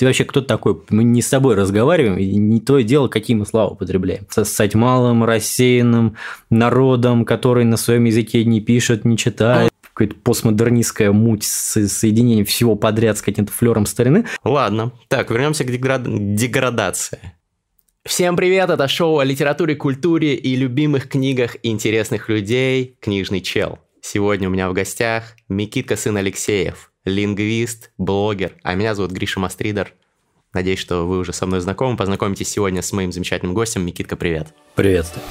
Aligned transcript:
ты 0.00 0.06
вообще 0.06 0.24
кто 0.24 0.40
такой? 0.40 0.80
Мы 0.88 1.04
не 1.04 1.20
с 1.20 1.28
тобой 1.28 1.56
разговариваем, 1.56 2.16
и 2.16 2.34
не 2.36 2.58
то 2.58 2.80
дело, 2.80 3.08
какие 3.08 3.36
мы 3.36 3.44
слова 3.44 3.68
употребляем. 3.72 4.26
Стать 4.30 4.74
малым, 4.74 5.24
рассеянным 5.24 6.16
народом, 6.48 7.26
который 7.26 7.66
на 7.66 7.76
своем 7.76 8.04
языке 8.04 8.46
не 8.46 8.62
пишет, 8.62 9.04
не 9.04 9.18
читает 9.18 9.70
какая-то 9.92 10.14
постмодернистская 10.22 11.12
муть 11.12 11.44
с 11.44 11.86
соединением 11.88 12.46
всего 12.46 12.76
подряд 12.76 13.18
с 13.18 13.22
каким-то 13.22 13.52
флером 13.52 13.84
старины. 13.84 14.24
Ладно, 14.42 14.92
так, 15.08 15.30
вернемся 15.30 15.64
к 15.64 15.70
деград... 15.70 16.02
деградации. 16.34 17.34
Всем 18.06 18.38
привет, 18.38 18.70
это 18.70 18.88
шоу 18.88 19.18
о 19.18 19.24
литературе, 19.24 19.74
культуре 19.74 20.34
и 20.34 20.56
любимых 20.56 21.10
книгах 21.10 21.58
интересных 21.62 22.30
людей 22.30 22.96
«Книжный 23.02 23.42
чел». 23.42 23.80
Сегодня 24.00 24.48
у 24.48 24.50
меня 24.50 24.70
в 24.70 24.72
гостях 24.72 25.36
Микитка 25.50 25.96
сын 25.96 26.16
Алексеев, 26.16 26.89
лингвист, 27.04 27.92
блогер, 27.98 28.56
а 28.62 28.74
меня 28.74 28.94
зовут 28.94 29.12
Гриша 29.12 29.40
Мастридер. 29.40 29.94
Надеюсь, 30.52 30.80
что 30.80 31.06
вы 31.06 31.18
уже 31.18 31.32
со 31.32 31.46
мной 31.46 31.60
знакомы. 31.60 31.96
Познакомитесь 31.96 32.48
сегодня 32.48 32.82
с 32.82 32.92
моим 32.92 33.12
замечательным 33.12 33.54
гостем. 33.54 33.86
Микитка, 33.86 34.16
привет. 34.16 34.48
Приветствую. 34.74 35.24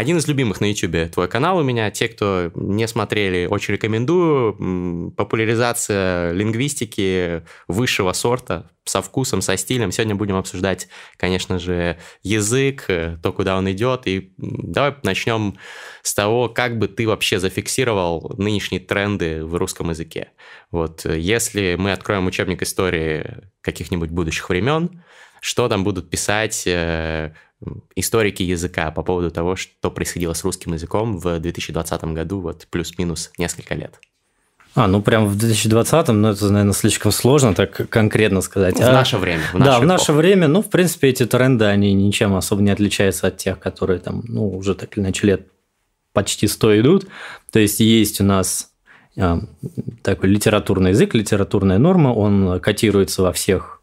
Один 0.00 0.16
из 0.16 0.26
любимых 0.26 0.62
на 0.62 0.64
YouTube 0.64 1.12
твой 1.12 1.28
канал 1.28 1.58
у 1.58 1.62
меня. 1.62 1.90
Те, 1.90 2.08
кто 2.08 2.50
не 2.54 2.88
смотрели, 2.88 3.46
очень 3.46 3.74
рекомендую. 3.74 5.12
Популяризация 5.14 6.32
лингвистики 6.32 7.42
высшего 7.68 8.14
сорта, 8.14 8.70
со 8.84 9.02
вкусом, 9.02 9.42
со 9.42 9.58
стилем. 9.58 9.92
Сегодня 9.92 10.14
будем 10.14 10.36
обсуждать, 10.36 10.88
конечно 11.18 11.58
же, 11.58 11.98
язык, 12.22 12.86
то, 12.86 13.32
куда 13.36 13.58
он 13.58 13.70
идет. 13.70 14.06
И 14.06 14.32
давай 14.38 14.94
начнем 15.02 15.58
с 16.02 16.14
того, 16.14 16.48
как 16.48 16.78
бы 16.78 16.88
ты 16.88 17.06
вообще 17.06 17.38
зафиксировал 17.38 18.34
нынешние 18.38 18.80
тренды 18.80 19.44
в 19.44 19.54
русском 19.56 19.90
языке. 19.90 20.30
Вот 20.70 21.04
если 21.04 21.76
мы 21.78 21.92
откроем 21.92 22.26
учебник 22.26 22.62
истории 22.62 23.50
каких-нибудь 23.60 24.08
будущих 24.08 24.48
времен, 24.48 25.02
что 25.42 25.68
там 25.68 25.84
будут 25.84 26.10
писать 26.10 26.64
э, 26.66 27.34
историки 27.94 28.42
языка 28.42 28.90
по 28.90 29.02
поводу 29.02 29.30
того, 29.30 29.56
что 29.56 29.90
происходило 29.90 30.32
с 30.32 30.44
русским 30.44 30.72
языком 30.72 31.18
в 31.18 31.38
2020 31.38 32.04
году, 32.04 32.40
вот 32.40 32.66
плюс-минус 32.70 33.30
несколько 33.38 33.74
лет. 33.74 34.00
А, 34.74 34.86
ну 34.86 35.02
прям 35.02 35.26
в 35.26 35.36
2020-м, 35.36 36.20
ну 36.20 36.28
это, 36.28 36.48
наверное, 36.48 36.72
слишком 36.72 37.10
сложно 37.10 37.54
так 37.54 37.88
конкретно 37.88 38.40
сказать. 38.40 38.78
В 38.78 38.82
а, 38.82 38.92
наше 38.92 39.18
время. 39.18 39.42
В 39.52 39.58
да, 39.58 39.80
в 39.80 39.86
наше 39.86 40.12
время, 40.12 40.46
ну, 40.46 40.62
в 40.62 40.70
принципе, 40.70 41.08
эти 41.08 41.26
тренды, 41.26 41.64
они 41.64 41.92
ничем 41.92 42.34
особо 42.36 42.62
не 42.62 42.70
отличаются 42.70 43.26
от 43.26 43.36
тех, 43.36 43.58
которые 43.58 43.98
там, 43.98 44.22
ну, 44.28 44.48
уже 44.48 44.74
так 44.74 44.96
или 44.96 45.04
иначе 45.04 45.26
лет 45.26 45.48
почти 46.12 46.46
100 46.46 46.80
идут. 46.80 47.06
То 47.50 47.58
есть 47.58 47.80
есть 47.80 48.20
у 48.20 48.24
нас 48.24 48.70
а, 49.18 49.40
такой 50.02 50.28
литературный 50.30 50.90
язык, 50.90 51.14
литературная 51.14 51.78
норма, 51.78 52.10
он 52.10 52.60
котируется 52.60 53.22
во 53.22 53.32
всех 53.32 53.79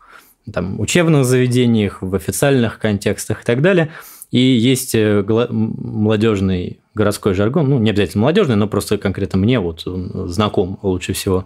там, 0.51 0.79
учебных 0.79 1.25
заведениях, 1.25 2.01
в 2.01 2.15
официальных 2.15 2.79
контекстах 2.79 3.41
и 3.41 3.45
так 3.45 3.61
далее. 3.61 3.89
И 4.31 4.39
есть 4.39 4.93
э, 4.93 5.23
молодежный 5.27 6.79
городской 6.93 7.33
жаргон, 7.33 7.69
ну, 7.69 7.79
не 7.79 7.91
обязательно 7.91 8.23
молодежный, 8.23 8.55
но 8.55 8.67
просто 8.67 8.97
конкретно 8.97 9.37
мне 9.39 9.59
вот 9.59 9.83
знаком 9.85 10.79
лучше 10.81 11.13
всего, 11.13 11.45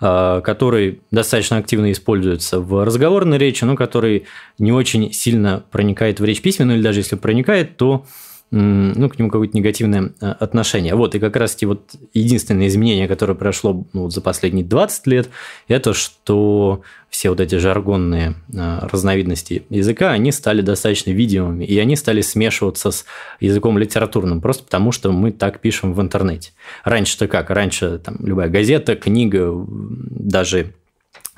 а, 0.00 0.40
который 0.42 1.00
достаточно 1.10 1.56
активно 1.56 1.90
используется 1.90 2.60
в 2.60 2.84
разговорной 2.84 3.38
речи, 3.38 3.64
но 3.64 3.74
который 3.74 4.26
не 4.58 4.72
очень 4.72 5.12
сильно 5.12 5.64
проникает 5.70 6.20
в 6.20 6.24
речь 6.24 6.42
письменную, 6.42 6.76
или 6.76 6.84
даже 6.84 7.00
если 7.00 7.16
проникает, 7.16 7.76
то 7.78 8.04
ну, 8.50 9.08
к 9.08 9.18
нему 9.18 9.30
какое-то 9.30 9.56
негативное 9.56 10.12
э, 10.20 10.26
отношение. 10.26 10.94
Вот, 10.94 11.14
и 11.14 11.20
как 11.20 11.36
раз-таки 11.36 11.66
вот 11.66 11.94
единственное 12.12 12.66
изменение, 12.66 13.06
которое 13.06 13.34
прошло 13.34 13.84
ну, 13.92 14.10
за 14.10 14.20
последние 14.20 14.64
20 14.64 15.06
лет, 15.06 15.28
это 15.68 15.94
что 15.94 16.82
все 17.10 17.30
вот 17.30 17.40
эти 17.40 17.56
жаргонные 17.56 18.34
э, 18.52 18.78
разновидности 18.82 19.64
языка, 19.70 20.10
они 20.10 20.32
стали 20.32 20.62
достаточно 20.62 21.10
видимыми, 21.10 21.64
и 21.64 21.78
они 21.78 21.94
стали 21.94 22.22
смешиваться 22.22 22.90
с 22.90 23.04
языком 23.38 23.78
литературным, 23.78 24.40
просто 24.40 24.64
потому 24.64 24.90
что 24.90 25.12
мы 25.12 25.30
так 25.30 25.60
пишем 25.60 25.92
в 25.94 26.00
интернете. 26.00 26.50
Раньше-то 26.82 27.28
как? 27.28 27.50
Раньше 27.50 27.98
там 27.98 28.16
любая 28.20 28.48
газета, 28.48 28.96
книга, 28.96 29.52
даже 29.68 30.74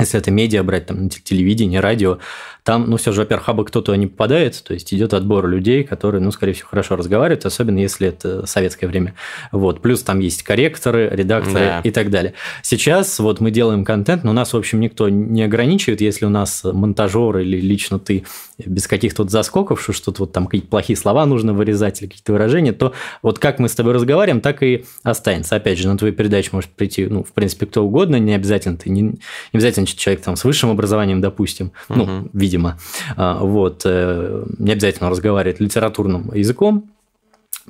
если 0.02 0.18
это 0.18 0.30
медиа 0.30 0.62
брать, 0.62 0.86
там, 0.86 1.08
телевидение, 1.08 1.80
радио, 1.80 2.18
там, 2.64 2.88
ну, 2.88 2.96
все 2.96 3.10
же, 3.12 3.22
во-первых, 3.22 3.48
абы 3.48 3.64
кто-то 3.64 3.94
не 3.96 4.06
попадает, 4.06 4.62
то 4.62 4.72
есть 4.72 4.94
идет 4.94 5.14
отбор 5.14 5.48
людей, 5.48 5.82
которые, 5.82 6.20
ну, 6.20 6.30
скорее 6.30 6.52
всего, 6.52 6.68
хорошо 6.68 6.94
разговаривают, 6.94 7.44
особенно 7.44 7.78
если 7.78 8.08
это 8.08 8.46
советское 8.46 8.86
время. 8.86 9.14
Вот. 9.50 9.82
Плюс 9.82 10.02
там 10.02 10.20
есть 10.20 10.44
корректоры, 10.44 11.08
редакторы 11.10 11.58
да. 11.58 11.80
и 11.82 11.90
так 11.90 12.10
далее. 12.10 12.34
Сейчас 12.62 13.18
вот 13.18 13.40
мы 13.40 13.50
делаем 13.50 13.84
контент, 13.84 14.22
но 14.22 14.32
нас, 14.32 14.52
в 14.52 14.56
общем, 14.56 14.78
никто 14.80 15.08
не 15.08 15.42
ограничивает, 15.42 16.00
если 16.00 16.24
у 16.24 16.30
нас 16.30 16.62
монтажер 16.64 17.38
или 17.38 17.60
лично 17.60 17.98
ты 17.98 18.24
без 18.66 18.86
каких-то 18.86 19.22
вот 19.22 19.30
заскоков, 19.30 19.82
что 19.82 19.92
что-то 19.92 20.22
вот 20.22 20.32
там 20.32 20.46
какие-то 20.46 20.68
плохие 20.68 20.96
слова 20.96 21.26
нужно 21.26 21.52
вырезать 21.52 22.00
или 22.00 22.08
какие-то 22.08 22.32
выражения, 22.32 22.72
то 22.72 22.92
вот 23.22 23.38
как 23.38 23.58
мы 23.58 23.68
с 23.68 23.74
тобой 23.74 23.92
разговариваем, 23.92 24.40
так 24.40 24.62
и 24.62 24.84
останется. 25.02 25.56
Опять 25.56 25.78
же, 25.78 25.88
на 25.88 25.96
твою 25.96 26.14
передачу 26.14 26.50
может 26.52 26.70
прийти, 26.70 27.06
ну, 27.06 27.24
в 27.24 27.32
принципе, 27.32 27.66
кто 27.66 27.84
угодно, 27.84 28.16
не 28.16 28.34
обязательно 28.34 28.76
ты, 28.76 28.90
не, 28.90 29.02
не 29.02 29.18
обязательно 29.52 29.86
человек 29.86 30.22
там 30.22 30.36
с 30.36 30.44
высшим 30.44 30.70
образованием, 30.70 31.20
допустим, 31.20 31.72
угу. 31.88 31.98
ну, 31.98 32.30
видимо, 32.32 32.78
а, 33.16 33.38
вот, 33.38 33.82
э, 33.84 34.44
не 34.58 34.72
обязательно 34.72 35.10
разговаривать 35.10 35.60
литературным 35.60 36.32
языком, 36.34 36.90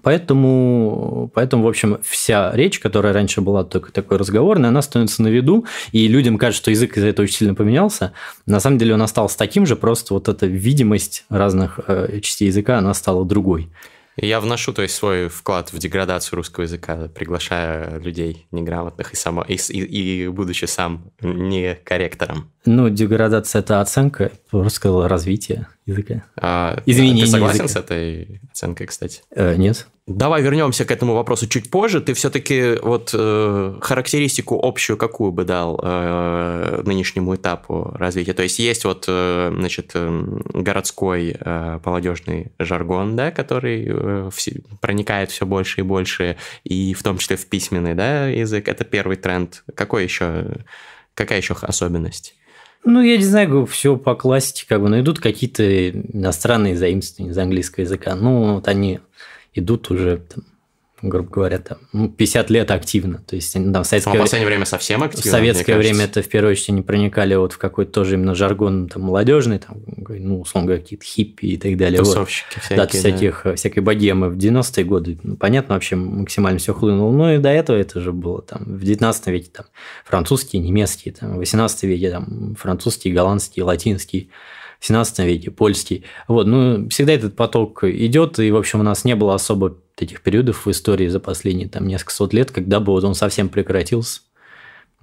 Поэтому, 0.02 1.30
поэтому, 1.34 1.64
в 1.64 1.68
общем, 1.68 1.98
вся 2.02 2.50
речь, 2.54 2.80
которая 2.80 3.12
раньше 3.12 3.40
была 3.40 3.64
только 3.64 3.92
такой 3.92 4.16
разговорной, 4.16 4.68
она 4.68 4.80
становится 4.80 5.22
на 5.22 5.28
виду, 5.28 5.66
и 5.92 6.08
людям 6.08 6.38
кажется, 6.38 6.62
что 6.62 6.70
язык 6.70 6.96
из-за 6.96 7.08
этого 7.08 7.24
очень 7.24 7.36
сильно 7.36 7.54
поменялся. 7.54 8.12
На 8.46 8.60
самом 8.60 8.78
деле 8.78 8.94
он 8.94 9.02
остался 9.02 9.36
таким 9.36 9.66
же, 9.66 9.76
просто 9.76 10.14
вот 10.14 10.28
эта 10.28 10.46
видимость 10.46 11.24
разных 11.28 11.80
э, 11.86 12.20
частей 12.20 12.46
языка, 12.46 12.78
она 12.78 12.94
стала 12.94 13.24
другой. 13.24 13.70
Я 14.16 14.40
вношу, 14.40 14.74
то 14.74 14.82
есть, 14.82 14.94
свой 14.94 15.28
вклад 15.28 15.72
в 15.72 15.78
деградацию 15.78 16.36
русского 16.36 16.64
языка, 16.64 17.08
приглашая 17.14 17.98
людей 17.98 18.46
неграмотных 18.50 19.14
и, 19.14 19.16
само, 19.16 19.42
и, 19.42 19.54
и, 19.54 20.24
и 20.24 20.28
будучи 20.28 20.66
сам 20.66 21.12
не 21.22 21.76
корректором. 21.76 22.50
Ну, 22.64 22.88
деградация– 22.88 23.58
это 23.62 23.80
оценка, 23.80 24.30
просто 24.50 25.08
развитие 25.08 25.66
языка. 25.84 26.22
А, 26.36 26.80
Изменение 26.86 27.24
Ты 27.24 27.32
согласен 27.32 27.64
языка. 27.64 27.80
с 27.80 27.84
этой 27.84 28.40
оценкой, 28.52 28.86
кстати? 28.86 29.22
Э, 29.34 29.56
нет. 29.56 29.88
Давай 30.06 30.42
вернемся 30.42 30.84
к 30.84 30.90
этому 30.90 31.14
вопросу 31.14 31.48
чуть 31.48 31.70
позже. 31.70 32.00
Ты 32.00 32.14
все-таки 32.14 32.76
вот 32.82 33.10
э, 33.14 33.78
характеристику 33.80 34.60
общую 34.62 34.96
какую 34.96 35.32
бы 35.32 35.44
дал 35.44 35.80
э, 35.82 36.82
нынешнему 36.84 37.34
этапу 37.34 37.90
развития? 37.94 38.32
То 38.32 38.44
есть 38.44 38.58
есть 38.60 38.84
вот, 38.84 39.06
э, 39.08 39.52
значит, 39.56 39.92
э, 39.94 40.24
городской 40.54 41.36
э, 41.38 41.80
молодежный 41.84 42.52
жаргон, 42.60 43.16
да, 43.16 43.30
который 43.32 43.86
э, 43.88 44.30
все, 44.32 44.60
проникает 44.80 45.30
все 45.30 45.46
больше 45.46 45.80
и 45.80 45.84
больше, 45.84 46.36
и 46.62 46.94
в 46.94 47.02
том 47.02 47.18
числе 47.18 47.36
в 47.36 47.46
письменный, 47.46 47.94
да, 47.94 48.28
язык. 48.28 48.68
Это 48.68 48.84
первый 48.84 49.16
тренд. 49.16 49.64
Какой 49.74 50.04
еще, 50.04 50.46
какая 51.14 51.38
еще 51.38 51.56
особенность? 51.60 52.34
Ну, 52.84 53.00
я 53.00 53.16
не 53.16 53.24
знаю, 53.24 53.64
все 53.66 53.96
по 53.96 54.14
классике, 54.14 54.66
как 54.68 54.80
бы, 54.80 54.88
но 54.88 55.00
идут 55.00 55.20
какие-то 55.20 55.90
иностранные 55.90 56.76
заимствования 56.76 57.32
из 57.32 57.38
английского 57.38 57.82
языка. 57.82 58.14
Ну, 58.16 58.54
вот 58.54 58.66
они 58.66 59.00
идут 59.54 59.90
уже 59.90 60.18
там, 60.18 60.44
грубо 61.02 61.28
говоря, 61.28 61.58
там, 61.58 61.78
50 62.10 62.48
ну, 62.48 62.54
лет 62.54 62.70
активно. 62.70 63.18
То 63.26 63.36
есть, 63.36 63.52
там, 63.52 63.82
в 63.82 63.86
советское, 63.86 64.14
в 64.14 64.18
последнее 64.18 64.46
время 64.46 64.64
совсем 64.64 65.02
активно. 65.02 65.28
В 65.28 65.32
советское 65.32 65.76
время 65.76 66.04
это 66.04 66.22
в 66.22 66.28
первую 66.28 66.52
очередь 66.52 66.68
не 66.70 66.82
проникали 66.82 67.34
вот 67.34 67.52
в 67.52 67.58
какой-то 67.58 67.92
тоже 67.92 68.14
именно 68.14 68.34
жаргон 68.34 68.88
там, 68.88 69.02
молодежный, 69.02 69.58
там, 69.58 69.78
ну, 70.08 70.40
условно 70.40 70.68
говоря, 70.68 70.82
какие-то 70.82 71.04
хиппи 71.04 71.46
и 71.46 71.56
так 71.56 71.76
далее. 71.76 71.98
Тусовщики 71.98 72.46
вот. 72.54 72.64
всякие. 72.64 72.76
Да, 72.76 72.86
всяких, 72.86 73.40
да. 73.44 73.54
всякой 73.56 73.80
богемы 73.80 74.28
в 74.28 74.36
90-е 74.36 74.84
годы. 74.84 75.18
Ну, 75.22 75.36
понятно, 75.36 75.74
вообще 75.74 75.96
максимально 75.96 76.58
все 76.58 76.72
хлынуло. 76.72 77.12
Но 77.12 77.32
и 77.32 77.38
до 77.38 77.50
этого 77.50 77.76
это 77.76 78.00
же 78.00 78.12
было 78.12 78.40
там 78.42 78.62
в 78.64 78.84
19 78.84 79.26
веке 79.26 79.50
там 79.52 79.66
французские, 80.04 80.62
немецкие, 80.62 81.14
там, 81.14 81.34
в 81.34 81.38
18 81.38 81.82
веке 81.84 82.10
там 82.10 82.54
французские, 82.58 83.12
голландские, 83.12 83.64
латинские. 83.64 84.28
17 84.82 85.18
веке, 85.20 85.50
польский. 85.50 86.04
Вот, 86.26 86.46
ну, 86.46 86.88
всегда 86.88 87.12
этот 87.12 87.36
поток 87.36 87.84
идет, 87.84 88.38
и, 88.40 88.50
в 88.50 88.56
общем, 88.56 88.80
у 88.80 88.82
нас 88.82 89.04
не 89.04 89.14
было 89.14 89.34
особо 89.34 89.78
таких 89.94 90.22
периодов 90.22 90.66
в 90.66 90.70
истории 90.70 91.06
за 91.06 91.20
последние 91.20 91.68
там 91.68 91.86
несколько 91.86 92.12
сот 92.12 92.34
лет, 92.34 92.50
когда 92.50 92.80
бы 92.80 92.92
вот 92.92 93.04
он 93.04 93.14
совсем 93.14 93.48
прекратился. 93.48 94.22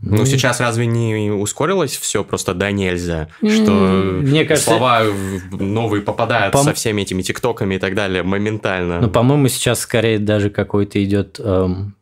Ну, 0.02 0.18
ну, 0.18 0.26
сейчас 0.26 0.62
разве 0.62 0.86
не 0.86 1.30
ускорилось 1.30 1.98
все 1.98 2.24
просто 2.24 2.54
да 2.54 2.72
нельзя, 2.72 3.28
что 3.40 3.72
Мне 3.72 4.46
кажется, 4.46 4.70
слова 4.70 5.04
новые 5.52 6.02
попадают 6.02 6.54
по... 6.54 6.64
со 6.64 6.74
всеми 6.74 7.02
этими 7.02 7.22
тиктоками 7.22 7.76
и 7.76 7.80
так 7.80 7.96
далее 7.96 8.24
моментально? 8.24 9.02
Ну, 9.02 9.10
по-моему, 9.10 9.50
сейчас 9.50 9.81
скорее 9.81 10.18
даже 10.18 10.50
какой-то 10.50 11.04
идет 11.04 11.38
эм, 11.40 11.96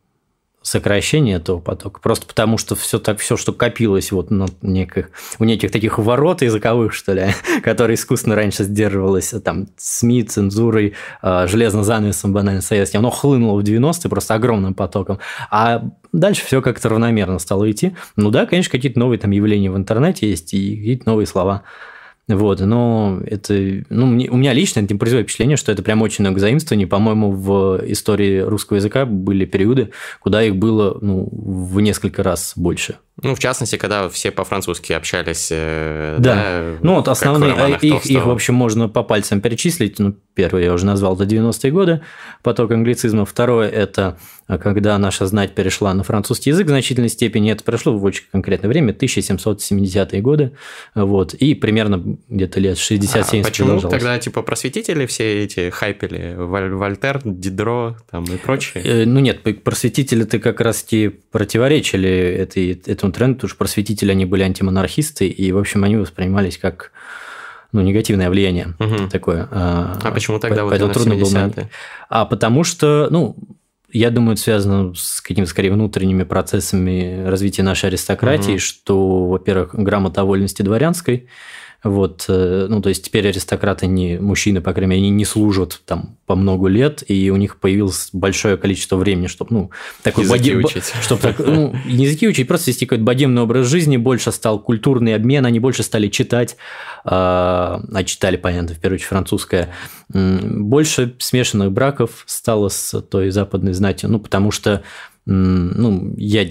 сокращение 0.62 1.36
этого 1.36 1.60
потока. 1.60 2.00
Просто 2.00 2.26
потому, 2.26 2.58
что 2.58 2.74
все 2.74 2.98
так, 2.98 3.18
все, 3.20 3.36
что 3.36 3.52
копилось 3.52 4.12
вот 4.12 4.30
на 4.30 4.46
неких, 4.60 5.10
у 5.38 5.44
неких 5.44 5.70
таких 5.70 5.98
ворот 5.98 6.42
языковых, 6.42 6.92
что 6.92 7.12
ли, 7.12 7.28
которые 7.62 7.94
искусственно 7.94 8.34
раньше 8.34 8.64
сдерживалось 8.64 9.34
там 9.44 9.68
СМИ, 9.76 10.24
цензурой, 10.24 10.94
э, 11.22 11.46
железным 11.48 11.84
занавесом 11.84 12.32
банально 12.32 12.60
советским, 12.60 13.00
оно 13.00 13.10
хлынуло 13.10 13.60
в 13.60 13.64
90-е 13.64 14.10
просто 14.10 14.34
огромным 14.34 14.74
потоком. 14.74 15.18
А 15.50 15.82
дальше 16.12 16.44
все 16.44 16.60
как-то 16.60 16.88
равномерно 16.88 17.38
стало 17.38 17.70
идти. 17.70 17.96
Ну 18.16 18.30
да, 18.30 18.46
конечно, 18.46 18.72
какие-то 18.72 18.98
новые 18.98 19.18
там 19.18 19.30
явления 19.30 19.70
в 19.70 19.76
интернете 19.76 20.28
есть 20.28 20.52
и 20.54 20.76
какие-то 20.76 21.08
новые 21.08 21.26
слова. 21.26 21.62
Вот, 22.28 22.60
но 22.60 23.20
это, 23.24 23.54
ну, 23.88 24.06
мне, 24.06 24.28
у 24.28 24.36
меня 24.36 24.52
лично 24.52 24.80
это 24.80 24.92
не 24.92 24.98
производит 24.98 25.26
впечатление, 25.26 25.56
что 25.56 25.72
это 25.72 25.82
прям 25.82 26.02
очень 26.02 26.22
много 26.22 26.38
заимствований. 26.38 26.86
По-моему, 26.86 27.32
в 27.32 27.80
истории 27.86 28.40
русского 28.40 28.76
языка 28.76 29.06
были 29.06 29.46
периоды, 29.46 29.90
куда 30.20 30.42
их 30.42 30.56
было 30.56 30.98
ну, 31.00 31.26
в 31.32 31.80
несколько 31.80 32.22
раз 32.22 32.52
больше. 32.54 32.96
Ну, 33.22 33.34
в 33.34 33.38
частности, 33.38 33.76
когда 33.76 34.08
все 34.08 34.30
по-французски 34.30 34.92
общались. 34.92 35.48
Э, 35.50 36.16
да. 36.18 36.34
да 36.34 36.62
ну, 36.82 36.94
вот 36.94 37.08
основные, 37.08 37.52
а 37.54 37.68
их, 37.68 38.06
их, 38.06 38.24
в 38.24 38.30
общем, 38.30 38.54
можно 38.54 38.88
по 38.88 39.02
пальцам 39.02 39.40
перечислить. 39.40 39.98
Ну, 39.98 40.14
первый 40.34 40.64
я 40.64 40.72
уже 40.72 40.86
назвал, 40.86 41.16
это 41.16 41.24
90-е 41.24 41.72
годы, 41.72 42.00
поток 42.42 42.70
англицизма. 42.70 43.24
Второе– 43.24 43.68
это 43.70 44.18
когда 44.46 44.96
наша 44.96 45.26
знать 45.26 45.54
перешла 45.54 45.92
на 45.92 46.02
французский 46.02 46.50
язык 46.50 46.66
в 46.66 46.70
значительной 46.70 47.10
степени. 47.10 47.52
Это 47.52 47.62
прошло 47.64 47.98
в 47.98 48.02
очень 48.04 48.24
конкретное 48.32 48.68
время, 48.68 48.92
1770-е 48.92 50.22
годы. 50.22 50.52
Вот, 50.94 51.34
и 51.34 51.54
примерно 51.54 52.18
где-то 52.28 52.60
лет 52.60 52.78
60-70 52.78 53.40
а 53.40 53.44
почему 53.44 53.80
тогда, 53.80 54.18
типа, 54.18 54.42
просветители 54.42 55.04
все 55.06 55.44
эти 55.44 55.68
хайпели? 55.70 56.34
Вольтер, 56.38 57.20
Дидро 57.24 57.96
там 58.10 58.24
и 58.24 58.36
прочие? 58.36 58.82
Э, 58.84 59.04
ну, 59.04 59.20
нет, 59.20 59.42
просветители-то 59.62 60.38
как 60.38 60.60
раз-таки 60.60 61.08
противоречили 61.08 62.08
этой, 62.08 62.80
этому 62.86 63.07
этому 63.08 63.12
тренду, 63.12 63.36
потому 63.36 63.48
что 63.48 63.58
просветители, 63.58 64.10
они 64.10 64.24
были 64.24 64.42
антимонархисты, 64.42 65.26
и, 65.28 65.52
в 65.52 65.58
общем, 65.58 65.84
они 65.84 65.96
воспринимались 65.96 66.58
как 66.58 66.92
ну, 67.72 67.82
негативное 67.82 68.30
влияние 68.30 68.74
угу. 68.78 69.08
такое. 69.10 69.48
А, 69.50 69.98
а 70.02 70.10
почему 70.10 70.38
тогда 70.38 70.64
вот 70.64 70.92
трудно 70.92 71.14
было? 71.14 71.52
А 72.08 72.24
потому 72.24 72.64
что, 72.64 73.08
ну, 73.10 73.36
я 73.90 74.10
думаю, 74.10 74.34
это 74.34 74.42
связано 74.42 74.94
с 74.94 75.20
какими-то, 75.20 75.50
скорее, 75.50 75.72
внутренними 75.72 76.24
процессами 76.24 77.24
развития 77.26 77.62
нашей 77.62 77.86
аристократии, 77.86 78.52
угу. 78.52 78.60
что, 78.60 79.26
во-первых, 79.26 79.74
грамота 79.74 80.22
о 80.22 80.24
вольности 80.24 80.62
дворянской– 80.62 81.28
вот, 81.84 82.24
э, 82.28 82.66
ну, 82.68 82.82
то 82.82 82.88
есть 82.88 83.04
теперь 83.04 83.28
аристократы 83.28 83.86
не 83.86 84.18
мужчины, 84.18 84.60
по 84.60 84.72
крайней 84.72 84.90
мере, 84.90 85.02
они 85.02 85.10
не 85.10 85.24
служат 85.24 85.80
там 85.86 86.18
по 86.26 86.34
много 86.34 86.66
лет, 86.66 87.04
и 87.06 87.30
у 87.30 87.36
них 87.36 87.60
появилось 87.60 88.08
большое 88.12 88.56
количество 88.56 88.96
времени, 88.96 89.28
чтобы, 89.28 89.54
ну, 89.54 89.70
такой 90.02 90.24
языки 90.24 90.54
боди... 90.54 90.66
учить. 90.66 90.92
Чтобы 91.00 91.22
так, 91.22 91.38
ну, 91.38 91.72
не 91.86 92.06
языки 92.06 92.26
учить, 92.26 92.48
просто 92.48 92.72
вести 92.72 92.84
какой-то 92.84 93.04
богемный 93.04 93.42
образ 93.42 93.68
жизни, 93.68 93.96
больше 93.96 94.32
стал 94.32 94.58
культурный 94.58 95.14
обмен, 95.14 95.46
они 95.46 95.60
больше 95.60 95.84
стали 95.84 96.08
читать, 96.08 96.56
а, 97.04 97.80
а 97.92 98.04
читали, 98.04 98.36
понятно, 98.36 98.74
в 98.74 98.80
первую 98.80 98.96
очередь 98.96 99.08
французское, 99.08 99.68
больше 100.08 101.14
смешанных 101.18 101.70
браков 101.70 102.24
стало 102.26 102.70
с 102.70 103.00
той 103.02 103.30
западной 103.30 103.72
знатью, 103.72 104.10
ну, 104.10 104.18
потому 104.18 104.50
что, 104.50 104.82
ну, 105.26 106.12
я 106.16 106.48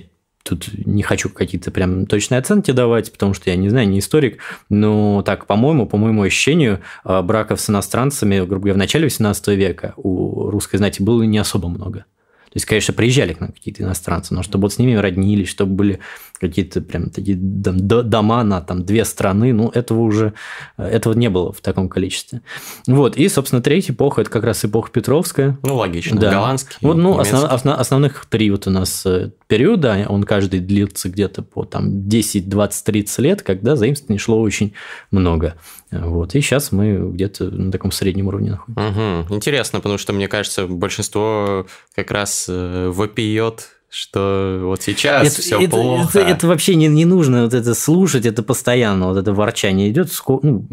Тут 0.47 0.69
не 0.85 1.03
хочу 1.03 1.29
какие-то 1.29 1.71
прям 1.71 2.05
точные 2.05 2.39
оценки 2.39 2.71
давать, 2.71 3.11
потому 3.11 3.33
что 3.33 3.49
я 3.49 3.57
не 3.57 3.67
знаю, 3.69 3.89
не 3.89 3.99
историк, 3.99 4.39
но 4.69 5.21
так, 5.23 5.45
по-моему, 5.45 5.85
по 5.87 5.97
моему 5.97 6.21
ощущению, 6.21 6.79
а, 7.03 7.21
браков 7.21 7.59
с 7.59 7.69
иностранцами, 7.69 8.37
грубо 8.37 8.59
говоря, 8.59 8.75
в 8.75 8.77
начале 8.77 9.05
18 9.05 9.55
века 9.55 9.93
у 9.97 10.49
русской 10.49 10.77
знати 10.77 11.01
было 11.01 11.23
не 11.23 11.37
особо 11.37 11.67
много. 11.67 12.05
То 12.47 12.55
есть, 12.55 12.65
конечно, 12.65 12.93
приезжали 12.93 13.33
к 13.33 13.39
нам 13.39 13.51
какие-то 13.51 13.83
иностранцы, 13.83 14.33
но 14.33 14.41
чтобы 14.41 14.63
вот 14.63 14.73
с 14.73 14.79
ними 14.79 14.95
роднились, 14.95 15.49
чтобы 15.49 15.73
были 15.73 15.99
какие-то 16.39 16.81
прям 16.81 17.09
такие 17.09 17.37
дома 17.37 18.43
на 18.43 18.61
там 18.61 18.85
две 18.85 19.05
страны, 19.05 19.53
ну, 19.53 19.69
этого 19.69 20.01
уже, 20.01 20.33
этого 20.77 21.13
не 21.13 21.29
было 21.29 21.51
в 21.51 21.61
таком 21.61 21.89
количестве. 21.89 22.41
Вот, 22.87 23.17
и, 23.17 23.27
собственно, 23.27 23.61
третья 23.61 23.93
эпоха, 23.93 24.21
это 24.21 24.29
как 24.29 24.43
раз 24.43 24.63
эпоха 24.63 24.91
Петровская. 24.91 25.57
Ну, 25.63 25.75
логично, 25.75 26.19
да. 26.19 26.31
голландский, 26.31 26.77
Вот, 26.81 26.95
ну, 26.95 27.19
основ, 27.19 27.43
основ, 27.45 27.79
основных 27.79 28.25
три 28.25 28.49
вот 28.51 28.67
у 28.67 28.69
нас 28.69 29.05
э, 29.05 29.31
периода, 29.47 30.05
он 30.07 30.23
каждый 30.23 30.59
длится 30.59 31.09
где-то 31.09 31.41
по 31.41 31.65
там 31.65 32.07
10, 32.07 32.49
20, 32.49 32.85
30 32.85 33.19
лет, 33.19 33.41
когда 33.41 33.75
заимствований 33.75 34.19
шло 34.19 34.39
очень 34.39 34.73
много. 35.11 35.55
Вот, 35.91 36.35
и 36.35 36.41
сейчас 36.41 36.71
мы 36.71 37.11
где-то 37.11 37.45
на 37.49 37.71
таком 37.71 37.91
среднем 37.91 38.27
уровне 38.27 38.51
находимся. 38.51 38.89
Угу. 38.89 39.35
Интересно, 39.35 39.79
потому 39.79 39.97
что, 39.97 40.13
мне 40.13 40.27
кажется, 40.27 40.67
большинство 40.67 41.65
как 41.95 42.11
раз 42.11 42.47
э, 42.49 42.89
вопиет 42.93 43.69
что 43.89 44.59
вот 44.63 44.81
сейчас 44.81 45.27
это, 45.27 45.41
все 45.41 45.61
это, 45.61 45.69
плохо. 45.69 46.19
Это, 46.19 46.29
это 46.29 46.47
вообще 46.47 46.75
не, 46.75 46.87
не 46.87 47.05
нужно 47.05 47.43
вот 47.43 47.53
это 47.53 47.73
слушать, 47.73 48.25
это 48.25 48.43
постоянно, 48.43 49.07
вот 49.07 49.17
это 49.17 49.33
ворчание 49.33 49.89
идет. 49.89 50.11
Ну, 50.27 50.67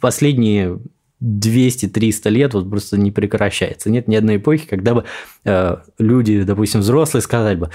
последние 0.00 0.78
200-300 1.22 2.30
лет 2.30 2.54
вот 2.54 2.68
просто 2.70 2.98
не 2.98 3.10
прекращается. 3.10 3.90
Нет 3.90 4.08
ни 4.08 4.16
одной 4.16 4.36
эпохи, 4.36 4.66
когда 4.66 4.94
бы 4.94 5.04
э, 5.44 5.76
люди, 5.98 6.42
допустим, 6.42 6.80
взрослые, 6.80 7.22
сказали 7.22 7.56
бы, 7.56 7.70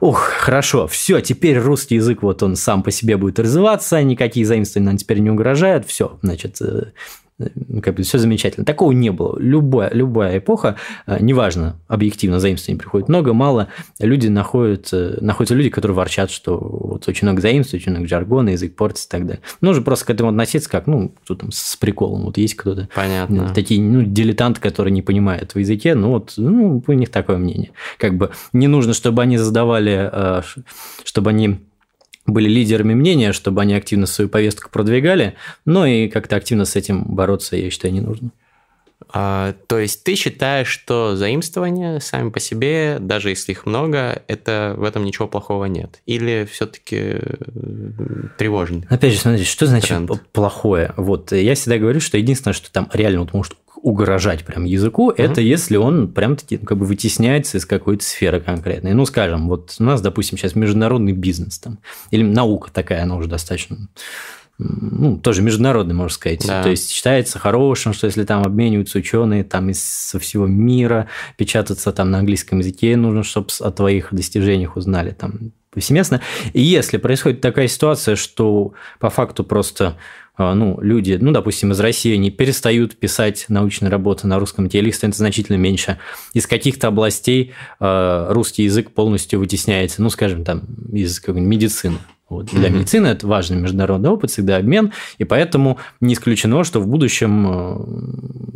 ух, 0.00 0.18
хорошо, 0.18 0.86
все, 0.86 1.20
теперь 1.20 1.58
русский 1.58 1.96
язык 1.96 2.22
вот 2.22 2.42
он 2.42 2.56
сам 2.56 2.82
по 2.82 2.90
себе 2.90 3.16
будет 3.16 3.38
развиваться, 3.38 4.02
никакие 4.02 4.44
заимствования 4.44 4.90
нам 4.90 4.96
теперь 4.98 5.20
не 5.20 5.30
угрожают, 5.30 5.86
все, 5.86 6.18
значит, 6.22 6.60
э, 6.60 6.92
как 7.82 7.94
бы 7.94 8.02
все 8.02 8.18
замечательно. 8.18 8.64
Такого 8.64 8.92
не 8.92 9.10
было. 9.10 9.38
Любая, 9.38 9.90
любая 9.92 10.38
эпоха, 10.38 10.76
э, 11.06 11.18
неважно, 11.20 11.76
объективно 11.88 12.40
заимствований 12.40 12.78
приходит 12.78 13.08
много, 13.08 13.32
мало, 13.32 13.68
люди 13.98 14.28
находят, 14.28 14.88
э, 14.92 15.18
находятся 15.20 15.54
люди, 15.54 15.70
которые 15.70 15.94
ворчат, 15.96 16.30
что 16.30 16.58
вот 16.58 17.08
очень 17.08 17.26
много 17.26 17.40
заимствований, 17.40 17.82
очень 17.82 17.92
много 17.92 18.08
жаргона, 18.08 18.50
язык 18.50 18.74
портится 18.76 19.08
и 19.08 19.10
так 19.10 19.26
далее. 19.26 19.42
Нужно 19.60 19.82
просто 19.82 20.06
к 20.06 20.10
этому 20.10 20.30
относиться 20.30 20.68
как, 20.68 20.86
ну, 20.86 21.14
кто 21.24 21.34
там 21.34 21.50
с 21.52 21.76
приколом. 21.76 22.24
Вот 22.24 22.38
есть 22.38 22.54
кто-то. 22.54 22.88
Понятно. 22.94 23.52
Такие, 23.54 23.80
ну, 23.80 24.02
дилетанты, 24.02 24.60
которые 24.60 24.92
не 24.92 25.02
понимают 25.02 25.54
в 25.54 25.58
языке, 25.58 25.94
ну, 25.94 26.10
вот, 26.10 26.34
ну, 26.36 26.82
у 26.86 26.92
них 26.92 27.10
такое 27.10 27.38
мнение. 27.38 27.70
Как 27.98 28.16
бы 28.16 28.30
не 28.52 28.66
нужно, 28.66 28.94
чтобы 28.94 29.22
они 29.22 29.36
задавали, 29.38 30.10
э, 30.12 30.42
чтобы 31.04 31.30
они 31.30 31.58
были 32.32 32.48
лидерами 32.48 32.94
мнения, 32.94 33.32
чтобы 33.32 33.62
они 33.62 33.74
активно 33.74 34.06
свою 34.06 34.28
повестку 34.28 34.70
продвигали, 34.70 35.34
но 35.64 35.86
и 35.86 36.08
как-то 36.08 36.36
активно 36.36 36.64
с 36.64 36.76
этим 36.76 37.04
бороться, 37.04 37.56
я 37.56 37.70
считаю, 37.70 37.94
не 37.94 38.00
нужно. 38.00 38.30
А, 39.12 39.54
то 39.66 39.78
есть 39.78 40.04
ты 40.04 40.14
считаешь, 40.14 40.68
что 40.68 41.16
заимствования 41.16 41.98
сами 42.00 42.30
по 42.30 42.38
себе, 42.38 42.98
даже 43.00 43.30
если 43.30 43.52
их 43.52 43.66
много, 43.66 44.22
это 44.28 44.74
в 44.76 44.84
этом 44.84 45.04
ничего 45.04 45.26
плохого 45.26 45.64
нет? 45.64 46.00
Или 46.06 46.48
все-таки 46.50 47.18
тревожно? 48.38 48.82
Опять 48.88 49.14
же, 49.14 49.18
смотрите, 49.18 49.48
что 49.48 49.66
значит 49.66 49.88
тренд? 49.88 50.10
плохое? 50.32 50.92
Вот 50.96 51.32
я 51.32 51.54
всегда 51.54 51.78
говорю, 51.78 52.00
что 52.00 52.18
единственное, 52.18 52.54
что 52.54 52.70
там 52.70 52.88
реально 52.92 53.20
вот 53.20 53.32
может 53.32 53.56
угрожать 53.82 54.44
прям 54.44 54.64
языку, 54.64 55.10
mm-hmm. 55.10 55.22
это 55.22 55.40
если 55.40 55.76
он 55.76 56.12
прям 56.12 56.36
таки 56.36 56.58
ну, 56.60 56.66
как 56.66 56.78
бы 56.78 56.86
вытесняется 56.86 57.58
из 57.58 57.66
какой-то 57.66 58.04
сферы 58.04 58.40
конкретной. 58.40 58.92
Ну, 58.92 59.06
скажем, 59.06 59.48
вот 59.48 59.74
у 59.78 59.82
нас, 59.82 60.00
допустим, 60.00 60.38
сейчас 60.38 60.54
международный 60.54 61.12
бизнес 61.12 61.58
там, 61.58 61.78
или 62.10 62.22
наука 62.22 62.70
такая, 62.72 63.02
она 63.02 63.16
уже 63.16 63.28
достаточно 63.28 63.88
ну, 64.62 65.16
тоже 65.16 65.42
международный, 65.42 65.94
можно 65.94 66.14
сказать. 66.14 66.46
Да. 66.46 66.62
То 66.62 66.68
есть 66.68 66.90
считается 66.90 67.38
хорошим, 67.38 67.94
что 67.94 68.06
если 68.06 68.24
там 68.24 68.42
обмениваются 68.42 68.98
ученые 68.98 69.42
там 69.42 69.70
из 69.70 69.82
со 69.82 70.18
всего 70.18 70.46
мира, 70.46 71.08
печататься 71.36 71.92
там 71.92 72.10
на 72.10 72.18
английском 72.18 72.58
языке, 72.58 72.96
нужно, 72.96 73.22
чтобы 73.22 73.48
о 73.60 73.70
твоих 73.70 74.08
достижениях 74.12 74.76
узнали 74.76 75.12
там 75.12 75.52
повсеместно. 75.70 76.20
И 76.52 76.60
если 76.60 76.96
происходит 76.98 77.40
такая 77.40 77.68
ситуация, 77.68 78.16
что 78.16 78.74
по 78.98 79.08
факту 79.08 79.44
просто 79.44 79.96
ну, 80.38 80.80
люди, 80.80 81.18
ну, 81.20 81.32
допустим, 81.32 81.72
из 81.72 81.80
России, 81.80 82.14
они 82.14 82.30
перестают 82.30 82.96
писать 82.96 83.46
научные 83.48 83.90
работы 83.90 84.26
на 84.26 84.38
русском 84.38 84.68
языке, 84.68 84.88
их 84.88 84.94
становится 84.94 85.18
значительно 85.20 85.56
меньше. 85.56 85.98
Из 86.32 86.46
каких-то 86.46 86.88
областей 86.88 87.52
э, 87.78 88.26
русский 88.30 88.64
язык 88.64 88.92
полностью 88.92 89.38
вытесняется, 89.38 90.02
ну, 90.02 90.10
скажем, 90.10 90.44
там, 90.44 90.62
из 90.92 91.20
медицины. 91.26 91.98
Вот. 92.30 92.46
Для 92.46 92.68
mm-hmm. 92.68 92.72
медицины 92.72 93.06
это 93.08 93.26
важный 93.26 93.56
международный 93.58 94.08
опыт, 94.08 94.30
всегда 94.30 94.56
обмен, 94.56 94.92
и 95.18 95.24
поэтому 95.24 95.78
не 96.00 96.14
исключено, 96.14 96.62
что 96.62 96.80
в 96.80 96.86
будущем 96.86 97.46
э, 97.46 97.76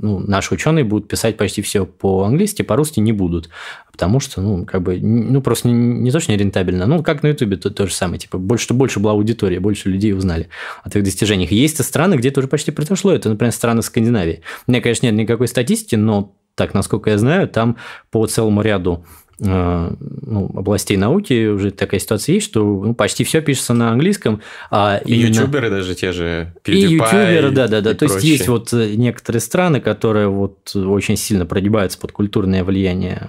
ну, 0.00 0.20
наши 0.20 0.54
ученые 0.54 0.84
будут 0.84 1.08
писать 1.08 1.36
почти 1.36 1.60
все 1.60 1.84
по-английски, 1.84 2.62
по-русски 2.62 3.00
не 3.00 3.10
будут, 3.12 3.50
потому 3.90 4.20
что, 4.20 4.40
ну, 4.40 4.64
как 4.64 4.82
бы, 4.82 5.00
ну, 5.00 5.42
просто 5.42 5.66
не, 5.68 5.74
не 5.74 6.10
то, 6.12 6.20
что 6.20 6.30
не 6.30 6.38
рентабельно, 6.38 6.86
ну, 6.86 7.02
как 7.02 7.24
на 7.24 7.28
Ютубе 7.28 7.56
то, 7.56 7.68
то 7.68 7.88
же 7.88 7.92
самое, 7.92 8.20
типа, 8.20 8.38
больше, 8.38 8.64
что 8.64 8.74
больше 8.74 9.00
была 9.00 9.12
аудитория, 9.12 9.58
больше 9.58 9.88
людей 9.88 10.14
узнали 10.14 10.48
о 10.84 10.90
твоих 10.90 11.04
достижениях. 11.04 11.50
Есть 11.50 11.82
страны, 11.84 12.14
где 12.14 12.28
это 12.28 12.38
уже 12.38 12.48
почти 12.48 12.70
произошло, 12.70 13.12
это, 13.12 13.28
например, 13.28 13.52
страны 13.52 13.82
Скандинавии. 13.82 14.42
У 14.68 14.70
меня, 14.70 14.82
конечно, 14.82 15.06
нет 15.06 15.16
никакой 15.16 15.48
статистики, 15.48 15.96
но 15.96 16.36
так, 16.54 16.74
насколько 16.74 17.10
я 17.10 17.18
знаю, 17.18 17.48
там 17.48 17.76
по 18.12 18.24
целому 18.28 18.62
ряду 18.62 19.04
ну, 19.38 20.50
областей 20.54 20.96
науки 20.96 21.48
уже 21.48 21.70
такая 21.72 21.98
ситуация 21.98 22.34
есть, 22.34 22.46
что 22.46 22.60
ну, 22.64 22.94
почти 22.94 23.24
все 23.24 23.40
пишется 23.40 23.74
на 23.74 23.90
английском. 23.90 24.40
А 24.70 25.00
и 25.04 25.14
именно... 25.14 25.34
ютуберы 25.34 25.70
даже 25.70 25.94
те 25.94 26.12
же, 26.12 26.52
PewDiePie 26.64 26.72
И 26.72 26.92
ютуберы, 26.94 27.50
да-да-да. 27.50 27.94
То 27.94 28.06
прочее. 28.06 28.14
есть 28.14 28.24
есть 28.24 28.48
вот 28.48 28.72
э, 28.72 28.94
некоторые 28.94 29.40
страны, 29.40 29.80
которые 29.80 30.28
вот 30.28 30.74
очень 30.76 31.16
сильно 31.16 31.46
прогибаются 31.46 31.98
под 31.98 32.12
культурное 32.12 32.62
влияние 32.62 33.26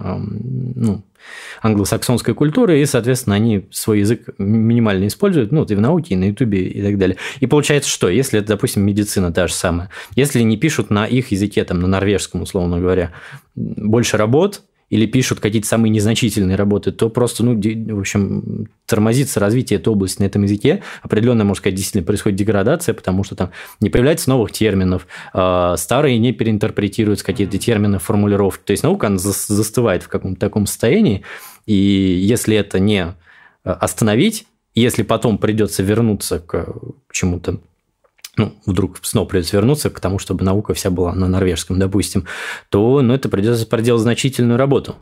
ну, 0.75 1.03
англосаксонской 1.61 2.33
культуры, 2.33 2.81
и, 2.81 2.85
соответственно, 2.85 3.35
они 3.35 3.67
свой 3.71 3.99
язык 3.99 4.29
минимально 4.37 5.07
используют, 5.07 5.51
ну, 5.51 5.63
и 5.63 5.75
в 5.75 5.81
науке, 5.81 6.13
и 6.13 6.17
на 6.17 6.25
ютубе, 6.25 6.67
и 6.67 6.83
так 6.83 6.97
далее. 6.97 7.17
И 7.39 7.47
получается 7.47 7.89
что? 7.89 8.09
Если 8.09 8.39
это, 8.39 8.49
допустим, 8.49 8.83
медицина 8.83 9.33
та 9.33 9.47
же 9.47 9.53
самая, 9.53 9.89
если 10.15 10.41
не 10.41 10.57
пишут 10.57 10.89
на 10.89 11.05
их 11.05 11.31
языке, 11.31 11.63
там, 11.63 11.79
на 11.79 11.87
норвежском, 11.87 12.43
условно 12.43 12.79
говоря, 12.79 13.11
больше 13.55 14.17
работ, 14.17 14.61
или 14.89 15.05
пишут 15.05 15.39
какие-то 15.39 15.67
самые 15.67 15.89
незначительные 15.89 16.55
работы, 16.55 16.91
то 16.91 17.09
просто, 17.09 17.43
ну, 17.43 17.59
в 17.59 17.99
общем, 17.99 18.67
тормозится 18.85 19.39
развитие 19.39 19.79
этой 19.79 19.89
области 19.89 20.21
на 20.21 20.25
этом 20.25 20.43
языке. 20.43 20.83
Определенно, 21.01 21.43
можно 21.43 21.59
сказать, 21.59 21.75
действительно 21.75 22.05
происходит 22.05 22.37
деградация, 22.37 22.93
потому 22.93 23.23
что 23.23 23.35
там 23.35 23.51
не 23.79 23.89
появляется 23.89 24.29
новых 24.29 24.51
терминов, 24.51 25.07
а, 25.33 25.75
старые 25.77 26.19
не 26.19 26.33
переинтерпретируются 26.33 27.25
какие-то 27.25 27.57
термины, 27.57 27.97
формулировки. 27.97 28.63
То 28.65 28.71
есть 28.71 28.83
наука 28.83 29.07
она 29.07 29.17
застывает 29.17 30.03
в 30.03 30.07
каком-то 30.07 30.39
таком 30.39 30.67
состоянии, 30.67 31.23
и 31.65 31.73
если 31.73 32.55
это 32.55 32.79
не 32.79 33.01
а, 33.01 33.15
остановить, 33.63 34.45
если 34.75 35.03
потом 35.03 35.37
придется 35.37 35.81
вернуться 35.81 36.39
к 36.39 36.67
чему-то 37.11 37.59
ну, 38.37 38.53
вдруг 38.65 38.97
снова 39.01 39.25
придется 39.25 39.55
вернуться 39.55 39.89
к 39.89 39.99
тому, 39.99 40.19
чтобы 40.19 40.43
наука 40.43 40.73
вся 40.73 40.89
была 40.89 41.13
на 41.13 41.27
норвежском, 41.27 41.79
допустим, 41.79 42.25
то 42.69 43.01
ну, 43.01 43.13
это 43.13 43.29
придется 43.29 43.65
проделать 43.65 44.01
значительную 44.01 44.57
работу. 44.57 44.95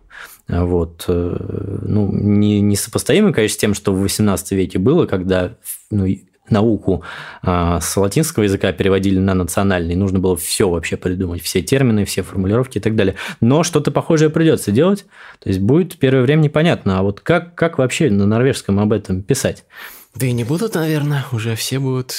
Вот. 0.48 1.06
Э, 1.08 1.80
ну, 1.82 2.12
не, 2.12 2.62
не 2.62 2.76
сопоставимо, 2.76 3.34
конечно, 3.34 3.56
с 3.56 3.58
тем, 3.58 3.74
что 3.74 3.94
в 3.94 4.04
XVIII 4.04 4.56
веке 4.56 4.78
было, 4.78 5.06
когда 5.06 5.56
ну, 5.90 6.06
науку 6.50 7.04
а, 7.42 7.80
с 7.80 7.96
латинского 7.96 8.44
языка 8.44 8.72
переводили 8.74 9.18
на 9.18 9.34
национальный, 9.34 9.96
нужно 9.96 10.20
было 10.20 10.36
все 10.36 10.70
вообще 10.70 10.98
придумать, 10.98 11.42
все 11.42 11.62
термины, 11.62 12.06
все 12.06 12.22
формулировки 12.22 12.78
и 12.78 12.82
так 12.82 12.96
далее. 12.96 13.16
Но 13.40 13.64
что-то 13.64 13.92
похожее 13.92 14.30
придется 14.30 14.72
делать, 14.72 15.06
то 15.40 15.50
есть 15.50 15.62
будет 15.62 15.98
первое 15.98 16.22
время 16.22 16.42
непонятно, 16.42 17.00
а 17.00 17.04
вот 17.04 17.22
как, 17.22 17.56
как 17.56 17.78
вообще 17.78 18.10
на 18.10 18.26
норвежском 18.26 18.80
об 18.80 18.92
этом 18.92 19.24
писать? 19.24 19.66
Да 20.16 20.28
и 20.28 20.32
не 20.32 20.44
будут, 20.44 20.76
наверное, 20.76 21.26
уже 21.32 21.56
все 21.56 21.80
будут 21.80 22.16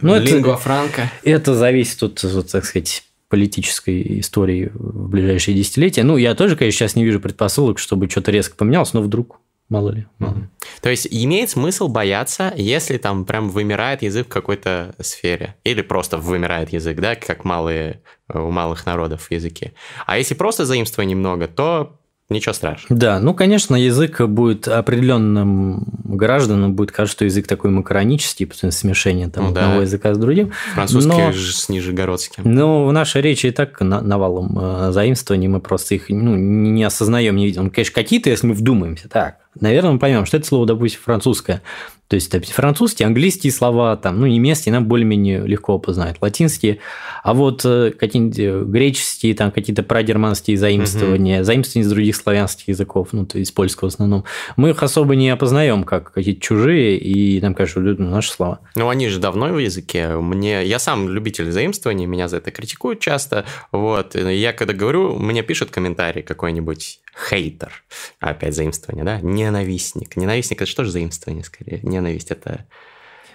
ну, 0.00 0.18
лингва 0.18 0.56
франка. 0.56 1.12
Это 1.22 1.54
зависит 1.54 2.02
от, 2.02 2.22
вот, 2.22 2.50
так 2.50 2.64
сказать, 2.64 3.04
политической 3.28 4.20
истории 4.20 4.70
в 4.72 5.08
ближайшие 5.08 5.54
десятилетия. 5.54 6.02
Ну, 6.02 6.16
я 6.16 6.34
тоже, 6.34 6.56
конечно, 6.56 6.78
сейчас 6.78 6.96
не 6.96 7.04
вижу 7.04 7.20
предпосылок, 7.20 7.78
чтобы 7.78 8.08
что-то 8.08 8.30
резко 8.30 8.56
поменялось, 8.56 8.94
но 8.94 9.02
вдруг 9.02 9.40
мало 9.68 9.90
ли. 9.90 10.06
Мало 10.18 10.36
ли. 10.36 10.48
То 10.80 10.88
есть 10.88 11.06
имеет 11.10 11.50
смысл 11.50 11.88
бояться, 11.88 12.52
если 12.56 12.96
там 12.96 13.26
прям 13.26 13.50
вымирает 13.50 14.02
язык 14.02 14.26
в 14.26 14.30
какой-то 14.30 14.94
сфере. 15.00 15.56
Или 15.64 15.82
просто 15.82 16.16
вымирает 16.16 16.72
язык, 16.72 16.98
да, 16.98 17.14
как 17.14 17.44
малые, 17.44 18.00
у 18.32 18.50
малых 18.50 18.86
народов 18.86 19.30
языки. 19.30 19.72
А 20.06 20.16
если 20.16 20.34
просто 20.34 20.64
заимствований 20.64 21.10
немного, 21.12 21.46
то 21.46 21.98
Ничего 22.30 22.52
страшного. 22.52 23.00
Да, 23.00 23.20
ну, 23.20 23.32
конечно, 23.32 23.74
язык 23.74 24.20
будет 24.20 24.68
определенным 24.68 25.86
гражданам 26.04 26.74
будет 26.74 26.92
кажется, 26.92 27.16
что 27.16 27.24
язык 27.24 27.46
такой 27.46 27.70
макаронический, 27.70 28.46
потому 28.46 28.70
что 28.70 28.78
смешение 28.78 29.28
там, 29.28 29.46
ну, 29.46 29.52
да. 29.52 29.62
одного 29.62 29.80
языка 29.82 30.12
с 30.12 30.18
другим. 30.18 30.52
Французский 30.74 31.08
но, 31.10 31.32
с 31.32 31.68
нижегородским. 31.70 32.42
Ну, 32.44 32.86
в 32.86 32.92
нашей 32.92 33.22
речи 33.22 33.46
и 33.46 33.50
так 33.50 33.80
навалом 33.80 34.58
э, 34.58 34.92
заимствований, 34.92 35.48
мы 35.48 35.60
просто 35.60 35.94
их 35.94 36.10
ну, 36.10 36.36
не 36.36 36.84
осознаем, 36.84 37.36
не 37.36 37.46
видим. 37.46 37.70
Конечно, 37.70 37.94
какие-то, 37.94 38.28
если 38.28 38.46
мы 38.46 38.52
вдумаемся, 38.52 39.08
так, 39.08 39.38
наверное, 39.60 39.92
мы 39.92 39.98
поймем, 39.98 40.26
что 40.26 40.36
это 40.36 40.46
слово, 40.46 40.66
допустим, 40.66 41.00
французское. 41.02 41.62
То 42.08 42.14
есть 42.14 42.34
французские, 42.52 43.06
английские 43.06 43.52
слова, 43.52 43.94
там, 43.96 44.18
ну, 44.18 44.26
немецкие 44.26 44.72
нам 44.72 44.86
более-менее 44.86 45.46
легко 45.46 45.74
опознать, 45.74 46.16
латинские. 46.22 46.78
А 47.22 47.34
вот 47.34 47.66
э, 47.66 47.90
какие-нибудь 47.90 48.38
э, 48.38 48.64
греческие, 48.64 49.34
там, 49.34 49.50
какие-то 49.50 49.82
прадерманские 49.82 50.56
заимствования, 50.56 51.40
угу. 51.40 51.44
заимствования 51.44 51.86
из 51.86 51.90
других 51.90 52.16
славянских 52.16 52.68
языков, 52.68 53.08
ну, 53.12 53.26
то 53.26 53.38
есть 53.38 53.52
польского 53.52 53.90
в 53.90 53.92
основном, 53.92 54.24
мы 54.56 54.70
их 54.70 54.82
особо 54.82 55.16
не 55.16 55.28
опознаем 55.28 55.84
как 55.84 56.12
какие-то 56.12 56.40
чужие, 56.40 56.96
и 56.96 57.42
нам 57.42 57.54
кажется, 57.54 57.82
это 57.82 58.02
наши 58.02 58.30
слова. 58.30 58.60
Ну, 58.74 58.88
они 58.88 59.08
же 59.08 59.20
давно 59.20 59.48
в 59.48 59.58
языке. 59.58 60.08
Мне... 60.08 60.64
Я 60.64 60.78
сам 60.78 61.10
любитель 61.10 61.52
заимствований, 61.52 62.06
меня 62.06 62.28
за 62.28 62.38
это 62.38 62.50
критикуют 62.50 63.00
часто. 63.00 63.44
Вот. 63.70 64.14
Я 64.14 64.54
когда 64.54 64.72
говорю, 64.72 65.18
мне 65.18 65.42
пишут 65.42 65.70
комментарий 65.70 66.22
какой-нибудь 66.22 67.00
хейтер. 67.28 67.72
Опять 68.20 68.54
заимствование, 68.54 69.04
да? 69.04 69.18
Ненавистник. 69.48 70.16
Ненавистник– 70.16 70.60
это 70.62 70.70
что 70.70 70.84
же 70.84 70.90
заимствование, 70.90 71.44
скорее? 71.44 71.80
Ненависть– 71.82 72.30
это 72.30 72.66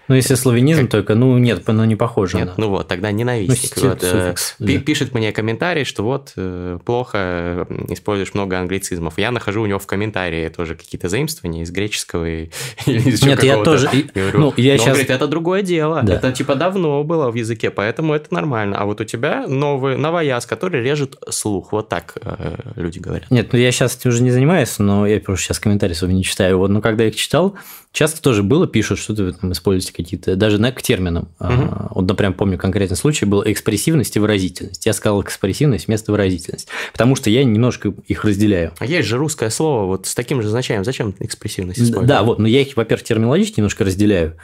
ну, 0.08 0.16
если 0.16 0.36
славянизм, 0.36 0.84
как... 0.84 0.92
только, 0.92 1.16
ну, 1.16 1.38
нет, 1.38 1.68
оно 1.68 1.86
не 1.86 1.96
похоже. 1.96 2.38
Нет, 2.38 2.58
на... 2.58 2.66
ну 2.66 2.70
вот, 2.70 2.88
тогда 2.88 3.12
ненавистник. 3.12 3.72
Ну, 3.78 3.90
вот, 3.90 4.04
э, 4.04 4.10
суффикс, 4.10 4.56
э, 4.60 4.66
да. 4.66 4.80
Пишет 4.80 5.14
мне 5.14 5.32
комментарий, 5.32 5.86
что 5.86 6.04
вот, 6.04 6.34
э, 6.36 6.80
плохо 6.84 7.66
используешь 7.90 8.34
много 8.34 8.60
англицизмов. 8.60 9.18
Я 9.18 9.32
нахожу 9.32 9.62
у 9.62 9.66
него 9.66 9.80
в 9.80 9.88
комментарии 9.88 10.50
тоже 10.50 10.76
какие-то 10.76 11.08
заимствования 11.08 11.64
из 11.64 11.72
греческого 11.72 12.26
или 12.28 12.50
из 12.86 13.24
Нет, 13.24 13.44
я 13.44 13.64
тоже... 13.64 13.90
говорю, 14.14 14.40
ну, 14.40 14.54
я 14.58 14.78
сейчас... 14.78 14.88
он 14.88 14.94
говорит, 14.94 15.10
это 15.10 15.28
другое 15.28 15.62
дело. 15.62 16.02
Да. 16.04 16.16
Это, 16.16 16.32
типа, 16.34 16.56
давно 16.56 17.04
было 17.04 17.32
в 17.32 17.36
языке, 17.36 17.70
поэтому 17.70 18.14
это 18.14 18.34
нормально. 18.34 18.78
А 18.78 18.86
вот 18.86 19.00
у 19.00 19.06
тебя 19.06 19.46
новый, 19.48 19.98
новояз, 19.98 20.46
который 20.46 20.84
режет 20.84 21.18
слух. 21.30 21.72
Вот 21.72 21.88
так 21.88 22.18
э, 22.22 22.56
люди 22.76 23.00
говорят. 23.00 23.32
Нет, 23.32 23.54
ну, 23.54 23.60
я 23.60 23.72
сейчас 23.72 23.96
этим 23.96 24.10
уже 24.10 24.22
не 24.22 24.32
занимаюсь, 24.32 24.80
но 24.80 25.08
я 25.08 25.20
просто 25.20 25.46
сейчас 25.46 25.60
комментарии 25.60 25.94
свои 25.94 26.14
не 26.14 26.24
читаю. 26.24 26.58
Вот, 26.58 26.70
но 26.70 26.82
когда 26.82 27.04
я 27.04 27.10
их 27.10 27.16
читал, 27.16 27.56
часто 27.94 28.22
тоже 28.22 28.44
было, 28.44 28.68
пишут, 28.68 29.00
что 29.00 29.14
вы 29.14 29.32
там 29.32 29.52
используете 29.52 29.94
какие-то, 29.94 30.36
даже 30.36 30.60
на, 30.60 30.72
к 30.72 30.82
терминам. 30.82 31.30
Угу. 31.40 31.92
Вот, 31.92 32.08
например, 32.08 32.34
помню 32.34 32.58
конкретный 32.58 32.98
случай, 32.98 33.26
был 33.26 33.44
экспрессивность 33.46 34.16
и 34.16 34.20
выразительность. 34.20 34.86
Я 34.86 34.94
сказал 34.94 35.22
экспрессивность 35.22 35.88
вместо 35.88 36.12
выразительность, 36.12 36.68
потому 36.92 37.16
что 37.16 37.30
я 37.30 37.44
немножко 37.44 37.94
их 38.08 38.26
разделяю. 38.26 38.74
А 38.80 38.86
есть 38.86 39.08
же 39.08 39.18
русское 39.18 39.50
слово 39.52 39.86
вот 39.86 40.08
с 40.08 40.16
таким 40.16 40.42
же 40.42 40.50
значением. 40.50 40.84
Зачем 40.84 41.14
экспрессивность 41.20 41.80
использовать? 41.80 42.08
Да, 42.08 42.24
вот, 42.24 42.40
но 42.40 42.48
я 42.48 42.62
их, 42.62 42.76
во-первых, 42.76 43.06
терминологически 43.06 43.60
немножко 43.60 43.86
разделяю, 43.86 44.38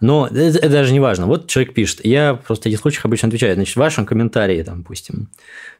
но 0.00 0.26
это, 0.26 0.58
это 0.58 0.68
даже 0.68 0.92
не 0.92 1.00
важно. 1.00 1.26
Вот 1.26 1.46
человек 1.46 1.74
пишет, 1.74 2.04
я 2.04 2.34
просто 2.34 2.62
в 2.62 2.64
таких 2.64 2.80
случаях 2.80 3.04
обычно 3.04 3.28
отвечаю, 3.28 3.54
значит, 3.54 3.76
в 3.76 3.78
вашем 3.78 4.04
комментарии, 4.04 4.62
там, 4.64 4.78
допустим, 4.78 5.28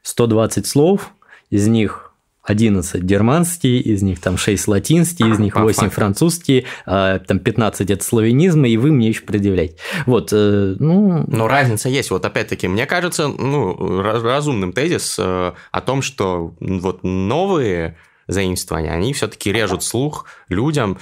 120 0.03 0.65
слов, 0.65 1.11
из 1.51 1.67
них 1.67 2.06
11 2.47 3.03
германские, 3.03 3.81
из 3.81 4.03
них 4.03 4.21
там 4.21 4.39
6 4.39 4.69
латинские, 4.69 5.31
из 5.31 5.39
них 5.39 5.57
8 5.57 5.91
французские, 5.91 6.65
а, 6.87 7.19
там 7.19 7.39
15 7.39 7.91
это 7.91 8.05
славянизмы, 8.05 8.69
и 8.69 8.77
вы 8.77 8.93
мне 8.93 9.09
еще 9.09 9.23
предъявляете. 9.23 9.77
Вот, 10.07 10.31
э, 10.33 10.77
ну... 10.79 11.25
Но 11.27 11.49
разница 11.49 11.89
есть. 11.89 12.11
Вот 12.11 12.25
опять-таки, 12.25 12.69
мне 12.69 12.87
кажется, 12.87 13.29
ну, 13.29 14.01
разумным 14.01 14.73
тезис 14.73 15.17
э, 15.19 15.53
о 15.71 15.81
том, 15.81 16.03
что 16.03 16.55
вот 16.61 17.03
новые 17.03 17.97
заимствования, 18.29 18.93
они 18.93 19.13
все-таки 19.13 19.53
режут 19.53 19.83
слух 19.83 20.27
людям, 20.49 20.99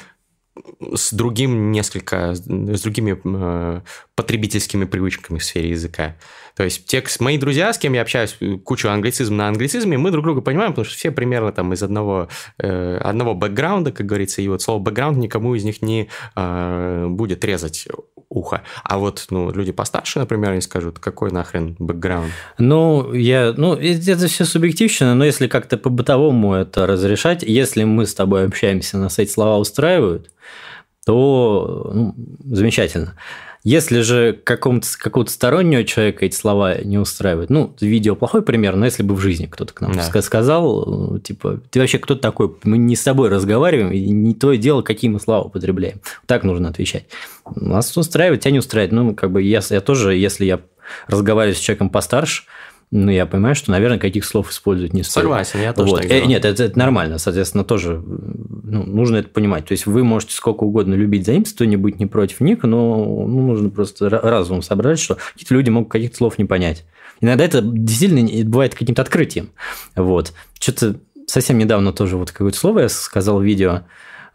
с 0.94 1.12
другим 1.12 1.72
несколько, 1.72 2.34
с 2.34 2.40
другими 2.82 3.20
э, 3.24 3.80
потребительскими 4.14 4.84
привычками 4.84 5.38
в 5.38 5.44
сфере 5.44 5.70
языка. 5.70 6.16
То 6.56 6.62
есть 6.62 6.87
те, 6.87 7.02
мои 7.20 7.37
друзья, 7.37 7.73
с 7.73 7.78
кем 7.78 7.94
я 7.94 8.02
общаюсь, 8.02 8.37
кучу 8.64 8.88
англицизм 8.88 9.37
на 9.37 9.49
англицизме, 9.49 9.99
мы 9.99 10.11
друг 10.11 10.25
друга 10.25 10.40
понимаем, 10.40 10.73
потому 10.73 10.84
что 10.84 10.96
все 10.96 11.11
примерно 11.11 11.52
там 11.52 11.73
из 11.73 11.82
одного, 11.82 12.28
э, 12.58 12.96
одного 12.99 13.34
бэкграунда, 13.34 13.90
как 13.92 14.06
говорится, 14.06 14.40
и 14.40 14.49
вот 14.49 14.62
слово 14.62 14.78
бэкграунд 14.80 15.18
никому 15.18 15.54
из 15.54 15.64
них 15.64 15.82
не 15.82 16.08
э, 16.37 17.06
будет 17.08 17.44
резать 17.44 17.88
ухо. 18.28 18.62
А 18.82 18.99
вот 18.99 19.26
ну, 19.30 19.50
люди 19.52 19.73
постарше, 19.73 20.18
например, 20.18 20.52
они 20.52 20.61
скажут, 20.61 20.99
какой 20.99 21.30
нахрен 21.30 21.76
бэкграунд? 21.78 22.32
Ну, 22.58 23.12
я, 23.12 23.52
ну, 23.56 23.75
это 23.75 24.26
все 24.28 24.44
субъективно, 24.44 25.14
но 25.14 25.25
если 25.25 25.49
как-то 25.49 25.76
по-бытовому 25.76 26.54
это 26.54 26.87
разрешать, 26.87 27.42
если 27.42 27.84
мы 27.84 28.06
с 28.06 28.14
тобой 28.14 28.46
общаемся, 28.46 28.99
нас 28.99 29.18
эти 29.18 29.30
слова 29.30 29.58
устраивают, 29.58 30.30
то 31.06 31.90
ну, 31.92 32.14
замечательно. 32.44 33.14
Если 33.64 34.02
же 34.02 34.38
какому-то, 34.44 34.87
какого-то 34.99 35.33
стороннего 35.33 35.85
человека 35.85 36.26
эти 36.26 36.37
слова 36.37 36.76
не 36.83 36.99
устраивают, 36.99 37.49
ну, 37.49 37.75
видео 37.80 38.14
плохой 38.14 38.42
пример, 38.42 38.76
но 38.76 38.85
если 38.85 39.02
бы 39.02 39.14
в 39.14 39.21
жизни 39.21 39.47
кто-то 39.47 39.73
к 39.73 39.80
нам 39.80 39.92
да. 39.94 40.23
сказал, 40.23 41.18
типа, 41.21 41.61
ты 41.71 41.80
вообще 41.80 41.99
кто 41.99 42.14
такой, 42.14 42.54
мы 42.62 42.76
не 42.76 42.94
с 42.94 43.02
тобой 43.02 43.30
разговариваем, 43.30 43.90
и 43.90 44.11
не 44.11 44.35
то 44.35 44.52
дело, 44.54 44.83
какие 44.83 45.11
мы 45.11 45.18
слова 45.18 45.44
употребляем. 45.44 46.00
Так 46.26 46.44
нужно 46.44 46.68
отвечать. 46.68 47.06
Нас 47.56 47.97
устраивает, 47.97 48.42
тебя 48.42 48.52
не 48.52 48.59
устраивает. 48.59 48.92
Ну, 48.92 49.14
как 49.14 49.33
бы 49.33 49.42
я, 49.42 49.62
я 49.71 49.80
тоже, 49.80 50.14
если 50.14 50.44
я 50.44 50.61
разговариваю 51.06 51.56
с 51.56 51.61
человеком 51.61 51.88
постарше, 51.88 52.42
ну, 52.96 53.10
я 53.10 53.26
понимаю, 53.26 53.56
что, 53.56 53.72
наверное, 53.72 53.98
каких 53.98 54.24
слов 54.24 54.52
использовать 54.52 54.92
не 54.92 55.02
стоит. 55.02 55.24
Согласен, 55.24 55.60
я 55.60 55.72
тоже 55.72 55.90
вот. 55.90 56.00
так 56.00 56.08
делаю. 56.08 56.28
Нет, 56.28 56.44
это, 56.44 56.62
это 56.62 56.78
нормально, 56.78 57.18
соответственно, 57.18 57.64
тоже 57.64 58.00
ну, 58.00 58.84
нужно 58.84 59.16
это 59.16 59.30
понимать. 59.30 59.66
То 59.66 59.72
есть 59.72 59.86
вы 59.86 60.04
можете 60.04 60.34
сколько 60.34 60.62
угодно 60.62 60.94
любить 60.94 61.26
заимствование, 61.26 61.76
быть 61.76 61.98
не 61.98 62.06
против 62.06 62.38
них, 62.38 62.62
но 62.62 63.04
ну, 63.04 63.48
нужно 63.48 63.70
просто 63.70 64.08
разумом 64.08 64.62
собрать, 64.62 65.00
что 65.00 65.16
какие-то 65.32 65.54
люди 65.54 65.70
могут 65.70 65.90
каких-то 65.90 66.18
слов 66.18 66.38
не 66.38 66.44
понять. 66.44 66.84
Иногда 67.20 67.44
это 67.44 67.62
действительно 67.62 68.48
бывает 68.48 68.76
каким-то 68.76 69.02
открытием. 69.02 69.50
Вот. 69.96 70.32
Что-то 70.60 70.94
совсем 71.26 71.58
недавно 71.58 71.92
тоже 71.92 72.16
вот 72.16 72.30
какое-то 72.30 72.56
слово 72.56 72.82
я 72.82 72.88
сказал 72.88 73.40
в 73.40 73.42
видео, 73.42 73.80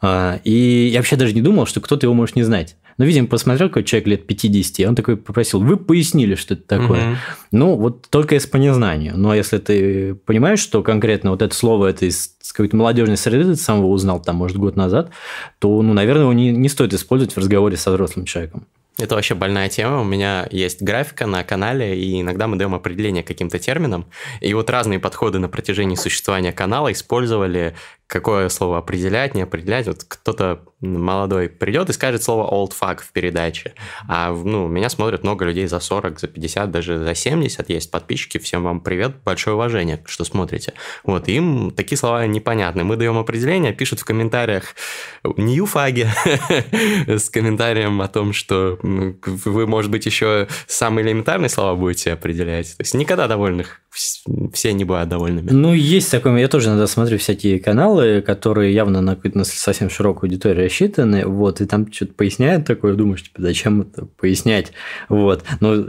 а, 0.02 0.42
и 0.44 0.90
я 0.92 1.00
вообще 1.00 1.16
даже 1.16 1.34
не 1.34 1.42
думал, 1.42 1.66
что 1.66 1.80
кто-то 1.80 2.06
его 2.06 2.14
может 2.14 2.36
не 2.36 2.44
знать. 2.44 2.76
Но, 3.00 3.06
видимо, 3.06 3.28
посмотрел 3.28 3.70
какой 3.70 3.86
человек 3.86 4.08
лет 4.08 4.28
50, 4.28 4.80
и 4.80 4.86
он 4.86 4.94
такой 4.94 5.16
попросил, 5.16 5.62
вы 5.62 5.78
пояснили, 5.78 6.36
что 6.36 6.54
это 6.54 6.64
такое. 6.64 7.12
Угу. 7.12 7.18
Ну, 7.54 7.76
вот 7.76 8.08
только 8.10 8.36
из 8.36 8.46
по 8.46 8.58
незнанию. 8.58 9.18
Но 9.18 9.34
если 9.34 9.58
ты 9.58 10.16
понимаешь, 10.16 10.60
что 10.60 10.84
конкретно 10.84 11.32
вот 11.32 11.42
это 11.42 11.56
слово, 11.56 11.88
это 11.88 12.06
из 12.06 12.36
какой-то 12.52 12.76
молодежной 12.76 13.16
среды, 13.16 13.46
ты 13.46 13.56
сам 13.56 13.80
его 13.80 13.90
узнал 13.90 14.22
там, 14.22 14.36
может, 14.36 14.58
год 14.58 14.76
назад, 14.76 15.12
то, 15.60 15.82
ну, 15.82 15.94
наверное, 15.94 16.24
его 16.24 16.34
не, 16.34 16.52
не 16.52 16.68
стоит 16.68 16.94
использовать 16.94 17.34
в 17.34 17.38
разговоре 17.38 17.78
со 17.78 17.92
взрослым 17.92 18.26
человеком. 18.26 18.68
Это 18.98 19.16
вообще 19.16 19.34
больная 19.34 19.70
тема. 19.70 20.02
У 20.02 20.04
меня 20.04 20.46
есть 20.52 20.82
графика 20.82 21.26
на 21.26 21.44
канале, 21.46 21.98
и 21.98 22.20
иногда 22.20 22.48
мы 22.48 22.58
даем 22.58 22.76
определение 22.76 23.24
каким-то 23.24 23.58
терминам. 23.60 24.08
И 24.42 24.54
вот 24.54 24.70
разные 24.70 25.00
подходы 25.00 25.40
на 25.40 25.48
протяжении 25.48 25.96
существования 25.96 26.52
канала 26.52 26.92
использовали 26.92 27.76
какое 28.10 28.50
слово 28.50 28.80
определять, 28.80 29.36
не 29.36 29.44
определять. 29.44 29.86
Вот 29.86 30.04
кто-то 30.04 30.64
молодой 30.82 31.48
придет 31.48 31.90
и 31.90 31.94
скажет 31.94 32.24
слово 32.24 32.50
old 32.52 32.74
fuck 32.78 33.02
в 33.02 33.12
передаче. 33.12 33.76
А 34.08 34.32
ну, 34.32 34.68
меня 34.68 34.90
смотрят 34.90 35.22
много 35.22 35.46
людей 35.46 35.68
за 35.68 35.80
40, 35.80 36.20
за 36.20 36.28
50, 36.28 36.72
даже 36.72 36.98
за 36.98 37.14
70. 37.14 37.70
Есть 37.70 37.92
подписчики. 37.92 38.40
Всем 38.40 38.64
вам 38.64 38.82
привет, 38.82 39.18
большое 39.24 39.56
уважение, 39.56 40.04
что 40.08 40.26
смотрите. 40.26 40.74
Вот, 41.04 41.28
им 41.28 41.70
такие 41.70 42.00
слова 42.00 42.26
непонятны. 42.26 42.84
Мы 42.84 42.96
даем 42.96 43.18
определение, 43.18 43.74
пишут 43.74 44.00
в 44.00 44.06
комментариях 44.06 44.76
new 45.38 45.68
фаги 45.68 46.08
с 47.08 47.30
комментарием 47.30 48.02
о 48.02 48.08
том, 48.08 48.34
что 48.34 48.80
вы, 48.82 49.68
может 49.68 49.92
быть, 49.92 50.08
еще 50.08 50.48
самые 50.66 51.06
элементарные 51.06 51.50
слова 51.50 51.76
будете 51.76 52.14
определять. 52.14 52.76
То 52.76 52.82
есть 52.82 52.96
никогда 52.96 53.28
довольных 53.28 53.82
все 53.92 54.74
не 54.74 54.86
бывают 54.86 55.10
довольными. 55.10 55.50
Ну, 55.52 55.74
есть 55.74 56.12
такое. 56.12 56.38
Я 56.38 56.48
тоже 56.48 56.70
иногда 56.70 56.88
смотрю 56.88 57.18
всякие 57.18 57.60
каналы, 57.60 58.22
которые 58.22 58.74
явно 58.74 59.02
на, 59.02 59.18
на 59.22 59.44
совсем 59.44 59.90
широкую 59.90 60.30
аудиторию 60.30 60.66
рассчитаны, 60.66 61.26
вот, 61.26 61.62
и 61.62 61.66
там 61.66 61.92
что-то 61.92 62.14
поясняют 62.14 62.66
такое, 62.66 62.94
думаешь, 62.94 63.24
типа, 63.24 63.42
зачем 63.42 63.82
это 63.82 64.06
пояснять, 64.06 64.72
вот. 65.08 65.44
Но 65.60 65.88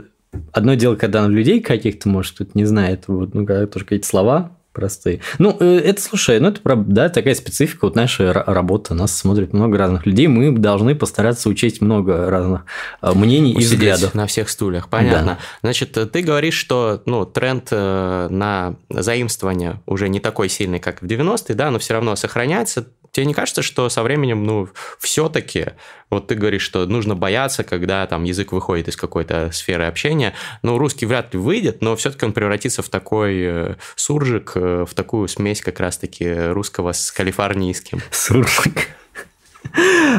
одно 0.51 0.73
дело, 0.75 0.95
когда 0.95 1.27
людей 1.27 1.61
каких-то, 1.61 2.09
может, 2.09 2.35
кто-то 2.35 2.51
не 2.55 2.65
знает, 2.65 3.03
вот, 3.07 3.33
ну, 3.33 3.45
когда 3.45 3.67
тоже 3.67 3.85
какие-то 3.85 4.07
слова 4.07 4.57
простые. 4.73 5.21
Ну, 5.37 5.55
э, 5.59 5.79
это, 5.79 6.01
слушай, 6.01 6.39
ну, 6.39 6.49
это, 6.49 6.61
да, 6.75 7.09
такая 7.09 7.35
специфика 7.35 7.85
вот 7.85 7.95
нашей 7.95 8.31
работы. 8.31 8.93
Нас 8.93 9.15
смотрит 9.15 9.53
много 9.53 9.77
разных 9.77 10.05
людей. 10.05 10.27
Мы 10.27 10.51
должны 10.57 10.95
постараться 10.95 11.49
учесть 11.49 11.81
много 11.81 12.29
разных 12.29 12.65
э, 13.01 13.11
мнений 13.13 13.51
Усидеть 13.51 13.71
и 13.71 13.75
взглядов. 13.75 14.15
на 14.15 14.27
всех 14.27 14.49
стульях, 14.49 14.89
понятно. 14.89 15.33
Да. 15.33 15.37
Значит, 15.61 15.97
ты 16.11 16.21
говоришь, 16.21 16.55
что, 16.55 17.01
ну, 17.05 17.25
тренд 17.25 17.67
э, 17.71 18.27
на 18.29 18.75
заимствование 18.89 19.81
уже 19.85 20.09
не 20.09 20.19
такой 20.19 20.49
сильный, 20.49 20.79
как 20.79 21.01
в 21.01 21.05
90-е, 21.05 21.55
да, 21.55 21.71
но 21.71 21.79
все 21.79 21.93
равно 21.93 22.15
сохраняется 22.15 22.87
тебе 23.11 23.25
не 23.25 23.33
кажется, 23.33 23.61
что 23.61 23.89
со 23.89 24.03
временем, 24.03 24.43
ну, 24.43 24.69
все-таки, 24.99 25.67
вот 26.09 26.27
ты 26.27 26.35
говоришь, 26.35 26.61
что 26.61 26.85
нужно 26.85 27.15
бояться, 27.15 27.63
когда 27.63 28.05
там 28.07 28.23
язык 28.23 28.51
выходит 28.51 28.87
из 28.87 28.95
какой-то 28.95 29.51
сферы 29.51 29.85
общения, 29.85 30.33
ну, 30.63 30.77
русский 30.77 31.05
вряд 31.05 31.33
ли 31.33 31.39
выйдет, 31.39 31.81
но 31.81 31.95
все-таки 31.95 32.25
он 32.25 32.33
превратится 32.33 32.81
в 32.81 32.89
такой 32.89 33.41
э, 33.41 33.75
суржик, 33.95 34.53
э, 34.55 34.85
в 34.87 34.93
такую 34.93 35.27
смесь 35.27 35.61
как 35.61 35.79
раз-таки 35.79 36.33
русского 36.33 36.93
с 36.93 37.11
калифорнийским. 37.11 38.01
Суржик. 38.11 38.89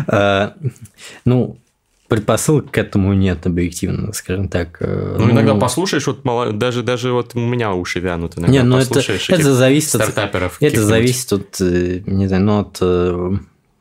А, 0.07 0.55
ну, 1.25 1.59
предпосылок 2.17 2.71
к 2.71 2.79
этому 2.79 3.13
нет 3.15 3.47
объективно, 3.47 4.13
скажем 4.13 4.49
так. 4.49 4.79
Ну, 4.81 5.19
ну 5.19 5.31
иногда 5.31 5.55
послушаешь, 5.55 6.07
вот 6.07 6.59
даже, 6.59 6.83
даже 6.83 7.13
вот 7.13 7.35
у 7.35 7.41
меня 7.41 7.73
уши 7.73 8.01
вянут 8.01 8.39
иногда. 8.39 8.53
Не, 8.53 8.63
ну 8.63 8.79
это, 8.79 9.01
это 9.01 9.55
зависит 9.55 9.95
от 9.95 10.03
стартаперов. 10.03 10.59
Это 10.61 10.83
зависит 10.83 11.33
от, 11.33 11.61
э, 11.61 12.03
не 12.07 12.27
знаю, 12.27 12.45
ну, 12.45 12.61
от 12.61 12.79
э, 12.81 13.33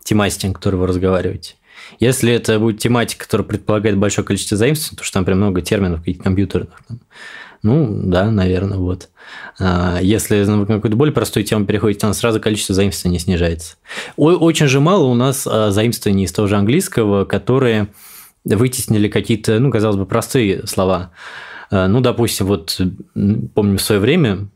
тематики, 0.03 0.45
на 0.45 0.53
которой 0.53 0.75
вы 0.75 0.87
разговариваете. 0.87 1.55
Если 1.99 2.31
это 2.31 2.57
будет 2.59 2.79
тематика, 2.79 3.25
которая 3.25 3.45
предполагает 3.45 3.97
большое 3.97 4.25
количество 4.25 4.57
заимствований, 4.57 4.97
то 4.97 5.03
что 5.03 5.13
там 5.15 5.25
прям 5.25 5.37
много 5.37 5.61
терминов 5.61 5.99
каких-то 5.99 6.23
компьютерных, 6.23 6.69
там, 6.87 6.99
ну, 7.63 7.87
да, 8.05 8.31
наверное, 8.31 8.77
вот. 8.77 9.09
А, 9.59 9.99
если 10.01 10.43
на 10.43 10.65
какую-то 10.65 10.97
более 10.97 11.13
простую 11.13 11.43
тему 11.43 11.65
переходите, 11.65 11.99
там 11.99 12.13
сразу 12.13 12.39
количество 12.39 12.73
заимствований 12.73 13.19
снижается. 13.19 13.75
Очень 14.15 14.67
же 14.67 14.79
мало 14.79 15.05
у 15.05 15.13
нас 15.13 15.45
а, 15.45 15.69
заимствований 15.69 16.25
из 16.25 16.31
того 16.31 16.47
же 16.47 16.55
английского, 16.55 17.25
которые 17.25 17.87
вытеснили 18.45 19.07
какие-то, 19.07 19.59
ну, 19.59 19.71
казалось 19.71 19.97
бы, 19.97 20.05
простые 20.05 20.65
слова. 20.67 21.11
Э, 21.69 21.87
ну, 21.87 22.01
допустим, 22.01 22.47
вот 22.47 22.79
помню 23.53 23.77
в 23.77 23.81
свое 23.81 24.01
время 24.01 24.47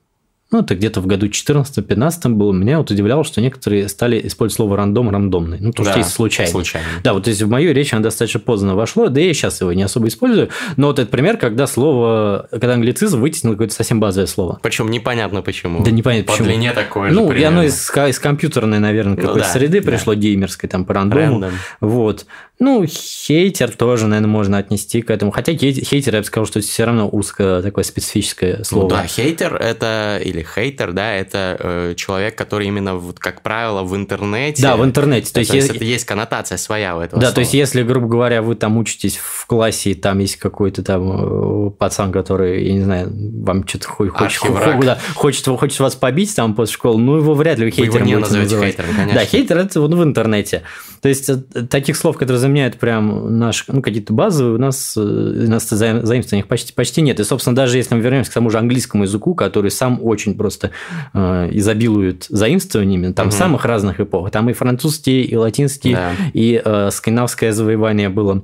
ну, 0.52 0.60
это 0.62 0.76
где-то 0.76 1.02
в 1.02 1.08
году 1.08 1.28
14-15 1.28 2.30
было, 2.30 2.54
меня 2.54 2.78
вот 2.78 2.92
удивляло, 2.92 3.24
что 3.24 3.42
некоторые 3.42 3.90
стали 3.90 4.26
использовать 4.26 4.56
слово 4.56 4.78
рандом 4.78 5.10
рандомный. 5.10 5.58
Ну, 5.60 5.72
то, 5.72 5.84
да, 5.84 5.92
что 5.92 6.00
есть 6.00 6.14
случайно. 6.14 6.52
случайно. 6.52 6.88
Да, 7.04 7.14
вот 7.14 7.24
то 7.24 7.30
есть 7.30 7.42
в 7.42 7.50
мою 7.50 7.74
речь 7.74 7.94
оно 7.94 8.04
достаточно 8.04 8.40
поздно 8.40 8.76
вошло, 8.76 9.10
да 9.10 9.20
и 9.20 9.28
я 9.28 9.34
сейчас 9.34 9.62
его 9.62 9.74
не 9.74 9.82
особо 9.82 10.08
использую. 10.08 10.50
Но 10.78 10.88
вот 10.88 11.00
этот 11.00 11.12
пример, 11.12 11.38
когда 11.38 11.66
слово, 11.66 12.48
когда 12.52 12.76
англицизм 12.76 13.20
вытеснил 13.20 13.54
какое-то 13.54 13.74
совсем 13.74 14.00
базовое 14.00 14.28
слово. 14.28 14.60
Причем 14.62 14.92
непонятно 14.92 15.42
почему. 15.42 15.84
Да 15.84 15.90
непонятно 15.90 16.28
По 16.28 16.32
почему. 16.34 16.48
По 16.48 16.54
длине 16.54 16.72
такое 16.74 17.12
Ну, 17.12 17.32
же 17.32 17.40
и 17.40 17.44
оно 17.44 17.64
из, 17.64 17.90
из 17.90 18.20
компьютерной, 18.20 18.80
наверное, 18.80 19.16
какой-то 19.16 19.40
ну, 19.40 19.42
да, 19.42 19.50
среды 19.50 19.82
да. 19.82 19.92
пришло, 19.92 20.14
геймерской, 20.14 20.70
там, 20.70 20.86
по 20.86 20.94
рандому. 20.94 21.22
Рандом. 21.42 21.54
Вот. 21.82 22.28
Ну, 22.58 22.86
хейтер 22.88 23.72
тоже, 23.72 24.08
наверное, 24.08 24.30
можно 24.30 24.58
отнести 24.58 25.02
к 25.02 25.10
этому. 25.10 25.32
Хотя 25.32 25.54
хейтер, 25.54 26.16
я 26.16 26.22
бы 26.22 26.26
сказал, 26.26 26.46
что 26.46 26.60
это 26.60 26.68
все 26.68 26.86
равно 26.86 27.10
узкое 27.10 27.62
такое 27.62 27.84
специфическое 27.84 28.64
слово. 28.64 28.84
Ну 28.84 28.90
да, 28.90 29.06
хейтер 29.08 29.56
это, 29.56 30.22
или 30.24 30.42
хейтер, 30.42 30.94
да, 30.94 31.14
это 31.14 31.58
э, 31.60 31.94
человек, 31.98 32.38
который 32.38 32.68
именно, 32.68 32.96
вот, 32.96 33.20
как 33.20 33.42
правило, 33.42 33.84
в 33.84 33.94
интернете. 33.96 34.62
Да, 34.62 34.78
в 34.78 34.86
интернете. 34.86 35.34
То, 35.34 35.42
есть, 35.42 35.54
есть, 35.54 35.70
это 35.70 35.84
есть 35.84 36.06
коннотация 36.06 36.58
своя 36.58 36.96
у 36.96 37.02
этого 37.02 37.20
Да, 37.20 37.28
слова. 37.28 37.36
то 37.36 37.42
есть, 37.42 37.54
если, 37.54 37.84
грубо 37.84 38.08
говоря, 38.08 38.42
вы 38.42 38.56
там 38.56 38.78
учитесь 38.78 39.18
в 39.18 39.46
классе, 39.48 39.92
и 39.92 39.94
там 39.94 40.20
есть 40.20 40.38
какой-то 40.38 40.82
там 40.82 41.68
э, 41.68 41.72
пацан, 41.72 42.14
который, 42.14 42.66
я 42.66 42.74
не 42.74 42.82
знаю, 42.84 43.12
вам 43.44 43.68
что-то 43.68 43.90
хочет, 43.90 44.16
хочет, 44.38 44.42
да, 44.86 44.98
хочет, 45.16 45.46
хочет 45.46 45.80
вас 45.80 45.96
побить 45.96 46.34
там 46.34 46.56
после 46.56 46.74
школы, 46.76 47.02
ну, 47.02 47.18
его 47.18 47.34
вряд 47.34 47.60
ли 47.60 47.70
хейтером 47.70 47.92
вы 47.92 47.98
его 47.98 48.08
не 48.08 48.16
назовете 48.16 48.56
называть. 48.56 48.76
хейтером, 48.76 48.96
конечно. 48.96 49.20
Да, 49.20 49.26
хейтер– 49.26 49.58
это 49.60 49.82
вот 49.82 49.94
в 49.94 50.04
интернете. 50.04 50.64
То 51.02 51.10
есть, 51.10 51.30
э, 51.30 51.36
таких 51.70 51.98
слов, 51.98 52.18
которые 52.18 52.45
заменяют 52.46 52.78
прям 52.78 53.40
наш, 53.40 53.66
ну, 53.68 53.82
какие-то 53.82 54.14
базовые, 54.14 54.56
у 54.56 54.60
нас, 54.60 54.96
э, 54.96 55.02
у 55.02 55.50
нас 55.50 55.68
заимствований 55.68 56.44
почти, 56.44 56.74
почти 56.74 57.02
нет. 57.02 57.20
И, 57.20 57.24
собственно, 57.24 57.56
даже 57.56 57.78
если 57.78 57.96
мы 57.96 58.02
вернемся 58.02 58.32
к 58.32 58.34
тому 58.34 58.50
же 58.50 58.60
английскому 58.60 59.04
языку, 59.04 59.34
который 59.34 59.72
сам 59.72 60.00
очень 60.02 60.36
просто 60.36 60.72
э, 61.14 61.50
изобилует 61.52 62.26
заимствованиями, 62.30 63.12
там 63.14 63.28
угу. 63.28 63.36
самых 63.36 63.66
разных 63.66 64.00
эпох. 64.00 64.30
Там 64.32 64.50
и 64.50 64.54
французский, 64.54 65.24
и 65.24 65.36
латинский, 65.36 65.94
да. 65.94 66.12
и 66.34 66.62
э, 66.64 66.90
скандинавское 66.92 67.52
завоевание 67.52 68.10
было 68.10 68.44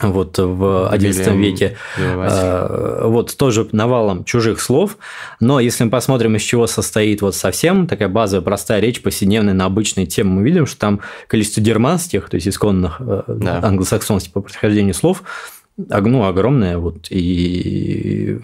вот 0.00 0.38
в 0.38 0.90
XI 0.92 1.36
веке, 1.36 1.76
э, 1.96 3.02
вот 3.04 3.36
тоже 3.36 3.68
навалом 3.72 4.24
чужих 4.24 4.60
слов, 4.60 4.98
но 5.40 5.60
если 5.60 5.84
мы 5.84 5.90
посмотрим, 5.90 6.36
из 6.36 6.42
чего 6.42 6.66
состоит 6.66 7.22
вот 7.22 7.34
совсем 7.34 7.86
такая 7.86 8.08
базовая 8.08 8.44
простая 8.44 8.80
речь 8.80 9.02
повседневная 9.02 9.54
на 9.54 9.66
обычные 9.66 10.06
темы, 10.06 10.40
мы 10.40 10.42
видим, 10.42 10.66
что 10.66 10.78
там 10.78 11.00
количество 11.28 11.60
германских, 11.60 12.28
то 12.28 12.34
есть 12.36 12.48
исконных 12.48 12.96
э, 13.00 13.22
да. 13.28 13.60
англосаксонских 13.62 14.32
по 14.32 14.40
происхождению 14.40 14.94
слов, 14.94 15.22
ну, 15.76 16.24
огромное, 16.24 16.78
вот, 16.78 17.06
и 17.10 18.38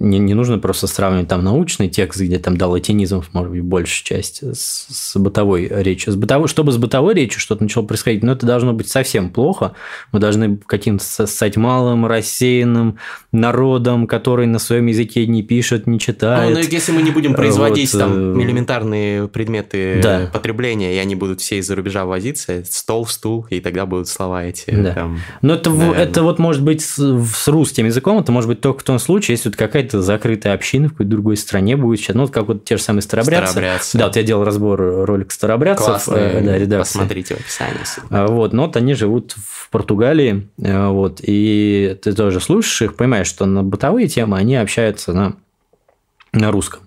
не, 0.00 0.18
не 0.18 0.32
нужно 0.32 0.58
просто 0.58 0.86
сравнивать 0.86 1.28
там 1.28 1.44
научный 1.44 1.88
текст, 1.88 2.20
где 2.20 2.38
там 2.38 2.56
да, 2.56 2.66
латинизмов, 2.66 3.28
может 3.34 3.52
быть, 3.52 3.62
большая 3.62 4.02
часть 4.02 4.42
с, 4.42 4.86
с 4.88 5.16
бытовой 5.18 5.68
речью. 5.70 6.14
С 6.14 6.16
бытовой, 6.16 6.48
чтобы 6.48 6.72
с 6.72 6.78
бытовой 6.78 7.12
речью 7.12 7.38
что-то 7.38 7.62
начало 7.62 7.84
происходить, 7.84 8.22
но 8.22 8.32
это 8.32 8.46
должно 8.46 8.72
быть 8.72 8.88
совсем 8.88 9.28
плохо. 9.28 9.74
Мы 10.10 10.18
должны 10.18 10.56
каким-то 10.56 11.26
стать 11.26 11.58
малым, 11.58 12.06
рассеянным 12.06 12.96
народом, 13.30 14.06
который 14.06 14.46
на 14.46 14.58
своем 14.58 14.86
языке 14.86 15.26
не 15.26 15.42
пишет, 15.42 15.86
не 15.86 16.00
читает. 16.00 16.48
Ну, 16.48 16.54
но 16.54 16.60
если 16.60 16.92
мы 16.92 17.02
не 17.02 17.10
будем 17.10 17.34
производить 17.34 17.92
вот, 17.92 17.98
там 17.98 18.38
э, 18.38 18.42
элементарные 18.42 19.28
предметы 19.28 20.00
да. 20.02 20.30
потребления, 20.32 20.94
и 20.94 20.98
они 20.98 21.14
будут 21.14 21.42
все 21.42 21.58
из-за 21.58 21.76
рубежа 21.76 22.06
возиться, 22.06 22.64
стол, 22.64 23.06
стул, 23.06 23.46
и 23.50 23.60
тогда 23.60 23.84
будут 23.84 24.08
слова 24.08 24.44
эти. 24.44 24.70
Да. 24.70 24.94
Там, 24.94 25.20
но 25.42 25.54
это, 25.54 25.70
это 25.70 26.22
вот 26.22 26.38
может 26.38 26.62
быть 26.62 26.80
с, 26.80 26.96
с 26.96 27.48
русским 27.48 27.84
языком, 27.84 28.18
это 28.18 28.32
может 28.32 28.48
быть 28.48 28.62
только 28.62 28.80
в 28.80 28.84
том 28.84 28.98
случае, 28.98 29.34
если 29.34 29.50
вот 29.50 29.56
какая-то 29.56 29.89
какая-то 29.90 30.02
закрытая 30.02 30.54
община 30.54 30.88
в 30.88 30.92
какой-то 30.92 31.10
другой 31.10 31.36
стране 31.36 31.76
будет 31.76 32.00
сейчас. 32.00 32.14
Ну, 32.14 32.22
вот 32.22 32.30
как 32.30 32.46
вот 32.48 32.64
те 32.64 32.76
же 32.76 32.82
самые 32.82 33.02
старобрядцы. 33.02 33.52
старобрядцы. 33.52 33.98
Да, 33.98 34.06
вот 34.06 34.16
я 34.16 34.22
делал 34.22 34.44
разбор 34.44 34.80
ролик 34.80 35.32
старобрядцев. 35.32 35.86
Классный, 35.86 36.20
э, 36.20 36.40
да, 36.42 36.58
редакции. 36.58 36.98
посмотрите 36.98 37.34
в 37.34 37.40
описании. 37.40 37.76
А, 38.10 38.26
вот, 38.26 38.52
но 38.52 38.66
вот 38.66 38.76
они 38.76 38.94
живут 38.94 39.34
в 39.36 39.68
Португалии, 39.70 40.48
э, 40.58 40.88
вот, 40.88 41.20
и 41.22 41.98
ты 42.02 42.12
тоже 42.12 42.40
слушаешь 42.40 42.82
их, 42.82 42.96
понимаешь, 42.96 43.26
что 43.26 43.46
на 43.46 43.62
бытовые 43.62 44.08
темы 44.08 44.36
они 44.36 44.56
общаются 44.56 45.12
на, 45.12 45.36
на 46.32 46.50
русском. 46.50 46.82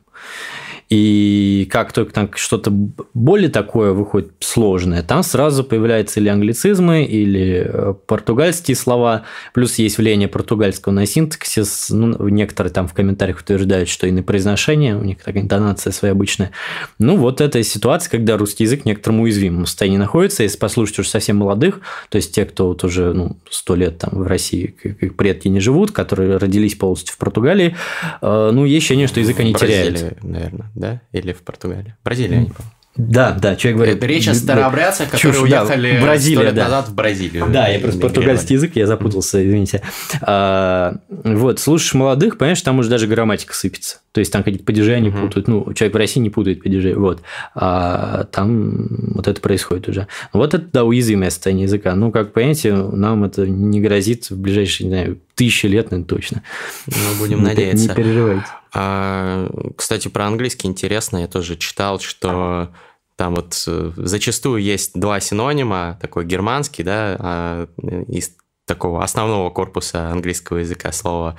И 0.90 1.68
как 1.72 1.92
только 1.92 2.14
там 2.14 2.30
что-то 2.36 2.72
более 3.14 3.50
такое 3.50 3.94
выходит 3.94 4.32
сложное, 4.40 5.02
там 5.02 5.24
сразу 5.24 5.64
появляются 5.64 6.20
или 6.20 6.30
англицизмы, 6.30 7.04
или 7.04 7.66
э, 7.66 7.94
португальские 8.06 8.76
слова, 8.76 9.24
плюс 9.54 9.76
есть 9.76 9.98
влияние 9.98 10.28
португальского 10.28 10.94
на 10.94 11.06
синтаксис. 11.06 11.90
Ну, 11.90 12.28
некоторые 12.30 12.72
там 12.72 12.88
в 12.88 12.94
комментариях 12.94 13.42
утверждают, 13.42 13.90
что 13.90 14.08
и 14.08 14.12
на 14.12 14.24
произношение, 14.24 14.96
у 14.96 15.04
них 15.04 15.18
такая 15.24 15.44
интонация 15.44 15.92
своя 15.92 16.12
обычная. 16.12 16.52
Ну, 17.00 17.18
вот 17.18 17.42
эта 17.42 17.64
ситуация, 17.64 18.12
когда 18.12 18.38
русский 18.38 18.64
язык 18.64 18.84
в 18.84 18.86
некотором 18.86 19.22
уязвимом 19.22 19.66
состоянии 19.66 19.98
находится. 19.98 20.44
Если 20.44 20.58
послушать 20.58 21.00
уже 21.00 21.10
совсем 21.10 21.38
молодых, 21.38 21.82
то 22.10 22.18
есть 22.18 22.34
те, 22.36 22.46
кто 22.46 22.68
вот 22.68 22.84
уже 22.84 23.14
ну, 23.14 23.38
100 23.50 23.76
лет 23.76 23.98
там 23.98 24.12
в 24.14 24.28
России, 24.28 24.68
как 24.68 25.16
предки 25.16 25.48
не 25.48 25.60
живут, 25.60 25.92
которые 25.92 26.38
родились 26.38 26.76
полностью 26.76 27.16
в 27.16 27.18
Португалии, 27.18 27.76
э, 28.22 28.52
ну, 28.54 28.66
есть 28.66 28.84
ощущение, 28.84 29.08
что 29.08 29.20
язык 29.20 29.40
они 29.40 29.54
Бразилия, 29.54 29.92
теряют. 29.96 30.24
наверное, 30.24 30.72
да? 30.76 31.02
Или 31.12 31.34
в 31.34 31.44
Португалии? 31.44 31.96
Бразилия, 32.04 32.36
я 32.36 32.42
не 32.42 32.48
помню. 32.48 32.72
Да, 32.96 33.32
да, 33.32 33.56
человек 33.56 33.78
говорит. 33.78 34.04
Речь 34.04 34.28
о 34.28 34.36
старообрядцах, 34.36 35.10
которые 35.10 35.34
Чушь, 35.34 35.50
да, 35.50 35.62
уехали 35.64 36.00
Бразилия, 36.00 36.38
100 36.38 36.44
лет 36.44 36.56
да. 36.56 36.64
назад 36.66 36.88
в 36.90 36.94
Бразилию. 36.94 37.48
Да, 37.50 37.68
я 37.68 37.80
просто 37.80 38.00
португальский 38.00 38.56
язык, 38.56 38.76
я 38.76 38.86
запутался, 38.86 39.44
извините. 39.44 39.82
А, 40.22 40.98
вот, 41.10 41.60
слушаешь 41.60 41.96
молодых, 41.96 42.38
понимаешь, 42.38 42.62
там 42.62 42.78
уже 42.78 42.90
даже 42.90 43.08
грамматика 43.08 43.56
сыпется. 43.56 43.98
То 44.14 44.20
есть 44.20 44.32
там 44.32 44.44
какие-то 44.44 44.64
падежи 44.64 44.94
они 44.94 45.10
путают. 45.10 45.48
Ну, 45.48 45.74
человек 45.74 45.96
в 45.96 45.98
России 45.98 46.20
не 46.20 46.30
путает 46.30 46.62
падежи, 46.62 46.94
вот. 46.96 47.24
А 47.56 48.26
там 48.26 48.88
вот 49.16 49.28
это 49.28 49.42
происходит 49.42 49.90
уже. 49.90 50.08
Вот 50.32 50.54
это, 50.54 50.64
да, 50.72 50.84
уязвимое 50.84 51.32
состояние 51.32 51.64
языка. 51.64 51.96
Ну, 51.96 52.12
как 52.12 52.32
понимаете, 52.32 52.76
нам 52.76 53.24
это 53.24 53.48
не 53.48 53.82
грозит 53.82 54.30
в 54.30 54.40
ближайшие, 54.40 54.88
не 54.88 54.94
знаю, 54.94 55.20
тысячи 55.34 55.66
лет, 55.66 55.90
наверное, 55.90 56.08
точно. 56.08 56.44
Ну, 56.86 56.94
будем 57.18 57.40
Не- 57.40 57.46
надеяться. 57.46 57.90
Не 57.90 57.96
переживайте. 57.96 58.46
А, 58.72 59.50
кстати, 59.76 60.10
про 60.10 60.28
английский 60.28 60.68
интересно, 60.68 61.18
я 61.18 61.28
тоже 61.28 61.58
читал, 61.58 62.00
что 62.00 62.70
там 63.16 63.34
вот 63.34 63.64
э, 63.68 63.92
зачастую 63.96 64.62
есть 64.62 64.92
два 64.94 65.20
синонима, 65.20 65.98
такой 66.02 66.26
германский, 66.26 66.84
да, 66.84 67.18
а, 67.20 67.68
из 68.08 68.32
такого 68.66 69.04
основного 69.04 69.50
корпуса 69.50 70.10
английского 70.10 70.58
языка 70.58 70.92
слова 70.92 71.36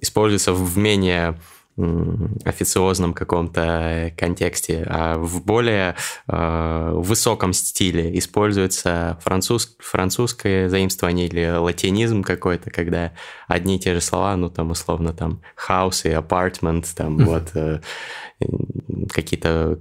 используется 0.00 0.52
в 0.52 0.76
менее 0.76 1.38
официозном 2.44 3.12
каком-то 3.12 4.12
контексте, 4.16 4.86
а 4.88 5.18
в 5.18 5.44
более 5.44 5.94
э, 6.26 6.90
высоком 6.94 7.52
стиле 7.52 8.18
используется 8.18 9.18
француз, 9.22 9.76
французское 9.78 10.68
заимствование 10.70 11.26
или 11.26 11.50
латинизм 11.50 12.22
какой-то, 12.22 12.70
когда 12.70 13.12
одни 13.46 13.76
и 13.76 13.78
те 13.78 13.92
же 13.94 14.00
слова, 14.00 14.36
ну 14.36 14.48
там 14.48 14.70
условно 14.70 15.12
там 15.12 15.42
house 15.68 16.08
и 16.08 16.14
apartment, 16.14 16.86
там 16.96 17.18
вот 17.18 17.50
э, 17.54 17.80
какие-то 19.10 19.78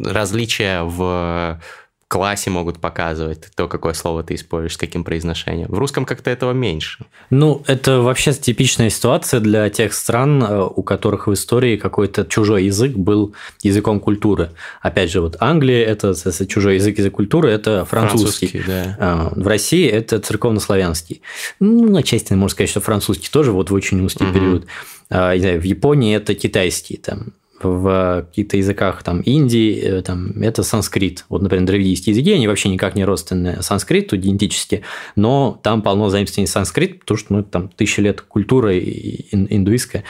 различия 0.00 0.82
в 0.84 1.60
классе 2.08 2.48
могут 2.48 2.78
показывать 2.80 3.50
то, 3.54 3.68
какое 3.68 3.92
слово 3.92 4.22
ты 4.22 4.34
используешь, 4.34 4.74
с 4.74 4.76
каким 4.78 5.04
произношением. 5.04 5.68
В 5.68 5.78
русском 5.78 6.06
как-то 6.06 6.30
этого 6.30 6.52
меньше. 6.52 7.04
Ну, 7.28 7.62
это 7.66 8.00
вообще 8.00 8.32
типичная 8.32 8.88
ситуация 8.88 9.40
для 9.40 9.68
тех 9.68 9.92
стран, 9.92 10.42
э, 10.42 10.62
у 10.74 10.82
которых 10.82 11.26
в 11.26 11.34
истории 11.34 11.76
какой-то 11.76 12.24
чужой 12.24 12.64
язык 12.64 12.96
был 12.96 13.34
языком 13.62 14.00
культуры. 14.00 14.50
Опять 14.80 15.10
же, 15.10 15.20
вот 15.20 15.36
Англия– 15.40 15.84
это 15.86 16.14
чужой 16.46 16.76
язык, 16.76 16.98
язык 16.98 17.12
культуры– 17.14 17.50
это 17.50 17.84
французский. 17.84 18.62
да. 18.66 18.96
А, 18.98 19.32
В 19.36 19.46
России 19.46 19.86
это 19.86 20.18
церковнославянский. 20.18 21.20
Ну, 21.60 21.94
отчасти 21.96 22.32
можно 22.32 22.54
сказать, 22.54 22.70
что 22.70 22.80
французский 22.80 23.28
тоже 23.30 23.52
вот 23.52 23.70
в 23.70 23.74
очень 23.74 24.00
узкий 24.02 24.24
Мгм. 24.24 24.32
период. 24.34 24.66
А, 25.10 25.34
в 25.36 25.62
Японии 25.62 26.16
это 26.16 26.34
китайский, 26.34 26.96
там, 26.96 27.32
в 27.62 28.26
каких-то 28.28 28.56
языках 28.56 29.02
там 29.02 29.20
Индии 29.20 29.80
э, 29.80 30.02
там, 30.02 30.30
это 30.42 30.62
санскрит. 30.62 31.24
Вот, 31.28 31.42
например, 31.42 31.66
дравидийские 31.66 32.14
языки, 32.14 32.32
они 32.32 32.46
вообще 32.46 32.68
никак 32.68 32.94
не 32.94 33.04
родственны 33.04 33.62
санскриту 33.62 34.16
идентически, 34.16 34.82
но 35.16 35.58
там 35.62 35.82
полно 35.82 36.08
заимствований 36.08 36.48
санскрит, 36.48 37.00
потому 37.00 37.18
что 37.18 37.32
ну, 37.32 37.42
там 37.42 37.68
тысячи 37.68 38.00
лет 38.00 38.20
культура 38.20 38.78
индуистская 38.78 40.04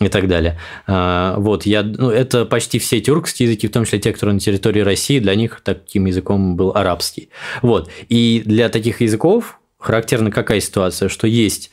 и 0.00 0.08
так 0.08 0.28
далее. 0.28 0.58
А, 0.86 1.36
Вот, 1.38 1.66
я, 1.66 1.82
ну, 1.82 2.10
это 2.10 2.44
почти 2.44 2.78
все 2.78 3.00
тюркские 3.00 3.48
языки, 3.48 3.68
в 3.68 3.72
том 3.72 3.84
числе 3.84 3.98
те, 3.98 4.12
которые 4.12 4.34
на 4.34 4.40
территории 4.40 4.80
России, 4.80 5.18
для 5.18 5.34
них 5.34 5.60
таким 5.62 6.06
языком 6.06 6.56
был 6.56 6.72
арабский. 6.74 7.28
Вот, 7.62 7.90
и 8.08 8.42
для 8.44 8.68
таких 8.68 9.00
языков 9.00 9.58
характерна 9.78 10.30
какая 10.30 10.60
ситуация, 10.60 11.08
что 11.08 11.26
есть 11.26 11.70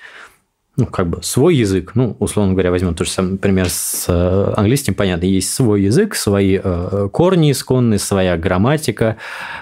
ну, 0.80 0.86
как 0.86 1.10
бы 1.10 1.22
свой 1.22 1.56
язык, 1.56 1.92
ну, 1.94 2.16
условно 2.20 2.54
говоря, 2.54 2.72
возьмем 2.72 2.96
тот 2.96 3.06
же 3.06 3.14
самый 3.14 3.38
пример 3.38 3.70
с 3.70 4.06
э, 4.08 4.54
английским, 4.56 4.94
понятно, 4.94 5.26
есть 5.26 5.54
свой 5.54 5.84
язык, 5.84 6.16
свои 6.16 6.58
э, 6.64 7.10
корни 7.12 7.52
исконные, 7.52 8.00
своя 8.00 8.38
грамматика, 8.38 9.18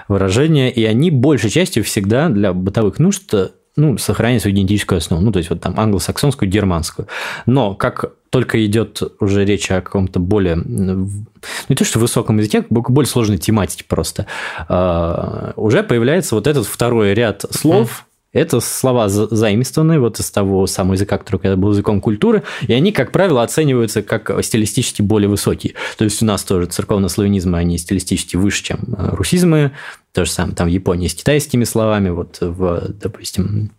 выражения, 0.06 0.70
и 0.70 0.84
они 0.84 1.10
большей 1.10 1.50
частью 1.50 1.82
всегда 1.82 2.28
для 2.28 2.52
бытовых 2.52 3.00
нужд 3.00 3.34
э, 3.34 3.48
ну, 3.74 3.98
сохраняют 3.98 4.42
свою 4.42 4.56
идентическую 4.56 4.98
основу, 4.98 5.22
ну, 5.22 5.32
то 5.32 5.38
есть 5.38 5.50
вот 5.50 5.60
там 5.60 5.78
англосаксонскую, 5.78 6.48
германскую. 6.48 7.08
Но 7.46 7.74
как 7.74 8.12
только 8.30 8.64
идет 8.64 9.02
уже 9.20 9.44
речь 9.44 9.70
о 9.70 9.80
каком-то 9.80 10.20
более, 10.20 10.56
не 10.56 11.74
то 11.74 11.84
что 11.84 11.98
высоком 11.98 12.38
языке, 12.38 12.58
а 12.60 12.74
более 12.74 13.08
сложной 13.08 13.38
тематике 13.38 13.84
просто, 13.88 14.26
э, 14.68 15.52
уже 15.56 15.82
появляется 15.82 16.36
вот 16.36 16.46
этот 16.46 16.66
второй 16.66 17.14
ряд 17.14 17.44
слов, 17.50 18.04
это 18.32 18.60
слова 18.60 19.08
за- 19.08 19.34
заимствованные 19.34 19.98
вот 19.98 20.20
из 20.20 20.30
того 20.30 20.66
самого 20.66 20.94
языка, 20.94 21.18
который 21.18 21.40
когда 21.40 21.56
был 21.56 21.70
языком 21.70 22.00
культуры, 22.00 22.42
и 22.66 22.72
они, 22.72 22.92
как 22.92 23.10
правило, 23.10 23.42
оцениваются 23.42 24.02
как 24.02 24.30
стилистически 24.44 25.02
более 25.02 25.28
высокие. 25.28 25.74
То 25.96 26.04
есть 26.04 26.22
у 26.22 26.26
нас 26.26 26.44
тоже 26.44 26.66
церковно-славянизмы, 26.66 27.56
они 27.58 27.78
стилистически 27.78 28.36
выше, 28.36 28.62
чем 28.62 28.78
э, 28.96 29.10
русизмы. 29.14 29.72
То 30.12 30.24
же 30.24 30.30
самое 30.30 30.54
там 30.54 30.68
в 30.68 30.70
Японии 30.70 31.08
с 31.08 31.14
китайскими 31.14 31.64
словами, 31.64 32.10
вот 32.10 32.38
в, 32.40 32.88
допустим, 33.00 33.70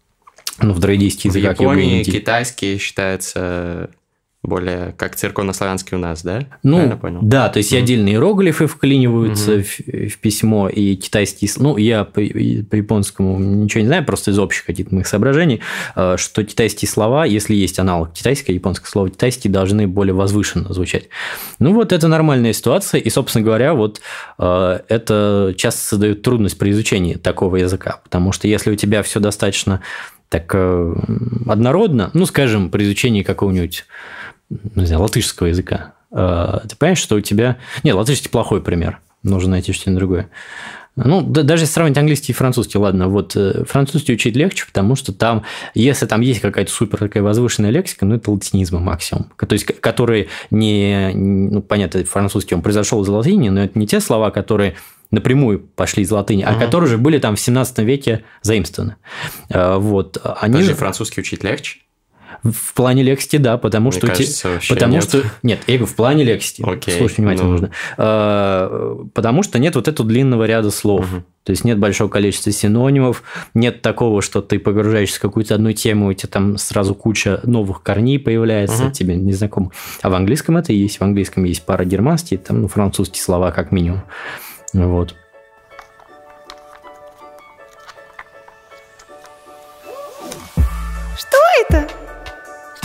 ну, 0.61 0.73
в 0.73 0.79
дравидийских 0.79 1.31
В 1.31 1.35
языках 1.35 1.59
Японии 1.59 1.83
Юго-Индии. 1.83 2.11
китайский 2.11 2.77
считается 2.77 3.89
более 4.41 4.93
как 4.97 5.15
церковнославянский 5.17 5.97
у 5.97 5.99
нас, 5.99 6.23
да? 6.23 6.45
Ну, 6.63 6.77
Правильно 6.77 6.97
понял? 6.97 7.19
да, 7.21 7.49
то 7.49 7.57
есть 7.57 7.73
и 7.73 7.75
Мгм. 7.75 7.83
отдельные 7.83 8.13
иероглифы 8.15 8.67
вклиниваются 8.67 9.61
в, 9.61 9.79
в 10.09 10.17
письмо, 10.19 10.69
и 10.69 10.95
китайские... 10.95 11.49
с- 11.49 11.57
Ну, 11.57 11.75
я 11.75 12.05
по, 12.05 12.13
по 12.21 12.75
японскому 12.75 13.37
ничего 13.37 13.81
не 13.81 13.87
знаю, 13.87 14.05
просто 14.05 14.31
из 14.31 14.39
общих 14.39 14.63
каких-то 14.65 14.95
моих 14.95 15.07
соображений, 15.07 15.59
э, 15.97 16.15
что 16.17 16.43
китайские 16.45 16.87
слова, 16.87 17.25
если 17.25 17.53
есть 17.53 17.79
аналог 17.79 18.13
китайского, 18.13 18.53
японского 18.53 18.87
слова 18.87 19.09
китайский, 19.09 19.49
должны 19.49 19.87
более 19.87 20.13
возвышенно 20.13 20.73
звучать. 20.73 21.09
Ну, 21.59 21.73
вот 21.73 21.91
это 21.91 22.07
нормальная 22.07 22.53
ситуация, 22.53 23.01
и, 23.01 23.09
собственно 23.09 23.43
говоря, 23.43 23.73
вот 23.73 23.99
э, 24.39 24.79
это 24.87 25.53
часто 25.57 25.81
создает 25.81 26.21
трудность 26.21 26.57
при 26.57 26.71
изучении 26.71 27.15
такого 27.15 27.57
языка, 27.57 27.99
потому 28.05 28.31
что 28.31 28.47
если 28.47 28.71
у 28.71 28.75
тебя 28.75 29.03
все 29.03 29.19
достаточно 29.19 29.81
так 30.29 30.49
э, 30.53 30.93
однородно, 31.47 32.11
ну, 32.13 32.25
скажем, 32.25 32.69
при 32.69 32.83
изучении 32.83 33.23
какого-нибудь 33.23 33.85
не 34.49 34.85
знаю, 34.85 35.01
латышского 35.01 35.47
языка, 35.47 35.93
э, 36.11 36.59
ты 36.67 36.75
понимаешь, 36.75 36.99
что 36.99 37.15
у 37.15 37.21
тебя... 37.21 37.57
Нет, 37.83 37.95
латышский 37.95 38.29
плохой 38.29 38.61
пример. 38.61 38.99
Нужно 39.23 39.51
найти 39.51 39.73
что-нибудь 39.73 39.99
другое. 39.99 40.29
Ну, 40.95 41.21
да- 41.21 41.43
даже 41.43 41.63
если 41.63 41.73
сравнить 41.75 41.97
английский 41.97 42.31
и 42.33 42.35
французский, 42.35 42.77
ладно, 42.77 43.07
вот 43.07 43.33
э, 43.35 43.63
французский 43.65 44.13
учить 44.13 44.35
легче, 44.35 44.65
потому 44.65 44.95
что 44.95 45.13
там, 45.13 45.43
если 45.73 46.05
там 46.07 46.19
есть 46.21 46.41
какая-то 46.41 46.71
супер 46.71 46.97
такая 46.97 47.23
возвышенная 47.23 47.69
лексика, 47.69 48.05
ну, 48.05 48.15
это 48.15 48.31
латинизмы 48.31 48.79
максимум. 48.79 49.31
То 49.37 49.53
есть, 49.53 49.65
которые 49.65 50.27
не... 50.51 51.11
Ну, 51.13 51.61
понятно, 51.61 52.03
французский, 52.03 52.55
он 52.55 52.61
произошел 52.61 53.01
из 53.03 53.07
латыни, 53.07 53.49
но 53.49 53.63
это 53.63 53.77
не 53.79 53.87
те 53.87 53.99
слова, 54.01 54.29
которые 54.31 54.75
напрямую 55.11 55.59
пошли 55.59 56.03
из 56.03 56.11
латыни, 56.11 56.43
а 56.43 56.51
Мгм. 56.51 56.59
которые 56.59 56.87
уже 56.87 56.97
были 56.97 57.17
там 57.17 57.35
в 57.35 57.39
17 57.39 57.79
веке 57.79 58.23
заимствованы. 58.41 58.95
Э, 59.49 59.75
Вот. 59.77 60.17
Они 60.41 60.55
Даже 60.55 60.67
же- 60.67 60.75
французский 60.75 61.21
учить 61.21 61.43
легче? 61.43 61.79
В 62.43 62.73
плане 62.73 63.03
лексики, 63.03 63.37
да, 63.37 63.57
потому 63.57 63.89
Мне 63.89 63.97
что... 63.99 64.07
те- 64.07 64.13
кажется, 64.13 64.49
вообще 64.49 64.73
потому 64.73 64.93
нет. 64.93 65.03
что... 65.03 65.23
Нет, 65.43 65.59
я 65.67 65.77
говорю, 65.77 65.85
в 65.91 65.95
плане 65.95 66.23
лексики. 66.23 66.63
Окей, 66.65 66.97
Слушай 66.97 67.15
внимательно 67.17 67.45
ну. 67.45 67.51
нужно. 67.51 67.71
Э, 67.97 68.95
Потому 69.13 69.43
что 69.43 69.59
нет 69.59 69.75
вот 69.75 69.87
этого 69.87 70.07
длинного 70.07 70.45
ряда 70.45 70.71
слов. 70.71 71.11
Мгм. 71.11 71.25
То 71.43 71.51
есть 71.51 71.63
нет 71.63 71.79
большого 71.79 72.09
количества 72.09 72.51
синонимов, 72.51 73.23
нет 73.53 73.81
такого, 73.81 74.21
что 74.21 74.41
ты 74.41 74.59
погружаешься 74.59 75.17
в 75.17 75.21
какую-то 75.21 75.55
одну 75.55 75.71
тему, 75.71 76.07
у 76.09 76.13
тебя 76.13 76.29
там 76.29 76.57
сразу 76.57 76.93
куча 76.93 77.39
новых 77.43 77.81
корней 77.81 78.19
появляется, 78.19 78.83
Мгм. 78.83 78.91
тебе 78.91 79.15
незнакомых. 79.15 79.73
А 80.01 80.09
в 80.09 80.13
английском 80.13 80.57
это 80.57 80.73
есть. 80.73 80.99
В 80.99 81.01
английском 81.01 81.43
есть 81.45 81.63
пара 81.65 81.85
германских, 81.85 82.43
там, 82.43 82.61
ну, 82.61 82.67
французские 82.67 83.21
слова 83.23 83.51
как 83.51 83.71
минимум. 83.71 84.01
Вот. 84.73 85.15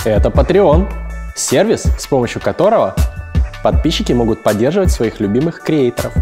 Это 0.04 0.28
Patreon, 0.28 0.86
сервис, 1.34 1.84
с 1.98 2.06
помощью 2.06 2.42
которого 2.42 2.94
подписчики 3.62 4.12
могут 4.12 4.42
поддерживать 4.42 4.90
своих 4.90 5.18
любимых 5.18 5.62
креаторов, 5.62 6.12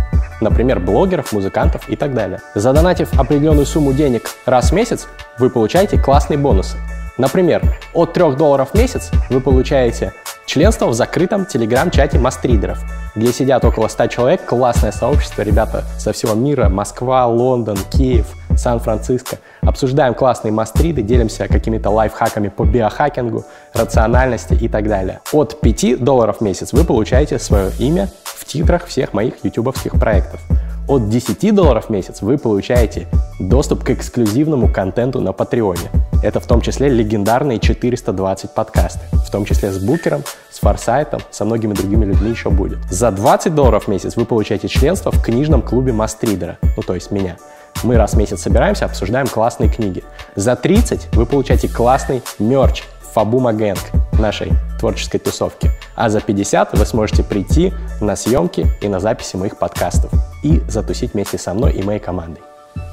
например, 0.40 0.78
блогеров, 0.78 1.32
музыкантов 1.32 1.88
и 1.88 1.96
так 1.96 2.14
далее. 2.14 2.40
Задонатив 2.54 3.12
определенную 3.18 3.66
сумму 3.66 3.92
денег 3.92 4.30
раз 4.46 4.70
в 4.70 4.74
месяц, 4.74 5.08
вы 5.38 5.50
получаете 5.50 5.98
классные 5.98 6.38
бонусы. 6.38 6.76
Например, 7.18 7.60
от 7.92 8.12
3 8.12 8.36
долларов 8.36 8.70
в 8.70 8.78
месяц 8.78 9.10
вы 9.30 9.40
получаете 9.40 10.12
Членство 10.44 10.86
в 10.86 10.94
закрытом 10.94 11.46
телеграм-чате 11.46 12.18
мастридеров, 12.18 12.80
где 13.14 13.32
сидят 13.32 13.64
около 13.64 13.88
100 13.88 14.08
человек, 14.08 14.44
классное 14.44 14.92
сообщество, 14.92 15.42
ребята 15.42 15.84
со 15.98 16.12
всего 16.12 16.34
мира, 16.34 16.68
Москва, 16.68 17.26
Лондон, 17.26 17.78
Киев, 17.90 18.26
Сан-Франциско. 18.56 19.38
Обсуждаем 19.64 20.14
классные 20.14 20.50
мастриды, 20.50 21.02
делимся 21.02 21.46
какими-то 21.46 21.88
лайфхаками 21.90 22.48
по 22.48 22.64
биохакингу, 22.64 23.44
рациональности 23.72 24.54
и 24.54 24.68
так 24.68 24.88
далее. 24.88 25.20
От 25.32 25.60
5 25.60 26.02
долларов 26.02 26.38
в 26.38 26.40
месяц 26.40 26.72
вы 26.72 26.82
получаете 26.82 27.38
свое 27.38 27.70
имя 27.78 28.08
в 28.24 28.44
титрах 28.44 28.86
всех 28.86 29.12
моих 29.12 29.34
ютубовских 29.44 29.92
проектов. 29.92 30.40
От 30.88 31.08
10 31.08 31.54
долларов 31.54 31.86
в 31.86 31.90
месяц 31.90 32.22
вы 32.22 32.38
получаете 32.38 33.06
доступ 33.38 33.84
к 33.84 33.90
эксклюзивному 33.90 34.68
контенту 34.68 35.20
на 35.20 35.32
Патреоне. 35.32 35.90
Это 36.24 36.40
в 36.40 36.46
том 36.48 36.60
числе 36.60 36.88
легендарные 36.88 37.60
420 37.60 38.50
подкасты, 38.50 39.00
в 39.12 39.30
том 39.30 39.44
числе 39.44 39.70
с 39.70 39.78
Букером, 39.78 40.24
с 40.50 40.58
Форсайтом, 40.58 41.20
со 41.30 41.44
многими 41.44 41.74
другими 41.74 42.04
людьми 42.04 42.30
еще 42.30 42.50
будет. 42.50 42.78
За 42.90 43.12
20 43.12 43.54
долларов 43.54 43.84
в 43.84 43.88
месяц 43.88 44.16
вы 44.16 44.24
получаете 44.24 44.66
членство 44.66 45.12
в 45.12 45.22
книжном 45.22 45.62
клубе 45.62 45.92
Мастридера, 45.92 46.58
ну 46.76 46.82
то 46.82 46.96
есть 46.96 47.12
меня. 47.12 47.36
Мы 47.82 47.96
раз 47.96 48.14
в 48.14 48.16
месяц 48.16 48.42
собираемся, 48.42 48.84
обсуждаем 48.84 49.26
классные 49.26 49.70
книги. 49.70 50.04
За 50.36 50.56
30 50.56 51.14
вы 51.14 51.26
получаете 51.26 51.68
классный 51.68 52.22
мерч 52.38 52.84
Фабума 53.12 53.52
Гэнг 53.52 53.80
нашей 54.18 54.52
творческой 54.78 55.18
тусовки. 55.18 55.70
А 55.94 56.08
за 56.08 56.20
50 56.20 56.78
вы 56.78 56.86
сможете 56.86 57.22
прийти 57.22 57.72
на 58.00 58.16
съемки 58.16 58.66
и 58.80 58.88
на 58.88 59.00
записи 59.00 59.36
моих 59.36 59.58
подкастов 59.58 60.10
и 60.42 60.60
затусить 60.68 61.14
вместе 61.14 61.38
со 61.38 61.54
мной 61.54 61.72
и 61.72 61.82
моей 61.82 62.00
командой. 62.00 62.42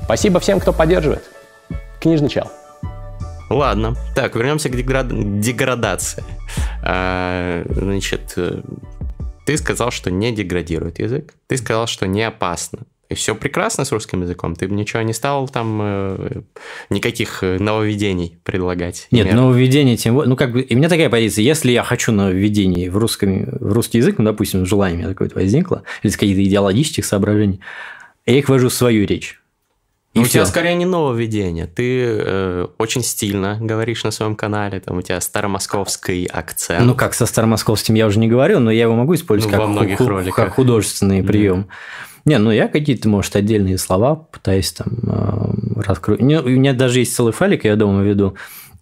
Спасибо 0.04 0.40
всем, 0.40 0.60
кто 0.60 0.74
поддерживает. 0.74 1.24
Книжный 2.02 2.30
чел. 2.30 2.48
Ладно. 3.50 3.96
Так, 4.16 4.36
вернемся 4.36 4.70
к 4.70 4.76
деград... 4.76 5.08
деградации. 5.40 6.24
А, 6.84 7.64
значит, 7.70 8.34
э, 8.38 8.62
ты 9.46 9.58
сказал, 9.58 9.90
что 9.92 10.12
не 10.12 10.32
деградирует 10.32 11.00
язык. 11.00 11.34
Ты 11.48 11.58
сказал, 11.58 11.88
что 11.88 12.08
не 12.08 12.24
опасно. 12.24 12.80
И 13.10 13.16
все 13.16 13.34
прекрасно 13.34 13.86
с 13.86 13.92
русским 13.92 14.22
языком. 14.22 14.56
Ты 14.56 14.68
ничего 14.68 15.02
не 15.02 15.14
стал 15.14 15.50
там 15.50 15.80
э, 15.82 16.42
никаких 16.92 17.42
э, 17.42 17.58
нововведений 17.58 18.38
предлагать. 18.44 19.08
Нет, 19.10 19.26
мер. 19.26 19.36
нововведений 19.36 19.98
тем 19.98 20.14
более. 20.14 20.30
Ну, 20.30 20.36
как 20.36 20.52
бы, 20.52 20.62
и 20.62 20.76
у 20.76 20.78
меня 20.78 20.90
такая 20.90 21.10
позиция. 21.10 21.44
Если 21.44 21.72
я 21.72 21.84
хочу 21.84 22.12
нововведений 22.12 22.88
в, 22.88 22.98
русском, 22.98 23.46
в 23.46 23.74
русский 23.74 23.98
язык, 23.98 24.20
ну, 24.20 24.26
допустим, 24.26 24.64
желание 24.68 24.98
у 24.98 25.00
меня 25.00 25.10
такое 25.10 25.32
возникло, 25.34 25.84
или 26.04 26.12
какие-то 26.12 26.44
идеологических 26.44 27.04
соображений, 27.04 27.62
я 28.28 28.38
их 28.38 28.48
вожу 28.48 28.70
в 28.70 28.74
свою 28.74 29.08
речь. 29.08 29.40
И 30.14 30.20
у 30.20 30.24
все. 30.24 30.34
тебя 30.34 30.46
скорее 30.46 30.76
не 30.76 30.86
нововведение. 30.86 31.66
Ты 31.66 32.04
э, 32.04 32.68
очень 32.78 33.04
стильно 33.04 33.58
говоришь 33.60 34.04
на 34.04 34.12
своем 34.12 34.36
канале, 34.36 34.80
там 34.80 34.98
у 34.98 35.02
тебя 35.02 35.22
старомосковский 35.22 36.26
акцент. 36.26 36.86
Ну 36.86 36.94
как 36.96 37.14
со 37.14 37.26
старомосковским 37.26 37.96
я 37.96 38.08
уже 38.08 38.20
не 38.20 38.28
говорю, 38.28 38.60
но 38.60 38.70
я 38.70 38.84
его 38.84 38.96
могу 38.96 39.16
использовать 39.16 39.56
ну, 39.56 39.60
как, 39.60 39.68
во 39.68 39.72
многих 39.72 39.98
ху- 39.98 40.08
роликах. 40.08 40.36
как 40.36 40.54
художественный 40.56 41.24
прием. 41.24 41.64
Да. 41.64 41.74
Не, 42.26 42.38
ну 42.38 42.52
я 42.52 42.68
какие-то, 42.68 43.10
может, 43.10 43.36
отдельные 43.36 43.78
слова 43.78 44.16
пытаюсь 44.16 44.72
там 44.72 45.00
э, 45.08 45.82
раскрыть. 45.82 46.22
У 46.22 46.24
меня 46.24 46.74
даже 46.74 47.00
есть 47.00 47.16
целый 47.16 47.34
файлик, 47.34 47.66
я 47.66 47.76
дома 47.76 48.02
веду, 48.02 48.36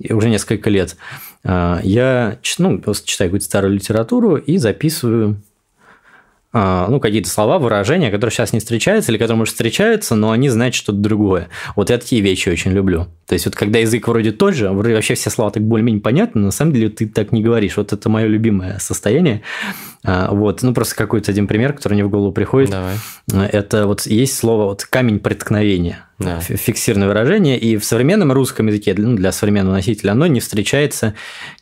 уже 0.10 0.30
несколько 0.30 0.70
лет. 0.70 0.98
Э, 1.44 1.80
я 1.84 2.38
ну, 2.58 2.80
просто 2.80 3.08
читаю 3.08 3.30
какую-то 3.30 3.46
старую 3.46 3.74
литературу 3.74 4.36
и 4.38 4.58
записываю 4.58 5.36
а, 5.36 5.47
ну, 6.54 7.00
какие-то 7.00 7.30
слова, 7.30 7.60
выражения, 7.60 8.10
которые 8.10 8.32
сейчас 8.32 8.54
не 8.54 8.60
встречаются, 8.60 9.12
или 9.12 9.18
которые, 9.18 9.40
может, 9.40 9.54
встречаются, 9.54 10.16
но 10.16 10.32
они 10.32 10.50
знают 10.50 10.76
что-то 10.76 10.98
другое. 10.98 11.50
Вот 11.76 11.90
я 11.90 11.98
такие 11.98 12.22
вещи 12.22 12.50
очень 12.50 12.72
люблю. 12.72 13.08
То 13.28 13.34
есть, 13.34 13.46
вот 13.46 13.56
когда 13.56 13.80
язык 13.80 14.08
вроде 14.08 14.32
тот 14.32 14.56
же, 14.56 14.70
вроде 14.70 14.96
вообще 14.96 15.16
все 15.16 15.30
слова 15.30 15.52
так 15.52 15.64
более-менее 15.64 16.02
понятны, 16.02 16.40
но 16.42 16.46
на 16.48 16.52
самом 16.52 16.74
деле 16.74 16.90
ты 16.90 17.08
так 17.08 17.32
не 17.32 17.44
говоришь. 17.44 17.78
Вот 17.78 17.92
это 17.92 18.10
мое 18.10 18.28
любимое 18.28 18.80
состояние. 18.80 19.42
А, 20.06 20.32
вот, 20.32 20.64
ну, 20.64 20.74
просто 20.74 20.96
какой-то 20.96 21.32
один 21.32 21.48
пример, 21.48 21.74
который 21.74 21.96
мне 21.96 22.06
в 22.06 22.10
голову 22.10 22.32
приходит. 22.32 22.72
Давай. 22.72 22.96
Это 23.50 23.86
вот 23.86 24.06
есть 24.06 24.38
слово 24.38 24.66
вот 24.66 24.86
камень 24.86 25.20
преткновения. 25.20 26.07
Да. 26.20 26.40
Фиксированное 26.40 27.08
выражение. 27.08 27.60
И 27.60 27.78
в 27.78 27.86
современном 27.86 28.32
русском 28.32 28.68
языке, 28.68 28.96
ну, 28.98 29.16
для 29.16 29.32
современного 29.32 29.76
носителя, 29.76 30.12
оно 30.12 30.26
не 30.28 30.40
встречается 30.40 31.14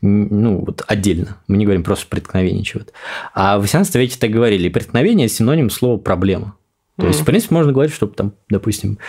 ну, 0.01 0.63
вот 0.65 0.83
отдельно. 0.87 1.37
Мы 1.47 1.57
не 1.57 1.65
говорим 1.65 1.83
просто 1.83 2.07
преткновение 2.07 2.63
чего-то. 2.63 2.93
А 3.33 3.57
в 3.57 3.61
18 3.61 3.93
веке 3.95 4.17
так 4.19 4.31
говорили. 4.31 4.69
Преткновение– 4.69 5.27
синоним 5.29 5.69
слова 5.69 5.97
«проблема». 5.97 6.55
То 6.97 7.07
есть, 7.07 7.21
в 7.21 7.25
принципе, 7.25 7.53
можно 7.55 7.73
говорить, 7.73 7.93
что 7.93 8.07
там, 8.07 8.33
допустим, 8.49 8.99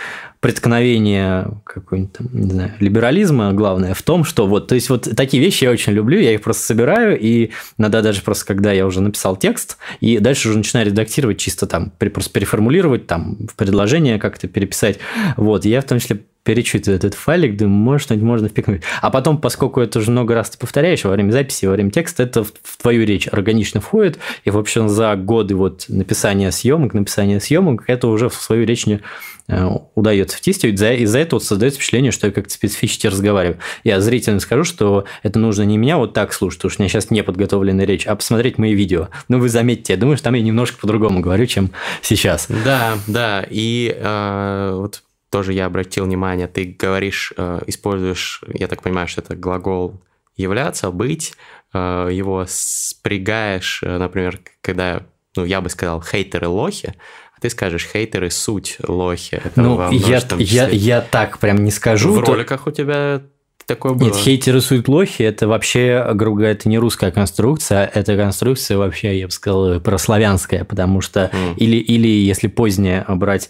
преткновение 0.41 1.47
какой-нибудь 1.63 2.13
там, 2.13 2.27
не 2.33 2.51
знаю, 2.51 2.73
либерализма 2.79 3.53
главное 3.53 3.93
в 3.93 4.01
том, 4.01 4.25
что 4.25 4.45
вот, 4.45 4.67
то 4.67 4.75
есть 4.75 4.89
вот 4.89 5.07
такие 5.15 5.41
вещи 5.41 5.63
я 5.63 5.71
очень 5.71 5.93
люблю, 5.93 6.19
я 6.19 6.33
их 6.33 6.41
просто 6.41 6.63
собираю, 6.63 7.17
и 7.17 7.51
иногда 7.77 8.01
даже 8.01 8.21
просто, 8.21 8.45
когда 8.45 8.73
я 8.73 8.85
уже 8.85 8.99
написал 8.99 9.37
текст, 9.37 9.77
и 10.01 10.19
дальше 10.19 10.49
уже 10.49 10.57
начинаю 10.57 10.85
редактировать 10.85 11.37
чисто 11.37 11.65
там, 11.65 11.91
просто 11.91 12.31
переформулировать 12.31 13.07
там 13.07 13.37
в 13.47 13.55
предложение 13.55 14.19
как-то 14.19 14.49
переписать, 14.49 14.99
вот, 15.37 15.63
я 15.63 15.79
в 15.79 15.85
том 15.85 15.99
числе 15.99 16.23
перечитываю 16.47 16.97
этот 16.97 17.13
файлик, 17.13 17.57
думаю, 17.57 17.75
может, 17.75 18.03
что-нибудь 18.03 18.25
можно 18.25 18.47
впихнуть. 18.47 18.81
А 19.01 19.09
потом, 19.09 19.37
поскольку 19.37 19.81
это 19.81 19.99
уже 19.99 20.11
много 20.11 20.33
раз 20.33 20.49
ты 20.49 20.57
повторяешь 20.57 21.03
во 21.03 21.11
время 21.11 21.31
записи, 21.31 21.65
во 21.65 21.73
время 21.73 21.91
текста, 21.91 22.23
это 22.23 22.45
в, 22.45 22.53
твою 22.81 23.05
речь 23.05 23.27
органично 23.29 23.81
входит, 23.81 24.17
и, 24.45 24.49
в 24.49 24.57
общем, 24.57 24.87
за 24.87 25.13
годы 25.17 25.55
вот 25.55 25.83
написания 25.89 26.49
съемок, 26.53 26.93
написания 26.93 27.41
съемок, 27.41 27.83
это 27.87 28.07
уже 28.07 28.29
в 28.29 28.35
свою 28.35 28.65
речь 28.65 28.85
не 28.85 29.01
э, 29.49 29.69
удается 29.95 30.37
втискивать. 30.37 30.79
За, 30.79 30.93
из-за 30.93 31.19
этого 31.19 31.39
вот 31.39 31.43
создается 31.43 31.79
впечатление, 31.79 32.13
что 32.13 32.27
я 32.27 32.31
как-то 32.31 32.53
специфически 32.53 33.07
разговариваю. 33.07 33.59
Я 33.83 33.99
зрительно 33.99 34.39
скажу, 34.39 34.63
что 34.63 35.03
это 35.23 35.39
нужно 35.39 35.63
не 35.63 35.77
меня 35.77 35.97
вот 35.97 36.13
так 36.13 36.31
слушать, 36.31 36.59
потому 36.59 36.71
что 36.71 36.79
у 36.79 36.83
меня 36.83 36.89
сейчас 36.89 37.11
не 37.11 37.23
подготовленная 37.23 37.85
речь, 37.85 38.07
а 38.07 38.15
посмотреть 38.15 38.57
мои 38.57 38.73
видео. 38.73 39.09
Ну, 39.27 39.39
вы 39.39 39.49
заметите, 39.49 39.91
я 39.91 39.99
думаю, 39.99 40.15
что 40.15 40.23
там 40.23 40.35
я 40.35 40.41
немножко 40.41 40.79
по-другому 40.79 41.19
говорю, 41.19 41.45
чем 41.45 41.71
сейчас. 42.01 42.47
Да, 42.63 42.93
да. 43.05 43.45
И 43.49 43.93
э, 43.93 44.71
вот 44.75 45.01
тоже 45.29 45.53
я 45.53 45.65
обратил 45.65 46.05
внимание, 46.05 46.47
ты 46.47 46.75
говоришь, 46.79 47.33
э, 47.35 47.61
используешь, 47.67 48.41
я 48.53 48.67
так 48.67 48.81
понимаю, 48.81 49.07
что 49.07 49.21
это 49.21 49.35
глагол 49.35 50.01
являться, 50.35 50.91
быть, 50.91 51.33
э, 51.73 52.09
его 52.11 52.45
спрягаешь, 52.47 53.81
э, 53.83 53.97
например, 53.97 54.39
когда, 54.61 55.03
ну, 55.35 55.45
я 55.45 55.61
бы 55.61 55.69
сказал, 55.69 56.01
хейтеры 56.01 56.47
лохи, 56.47 56.93
а 57.35 57.41
ты 57.41 57.49
скажешь, 57.49 57.87
хейтеры 57.87 58.29
суть 58.31 58.77
лохи. 58.87 59.35
Это 59.43 59.61
ну, 59.61 59.91
я, 59.91 60.21
я, 60.37 60.67
я 60.69 61.01
так 61.01 61.37
прям 61.39 61.63
не 61.63 61.71
скажу. 61.71 62.13
В 62.13 62.23
то... 62.23 62.33
роликах 62.33 62.67
у 62.67 62.71
тебя 62.71 63.21
такое 63.67 63.93
было? 63.93 64.07
Нет, 64.07 64.15
хейтеры 64.15 64.61
суть 64.61 64.87
лохи, 64.87 65.21
это 65.21 65.47
вообще, 65.47 66.09
грубо 66.15 66.37
говоря, 66.37 66.53
это 66.53 66.69
не 66.69 66.79
русская 66.79 67.11
конструкция, 67.11 67.85
это 67.93 68.15
конструкция 68.17 68.77
вообще, 68.77 69.19
я 69.19 69.27
бы 69.27 69.31
сказал, 69.31 69.79
прославянская, 69.79 70.63
потому 70.63 71.01
что, 71.01 71.29
mm. 71.31 71.55
или, 71.57 71.75
или 71.77 72.07
если 72.07 72.47
позднее 72.47 73.05
брать 73.07 73.49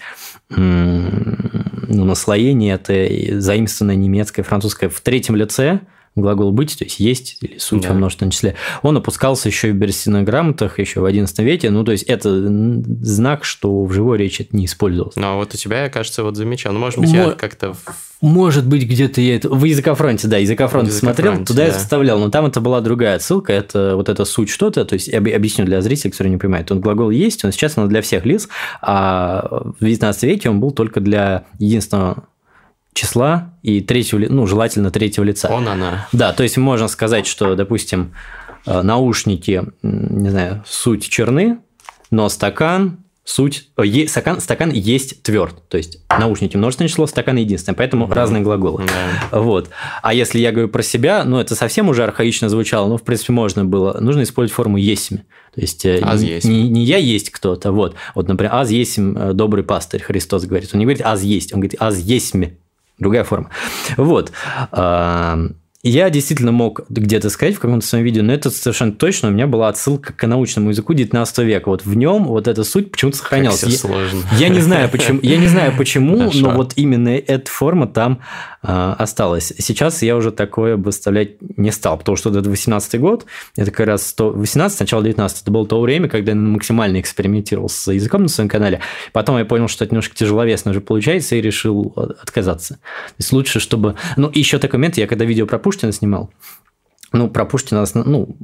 ну, 0.50 2.06
наслоение, 2.06 2.76
это 2.76 3.40
заимствованное 3.40 3.96
немецкое, 3.96 4.44
французское 4.44 4.90
в 4.90 5.00
третьем 5.02 5.36
лице, 5.36 5.82
глагол 6.22 6.52
быть, 6.52 6.78
то 6.78 6.84
есть 6.84 7.00
есть 7.00 7.38
или 7.42 7.58
суть 7.58 7.84
да. 7.84 7.90
во 7.90 7.96
множественном 7.96 8.32
числе, 8.32 8.56
он 8.82 8.98
опускался 8.98 9.50
еще 9.50 9.72
в 9.72 9.76
берестяных 9.76 10.26
грамотах, 10.26 10.80
еще 10.80 11.02
в 11.02 11.06
XI 11.06 11.44
веке. 11.44 11.70
Ну, 11.70 11.84
то 11.84 11.92
есть 11.92 12.04
это 12.04 12.30
знак, 13.02 13.46
что 13.46 13.86
в 13.86 13.92
живой 13.94 14.18
речи 14.18 14.44
это 14.44 14.56
не 14.56 14.66
использовалось. 14.66 15.16
Ну, 15.16 15.26
а 15.26 15.36
вот 15.36 15.54
у 15.54 15.58
тебя, 15.58 15.84
я, 15.84 15.90
кажется, 15.90 16.24
вот 16.24 16.36
замечал. 16.36 16.74
Ну, 16.74 16.80
может 16.80 17.00
быть, 17.00 17.12
Мо... 17.12 17.18
я 17.18 17.32
как-то... 17.32 17.76
Может 18.20 18.66
быть, 18.66 18.84
где-то 18.84 19.22
я 19.22 19.36
это... 19.36 19.50
В 19.50 19.64
языкофронте, 19.64 20.28
да, 20.28 20.38
языкофронте 20.38 20.92
смотрел, 20.92 21.46
туда 21.46 21.62
да. 21.62 21.66
я 21.68 21.72
вставлял, 21.74 22.20
но 22.20 22.30
там 22.30 22.48
это 22.48 22.62
была 22.62 22.82
другая 22.82 23.20
ссылка, 23.20 23.54
это 23.54 23.96
вот 23.96 24.10
эта 24.10 24.26
суть 24.26 24.50
что-то, 24.50 24.86
то 24.86 24.94
есть 24.94 25.08
я 25.08 25.20
объясню 25.20 25.66
для 25.66 25.82
зрителей, 25.82 26.12
которые 26.12 26.32
не 26.32 26.38
понимают. 26.38 26.72
Он 26.72 26.82
глагол 26.82 27.12
есть, 27.12 27.46
он 27.46 27.52
сейчас 27.52 27.78
он 27.78 27.88
для 27.90 28.02
всех 28.02 28.26
лиц, 28.26 28.50
а 28.82 29.64
в 29.80 29.84
XIX 29.84 30.16
веке 30.24 30.50
он 30.50 30.60
был 30.60 30.72
только 30.72 31.00
для 31.00 31.46
единственного 31.60 32.28
числа 32.98 33.54
и 33.62 33.82
третьего, 33.82 34.26
ну, 34.28 34.48
желательно 34.48 34.90
третьего 34.92 35.24
лица. 35.24 35.50
Он, 35.50 35.68
она. 35.68 36.08
Да, 36.12 36.34
то 36.34 36.44
есть 36.44 36.58
можно 36.58 36.88
сказать, 36.88 37.28
что, 37.28 37.56
допустим, 37.56 38.14
э, 38.66 38.82
наушники, 38.82 39.64
не 39.84 40.30
знаю, 40.30 40.64
суть 40.68 41.08
черны, 41.08 41.60
но 42.10 42.28
стакан 42.30 42.98
суть... 43.24 43.70
Е, 43.78 44.08
стакан, 44.08 44.40
стакан 44.42 44.72
есть 44.72 45.22
тверд. 45.22 45.68
То 45.70 45.78
есть 45.78 46.00
наушники 46.10 46.58
множественное 46.58 46.90
число, 46.90 47.06
стакан 47.06 47.36
единственное. 47.36 47.76
Поэтому 47.76 48.06
mm-hmm. 48.06 48.14
разные 48.14 48.42
глаголы. 48.42 48.84
Yeah. 48.84 49.42
Вот. 49.42 49.70
А 50.02 50.14
если 50.14 50.40
я 50.40 50.52
говорю 50.52 50.70
про 50.70 50.82
себя, 50.82 51.24
ну, 51.24 51.38
это 51.38 51.54
совсем 51.54 51.90
уже 51.90 52.04
архаично 52.04 52.50
звучало, 52.50 52.88
но, 52.88 52.98
в 52.98 53.04
принципе, 53.04 53.34
можно 53.34 53.64
было. 53.66 53.98
Нужно 54.00 54.24
использовать 54.24 54.56
форму 54.56 54.78
«есмь». 54.78 55.18
То 55.54 55.62
есть 55.62 55.86
э, 55.86 56.00
аз 56.02 56.22
не, 56.22 56.40
не, 56.44 56.70
не 56.70 56.84
я 56.86 56.98
есть 56.98 57.30
кто-то, 57.30 57.72
вот. 57.72 57.96
Вот, 58.16 58.28
например, 58.28 58.54
«аз 58.56 58.70
есть 58.72 58.98
э, 58.98 59.32
добрый 59.34 59.64
пастырь», 59.64 60.02
Христос 60.02 60.46
говорит. 60.46 60.70
Он 60.74 60.80
не 60.80 60.86
говорит 60.86 61.06
«аз 61.06 61.22
есть», 61.22 61.54
он 61.54 61.60
говорит 61.60 61.76
«аз 61.80 61.98
есмь» 61.98 62.46
другая 62.98 63.24
форма. 63.24 63.50
Вот. 63.98 64.32
Я 65.84 66.10
действительно 66.10 66.52
мог 66.52 66.82
где-то 66.90 67.30
сказать 67.30 67.56
в 67.56 67.60
каком-то 67.60 67.86
своем 67.86 68.04
видео, 68.04 68.24
но 68.24 68.34
это 68.34 68.50
совершенно 68.50 68.92
точно 68.92 69.30
у 69.30 69.32
меня 69.32 69.46
была 69.46 69.70
отсылка 69.70 70.12
к 70.12 70.28
научному 70.28 70.70
языку 70.70 70.94
19 70.94 71.38
века. 71.40 71.70
Вот 71.70 71.86
в 71.86 71.96
нем 71.96 72.26
вот 72.26 72.48
эта 72.48 72.64
суть 72.64 72.92
почему-то 72.92 73.18
сохранялась. 73.18 73.62
Как 73.62 73.70
все 73.70 73.80
сложно. 73.80 74.24
Я, 74.34 74.48
я 74.48 74.50
не 74.50 74.60
знаю 74.60 74.90
почему, 74.90 75.20
я 75.22 75.38
не 75.38 75.48
знаю 75.48 75.74
почему, 75.78 76.18
Хорошо. 76.18 76.40
но 76.40 76.50
вот 76.52 76.74
именно 76.76 77.10
эта 77.10 77.50
форма 77.50 77.88
там 77.88 78.22
а, 78.64 78.96
осталась. 78.98 79.54
Сейчас 79.60 80.02
я 80.02 80.16
уже 80.16 80.32
такое 80.32 80.78
выставлять 80.78 81.42
не 81.58 81.72
стал, 81.72 81.98
потому 81.98 82.16
что 82.16 82.32
это 82.32 82.50
18 82.50 83.00
год, 83.00 83.26
это 83.56 83.70
как 83.70 83.86
раз 83.86 84.08
100, 84.08 84.32
18, 84.32 84.80
начало 84.80 85.04
19, 85.04 85.44
это 85.44 85.52
было 85.52 85.68
то 85.68 85.80
время, 85.80 86.10
когда 86.10 86.32
я 86.32 86.38
максимально 86.38 87.00
экспериментировал 87.00 87.70
с 87.70 87.92
языком 87.92 88.24
на 88.24 88.30
своем 88.30 88.50
канале. 88.50 88.82
Потом 89.14 89.38
я 89.38 89.46
понял, 89.46 89.68
что 89.68 89.86
это 89.86 89.94
немножко 89.94 90.16
тяжеловесно 90.16 90.72
уже 90.72 90.82
получается, 90.82 91.36
и 91.36 91.42
решил 91.42 91.94
отказаться. 91.96 92.74
То 92.74 93.16
есть 93.20 93.32
лучше, 93.32 93.60
чтобы... 93.60 93.96
Ну, 94.16 94.32
еще 94.34 94.58
такой 94.58 94.80
момент, 94.80 94.98
я 94.98 95.06
когда 95.06 95.24
видео 95.24 95.46
про 95.46 95.60
Пушкина 95.68 95.92
снимал, 95.92 96.30
ну, 97.12 97.30
про 97.30 97.44
Пушкина, 97.44 97.84
ну, 97.94 98.38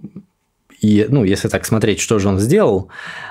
и, 0.81 1.07
ну, 1.07 1.23
если 1.23 1.47
так 1.47 1.65
смотреть, 1.65 2.01
что 2.01 2.19
же 2.19 2.27
он 2.27 2.37
сделал, 2.37 2.89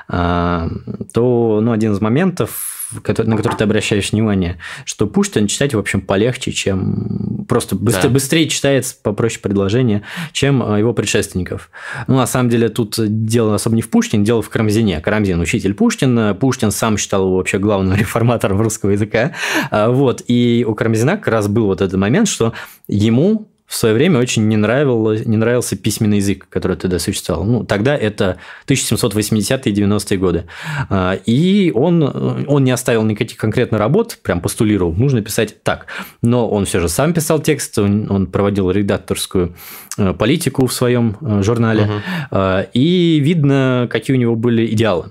а, 0.08 0.70
то, 1.12 1.60
ну, 1.62 1.72
один 1.72 1.92
из 1.92 2.00
моментов, 2.00 2.90
на 2.94 3.36
который 3.36 3.54
ты 3.54 3.64
обращаешь 3.64 4.12
внимание, 4.12 4.56
что 4.86 5.06
Пушкин 5.06 5.46
читать, 5.46 5.74
в 5.74 5.78
общем, 5.78 6.00
полегче, 6.00 6.52
чем 6.52 7.44
просто 7.46 7.76
быстрее, 7.76 8.08
да. 8.08 8.14
быстрее 8.14 8.48
читается, 8.48 8.96
попроще 9.02 9.42
предложение, 9.42 10.04
чем 10.32 10.62
а, 10.62 10.78
его 10.78 10.94
предшественников. 10.94 11.68
Ну, 12.06 12.16
на 12.16 12.26
самом 12.26 12.48
деле, 12.48 12.70
тут 12.70 12.94
дело 12.98 13.56
особо 13.56 13.76
не 13.76 13.82
в 13.82 13.90
Пушкине, 13.90 14.24
дело 14.24 14.40
в 14.40 14.48
Карамзине. 14.48 15.02
Карамзин– 15.02 15.38
учитель 15.42 15.74
Пушкина. 15.74 16.34
Пушкин 16.34 16.70
сам 16.70 16.96
считал 16.96 17.26
его 17.26 17.36
вообще 17.36 17.58
главным 17.58 17.94
реформатором 17.98 18.58
русского 18.62 18.92
языка. 18.92 19.32
А, 19.70 19.90
вот. 19.90 20.22
И 20.26 20.64
у 20.66 20.74
Карамзина 20.74 21.18
как 21.18 21.28
раз 21.28 21.48
был 21.48 21.66
вот 21.66 21.82
этот 21.82 22.00
момент, 22.00 22.28
что 22.28 22.54
ему 22.88 23.51
в 23.72 23.76
свое 23.76 23.94
время 23.94 24.20
очень 24.20 24.48
не, 24.48 24.58
нравилось, 24.58 25.24
не 25.24 25.38
нравился 25.38 25.76
письменный 25.76 26.18
язык, 26.18 26.46
который 26.50 26.76
тогда 26.76 26.98
существовал. 26.98 27.44
Ну, 27.44 27.64
тогда 27.64 27.96
это 27.96 28.36
1780-е 28.66 29.72
90-е 29.72 30.18
годы. 30.18 30.44
А, 30.90 31.14
и 31.24 31.72
он, 31.74 32.02
он 32.46 32.64
не 32.64 32.70
оставил 32.70 33.02
никаких 33.02 33.38
конкретных 33.38 33.80
работ, 33.80 34.18
прям 34.22 34.42
постулировал, 34.42 34.92
нужно 34.92 35.22
писать 35.22 35.62
так. 35.62 35.86
Но 36.20 36.50
он 36.50 36.66
все 36.66 36.80
же 36.80 36.90
сам 36.90 37.14
писал 37.14 37.40
текст, 37.40 37.78
он, 37.78 38.10
он 38.10 38.26
проводил 38.26 38.70
редакторскую 38.70 39.56
э, 39.96 40.12
политику 40.12 40.66
в 40.66 40.72
своем 40.74 41.16
э, 41.22 41.42
журнале. 41.42 41.84
Угу. 42.30 42.66
И 42.74 43.20
видно, 43.20 43.88
какие 43.90 44.14
у 44.14 44.20
него 44.20 44.36
были 44.36 44.66
идеалы 44.66 45.06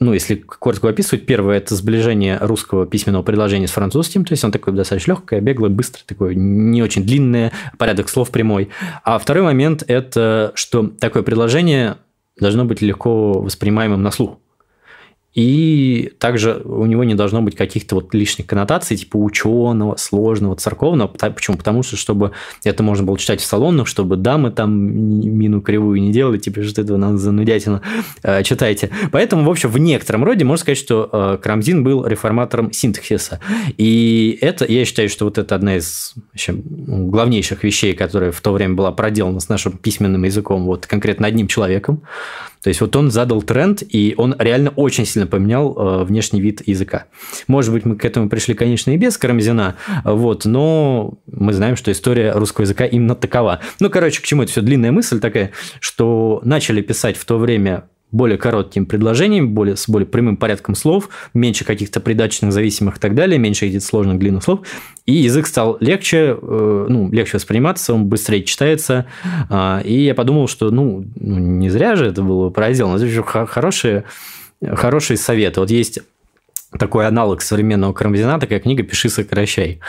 ну, 0.00 0.12
если 0.12 0.34
коротко 0.34 0.88
описывать, 0.88 1.26
первое– 1.26 1.56
это 1.58 1.74
сближение 1.74 2.38
русского 2.40 2.86
письменного 2.86 3.22
предложения 3.22 3.68
с 3.68 3.72
французским, 3.72 4.24
то 4.24 4.32
есть 4.32 4.44
он 4.44 4.52
такой 4.52 4.72
достаточно 4.72 5.12
легкое, 5.12 5.40
беглое, 5.40 5.70
быстрое, 5.70 6.04
такое 6.06 6.34
не 6.34 6.82
очень 6.82 7.04
длинное, 7.04 7.52
порядок 7.78 8.08
слов 8.08 8.30
прямой. 8.30 8.70
А 9.04 9.18
второй 9.18 9.42
момент– 9.42 9.84
это 9.86 10.52
что 10.54 10.88
такое 10.88 11.22
предложение 11.22 11.96
должно 12.38 12.64
быть 12.64 12.82
легко 12.82 13.40
воспринимаемым 13.40 14.02
на 14.02 14.10
слух. 14.10 14.38
И 15.34 16.12
также 16.18 16.62
у 16.64 16.86
него 16.86 17.04
не 17.04 17.14
должно 17.14 17.42
быть 17.42 17.56
каких-то 17.56 17.96
вот 17.96 18.14
лишних 18.14 18.46
коннотаций, 18.46 18.96
типа 18.96 19.16
ученого, 19.16 19.96
сложного, 19.96 20.56
церковного. 20.56 21.08
Почему? 21.08 21.56
Потому 21.56 21.82
что, 21.82 21.96
чтобы 21.96 22.32
это 22.62 22.82
можно 22.82 23.04
было 23.04 23.18
читать 23.18 23.40
в 23.40 23.44
салонах, 23.44 23.88
чтобы 23.88 24.16
дамы 24.16 24.52
там 24.52 24.72
мину 24.72 25.60
кривую 25.60 26.00
не 26.00 26.12
делали, 26.12 26.38
типа, 26.38 26.62
что 26.62 26.82
этого 26.82 26.96
надо 26.96 27.16
занудятина 27.18 27.82
э, 28.22 28.42
читайте. 28.44 28.90
Поэтому, 29.10 29.44
в 29.44 29.50
общем, 29.50 29.70
в 29.70 29.78
некотором 29.78 30.24
роде 30.24 30.44
можно 30.44 30.62
сказать, 30.62 30.78
что 30.78 31.08
э, 31.12 31.38
Крамзин 31.42 31.82
был 31.82 32.06
реформатором 32.06 32.72
синтаксиса. 32.72 33.40
И 33.76 34.38
это, 34.40 34.64
я 34.66 34.84
считаю, 34.84 35.08
что 35.08 35.24
вот 35.24 35.38
это 35.38 35.54
одна 35.54 35.76
из 35.76 36.14
вообще, 36.32 36.54
главнейших 36.54 37.64
вещей, 37.64 37.94
которая 37.94 38.30
в 38.30 38.40
то 38.40 38.52
время 38.52 38.74
была 38.74 38.92
проделана 38.92 39.40
с 39.40 39.48
нашим 39.48 39.72
письменным 39.72 40.22
языком, 40.22 40.64
вот 40.64 40.86
конкретно 40.86 41.26
одним 41.26 41.48
человеком. 41.48 42.02
То 42.64 42.68
есть 42.68 42.80
вот 42.80 42.96
он 42.96 43.10
задал 43.10 43.42
тренд, 43.42 43.82
и 43.86 44.14
он 44.16 44.34
реально 44.38 44.70
очень 44.70 45.04
сильно 45.04 45.23
поменял 45.26 45.74
э, 45.76 46.04
внешний 46.04 46.40
вид 46.40 46.62
языка. 46.66 47.06
Может 47.46 47.72
быть, 47.72 47.84
мы 47.84 47.96
к 47.96 48.04
этому 48.04 48.28
пришли, 48.28 48.54
конечно, 48.54 48.90
и 48.90 48.96
без 48.96 49.18
Карамзина, 49.18 49.76
вот, 50.04 50.44
но 50.44 51.14
мы 51.30 51.52
знаем, 51.52 51.76
что 51.76 51.92
история 51.92 52.32
русского 52.32 52.62
языка 52.62 52.84
именно 52.84 53.14
такова. 53.14 53.60
Ну, 53.80 53.90
короче, 53.90 54.20
к 54.20 54.24
чему 54.24 54.42
это 54.42 54.52
все? 54.52 54.62
Длинная 54.62 54.92
мысль 54.92 55.20
такая, 55.20 55.50
что 55.80 56.40
начали 56.44 56.80
писать 56.82 57.16
в 57.16 57.24
то 57.24 57.38
время 57.38 57.84
более 58.14 58.38
короткими 58.38 58.84
предложениями, 58.84 59.46
более, 59.46 59.76
с 59.76 59.88
более 59.88 60.06
прямым 60.06 60.36
порядком 60.36 60.76
слов, 60.76 61.08
меньше 61.34 61.64
каких-то 61.64 61.98
придаточных, 61.98 62.52
зависимых 62.52 62.98
и 62.98 63.00
так 63.00 63.16
далее, 63.16 63.40
меньше 63.40 63.66
этих 63.66 63.82
сложных 63.82 64.20
длинных 64.20 64.44
слов. 64.44 64.60
И 65.04 65.14
язык 65.14 65.48
стал 65.48 65.76
легче, 65.80 66.38
э, 66.40 66.86
ну, 66.88 67.10
легче 67.10 67.38
восприниматься, 67.38 67.92
он 67.92 68.06
быстрее 68.06 68.44
читается. 68.44 69.06
Э, 69.50 69.82
и 69.84 70.04
я 70.04 70.14
подумал, 70.14 70.46
что, 70.46 70.70
ну, 70.70 71.04
ну, 71.16 71.38
не 71.38 71.70
зря 71.70 71.96
же 71.96 72.06
это 72.06 72.22
было 72.22 72.50
проделано. 72.50 73.04
Это 73.04 73.46
хорошие, 73.46 74.04
хорошие 74.74 75.16
советы. 75.16 75.60
Вот 75.60 75.70
есть 75.70 76.00
такой 76.78 77.06
аналог 77.06 77.42
современного 77.42 77.92
Карамзина, 77.92 78.40
такая 78.40 78.60
книга 78.60 78.82
«Пиши, 78.82 79.08
сокращай». 79.08 79.80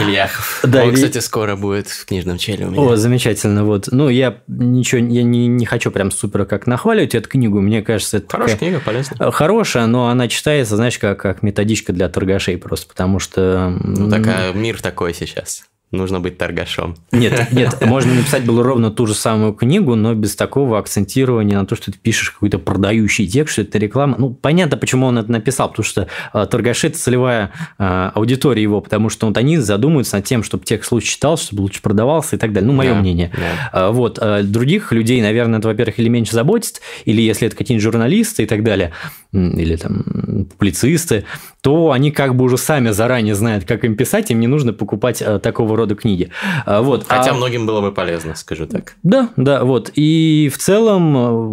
Ильяхов. 0.00 0.60
Да, 0.62 0.84
Он, 0.84 0.90
и... 0.90 0.94
кстати, 0.94 1.18
скоро 1.18 1.56
будет 1.56 1.88
в 1.88 2.06
книжном 2.06 2.38
челе 2.38 2.66
у 2.66 2.70
меня. 2.70 2.82
О, 2.82 2.96
замечательно. 2.96 3.64
Вот. 3.64 3.88
Ну, 3.90 4.08
я 4.08 4.38
ничего, 4.46 5.00
я 5.00 5.22
не, 5.22 5.46
не 5.46 5.66
хочу 5.66 5.90
прям 5.90 6.10
супер 6.10 6.44
как 6.44 6.66
нахваливать 6.66 7.14
эту 7.14 7.28
книгу. 7.28 7.60
Мне 7.60 7.82
кажется, 7.82 8.18
это 8.18 8.28
Хорошая 8.30 8.56
такая... 8.56 8.70
книга, 8.70 8.82
полезная. 8.84 9.30
Хорошая, 9.30 9.86
но 9.86 10.08
она 10.08 10.28
читается, 10.28 10.76
знаешь, 10.76 10.98
как, 10.98 11.20
как 11.20 11.42
методичка 11.42 11.92
для 11.92 12.08
торгашей 12.08 12.58
просто, 12.58 12.88
потому 12.88 13.18
что... 13.18 13.74
Ну, 13.82 14.10
такая, 14.10 14.52
мир 14.52 14.80
такой 14.80 15.14
сейчас 15.14 15.64
нужно 15.92 16.20
быть 16.20 16.36
торгашом. 16.36 16.96
Нет, 17.12 17.48
нет, 17.52 17.78
можно 17.84 18.12
написать 18.14 18.44
было 18.44 18.62
ровно 18.62 18.90
ту 18.90 19.06
же 19.06 19.14
самую 19.14 19.52
книгу, 19.52 19.94
но 19.94 20.14
без 20.14 20.34
такого 20.34 20.78
акцентирования 20.78 21.58
на 21.58 21.66
то, 21.66 21.76
что 21.76 21.92
ты 21.92 21.98
пишешь 21.98 22.30
какой-то 22.30 22.58
продающий 22.58 23.26
текст, 23.26 23.54
что 23.54 23.62
это 23.62 23.78
реклама. 23.78 24.16
Ну, 24.18 24.30
понятно, 24.30 24.76
почему 24.76 25.06
он 25.06 25.18
это 25.18 25.30
написал, 25.30 25.68
потому 25.68 25.84
что 25.84 26.08
э, 26.34 26.46
торгаши– 26.50 26.86
это 26.88 26.98
целевая 26.98 27.52
э, 27.78 28.10
аудитория 28.14 28.62
его, 28.62 28.80
потому 28.80 29.08
что 29.08 29.26
вот 29.26 29.36
они 29.38 29.58
задумываются 29.58 30.16
над 30.16 30.24
тем, 30.24 30.42
чтобы 30.42 30.64
текст 30.64 30.90
лучше 30.92 31.08
читал, 31.08 31.38
чтобы 31.38 31.62
лучше 31.62 31.80
продавался 31.82 32.36
и 32.36 32.38
так 32.38 32.52
далее. 32.52 32.66
Ну, 32.66 32.74
мое 32.74 32.94
да, 32.94 33.00
мнение. 33.00 33.32
Да. 33.72 33.88
Э, 33.88 33.92
вот. 33.92 34.18
Э, 34.20 34.42
других 34.42 34.92
людей, 34.92 35.22
наверное, 35.22 35.60
это, 35.60 35.68
во-первых, 35.68 35.98
или 35.98 36.08
меньше 36.08 36.32
заботит, 36.32 36.80
или 37.04 37.22
если 37.22 37.46
это 37.46 37.56
какие-нибудь 37.56 37.84
журналисты 37.84 38.42
и 38.42 38.46
так 38.46 38.64
далее, 38.64 38.92
или 39.32 39.76
там 39.76 40.46
публицисты, 40.50 41.24
то 41.60 41.90
они 41.90 42.10
как 42.10 42.34
бы 42.34 42.44
уже 42.44 42.58
сами 42.58 42.90
заранее 42.90 43.34
знают, 43.34 43.64
как 43.64 43.84
им 43.84 43.96
писать, 43.96 44.30
им 44.30 44.40
не 44.40 44.46
нужно 44.46 44.72
покупать 44.72 45.20
э, 45.20 45.38
такого 45.38 45.75
рода 45.76 45.94
книги. 45.94 46.30
А, 46.64 46.82
вот. 46.82 47.06
Хотя 47.06 47.30
а... 47.30 47.34
многим 47.34 47.66
было 47.66 47.80
бы 47.80 47.92
полезно, 47.92 48.34
скажу 48.34 48.66
так. 48.66 48.96
Да, 49.02 49.30
да, 49.36 49.64
вот. 49.64 49.90
И 49.94 50.50
в 50.52 50.58
целом, 50.58 51.12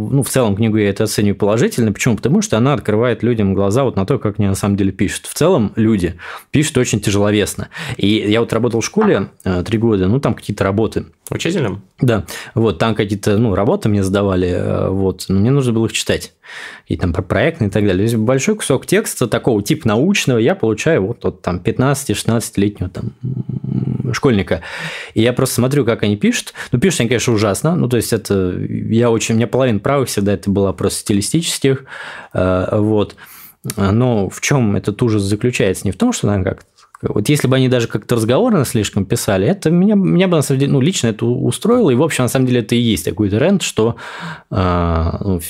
ну, 0.09 0.23
в 0.23 0.29
целом 0.29 0.55
книгу 0.55 0.77
я 0.77 0.89
это 0.89 1.03
оцениваю 1.03 1.35
положительно. 1.35 1.91
Почему? 1.91 2.15
Потому 2.15 2.41
что 2.41 2.57
она 2.57 2.73
открывает 2.73 3.23
людям 3.23 3.53
глаза 3.53 3.83
вот 3.83 3.95
на 3.95 4.05
то, 4.05 4.19
как 4.19 4.39
они 4.39 4.47
на 4.47 4.55
самом 4.55 4.77
деле 4.77 4.91
пишут. 4.91 5.27
В 5.27 5.33
целом 5.33 5.73
люди 5.75 6.15
пишут 6.51 6.77
очень 6.77 6.99
тяжеловесно. 6.99 7.69
И 7.97 8.07
я 8.07 8.39
вот 8.39 8.53
работал 8.53 8.81
в 8.81 8.85
школе 8.85 9.29
э, 9.43 9.63
три 9.63 9.77
года, 9.77 10.07
ну, 10.07 10.19
там 10.19 10.33
какие-то 10.33 10.63
работы. 10.63 11.05
Учителем? 11.29 11.81
Да. 12.01 12.25
Вот, 12.53 12.79
там 12.79 12.95
какие-то, 12.95 13.37
ну, 13.37 13.55
работы 13.55 13.89
мне 13.89 14.03
задавали, 14.03 14.49
э, 14.49 14.89
вот, 14.89 15.25
но 15.29 15.39
мне 15.39 15.51
нужно 15.51 15.73
было 15.73 15.85
их 15.85 15.93
читать. 15.93 16.33
И 16.87 16.97
там 16.97 17.13
про 17.13 17.21
проектные 17.21 17.69
и 17.69 17.71
так 17.71 17.83
далее. 17.83 18.05
То 18.05 18.11
есть 18.11 18.15
большой 18.15 18.55
кусок 18.55 18.85
текста 18.85 19.27
такого 19.27 19.63
типа 19.63 19.87
научного 19.87 20.37
я 20.37 20.55
получаю 20.55 21.07
вот 21.07 21.25
от 21.25 21.41
там 21.41 21.57
15-16-летнего 21.57 22.89
там 22.89 23.13
школьника. 24.13 24.61
И 25.13 25.21
я 25.21 25.33
просто 25.33 25.55
смотрю, 25.55 25.85
как 25.85 26.03
они 26.03 26.17
пишут. 26.17 26.53
Ну, 26.71 26.79
пишут 26.79 27.01
они, 27.01 27.09
конечно, 27.09 27.33
ужасно. 27.33 27.75
Ну, 27.75 27.87
то 27.87 27.97
есть, 27.97 28.13
это 28.13 28.57
я 28.57 29.11
очень... 29.11 29.35
У 29.35 29.37
меня 29.37 29.47
половина 29.47 29.79
правых 29.79 30.09
всегда 30.09 30.33
это 30.33 30.49
была 30.49 30.73
просто 30.73 30.99
стилистических. 30.99 31.85
Э, 32.33 32.77
вот. 32.77 33.15
Но 33.77 34.29
в 34.29 34.41
чем 34.41 34.75
этот 34.75 35.01
ужас 35.01 35.21
заключается? 35.21 35.85
Не 35.85 35.91
в 35.91 35.97
том, 35.97 36.11
что 36.11 36.27
нам 36.27 36.43
как 36.43 36.65
вот 37.09 37.27
если 37.27 37.47
бы 37.47 37.55
они 37.55 37.67
даже 37.67 37.87
как-то 37.87 38.15
разговорно 38.15 38.63
слишком 38.65 39.05
писали, 39.05 39.47
это 39.47 39.69
меня, 39.69 39.95
меня 39.95 40.27
бы, 40.27 40.37
на 40.37 40.41
самом 40.41 40.59
деле, 40.59 40.71
ну, 40.71 40.81
лично 40.81 41.07
это 41.07 41.25
устроило. 41.25 41.89
И, 41.89 41.95
в 41.95 42.03
общем, 42.03 42.23
на 42.23 42.29
самом 42.29 42.45
деле, 42.45 42.61
это 42.61 42.75
и 42.75 42.79
есть 42.79 43.05
такой 43.05 43.29
тренд, 43.29 43.61
что 43.61 43.97
э, 44.49 45.11
ну, 45.19 45.41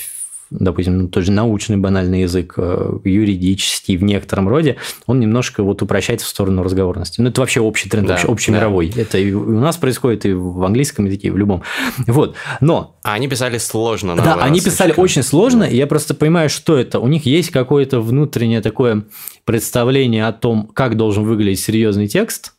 допустим, 0.59 0.97
ну, 0.97 1.07
тот 1.07 1.23
же 1.23 1.31
научный 1.31 1.77
банальный 1.77 2.21
язык, 2.21 2.53
э, 2.57 2.99
юридический 3.03 3.97
в 3.97 4.03
некотором 4.03 4.47
роде, 4.47 4.77
он 5.07 5.19
немножко 5.19 5.63
вот 5.63 5.81
упрощается 5.81 6.25
в 6.25 6.29
сторону 6.29 6.63
разговорности. 6.63 7.21
Ну, 7.21 7.29
это 7.29 7.41
вообще 7.41 7.59
общий 7.59 7.89
тренд, 7.89 8.07
да, 8.07 8.19
общий 8.27 8.51
да. 8.51 8.57
мировой. 8.57 8.93
Это 8.95 9.17
и 9.17 9.31
у 9.33 9.59
нас 9.59 9.77
происходит, 9.77 10.25
и 10.25 10.33
в 10.33 10.63
английском 10.63 11.05
языке, 11.05 11.27
и 11.27 11.31
в 11.31 11.37
любом. 11.37 11.63
Вот. 12.07 12.35
Но... 12.61 12.95
А 13.03 13.13
они 13.13 13.27
писали 13.27 13.57
сложно. 13.57 14.15
Да, 14.15 14.35
они 14.35 14.59
писали 14.59 14.89
слишком. 14.89 15.03
очень 15.03 15.23
сложно, 15.23 15.61
да. 15.61 15.67
и 15.67 15.75
я 15.75 15.87
просто 15.87 16.13
понимаю, 16.13 16.49
что 16.49 16.77
это. 16.77 16.99
У 16.99 17.07
них 17.07 17.25
есть 17.25 17.49
какое-то 17.49 17.99
внутреннее 17.99 18.61
такое 18.61 19.03
представление 19.45 20.27
о 20.27 20.33
том, 20.33 20.69
как 20.73 20.95
должен 20.95 21.23
выглядеть 21.23 21.59
серьезный 21.59 22.07
текст, 22.07 22.53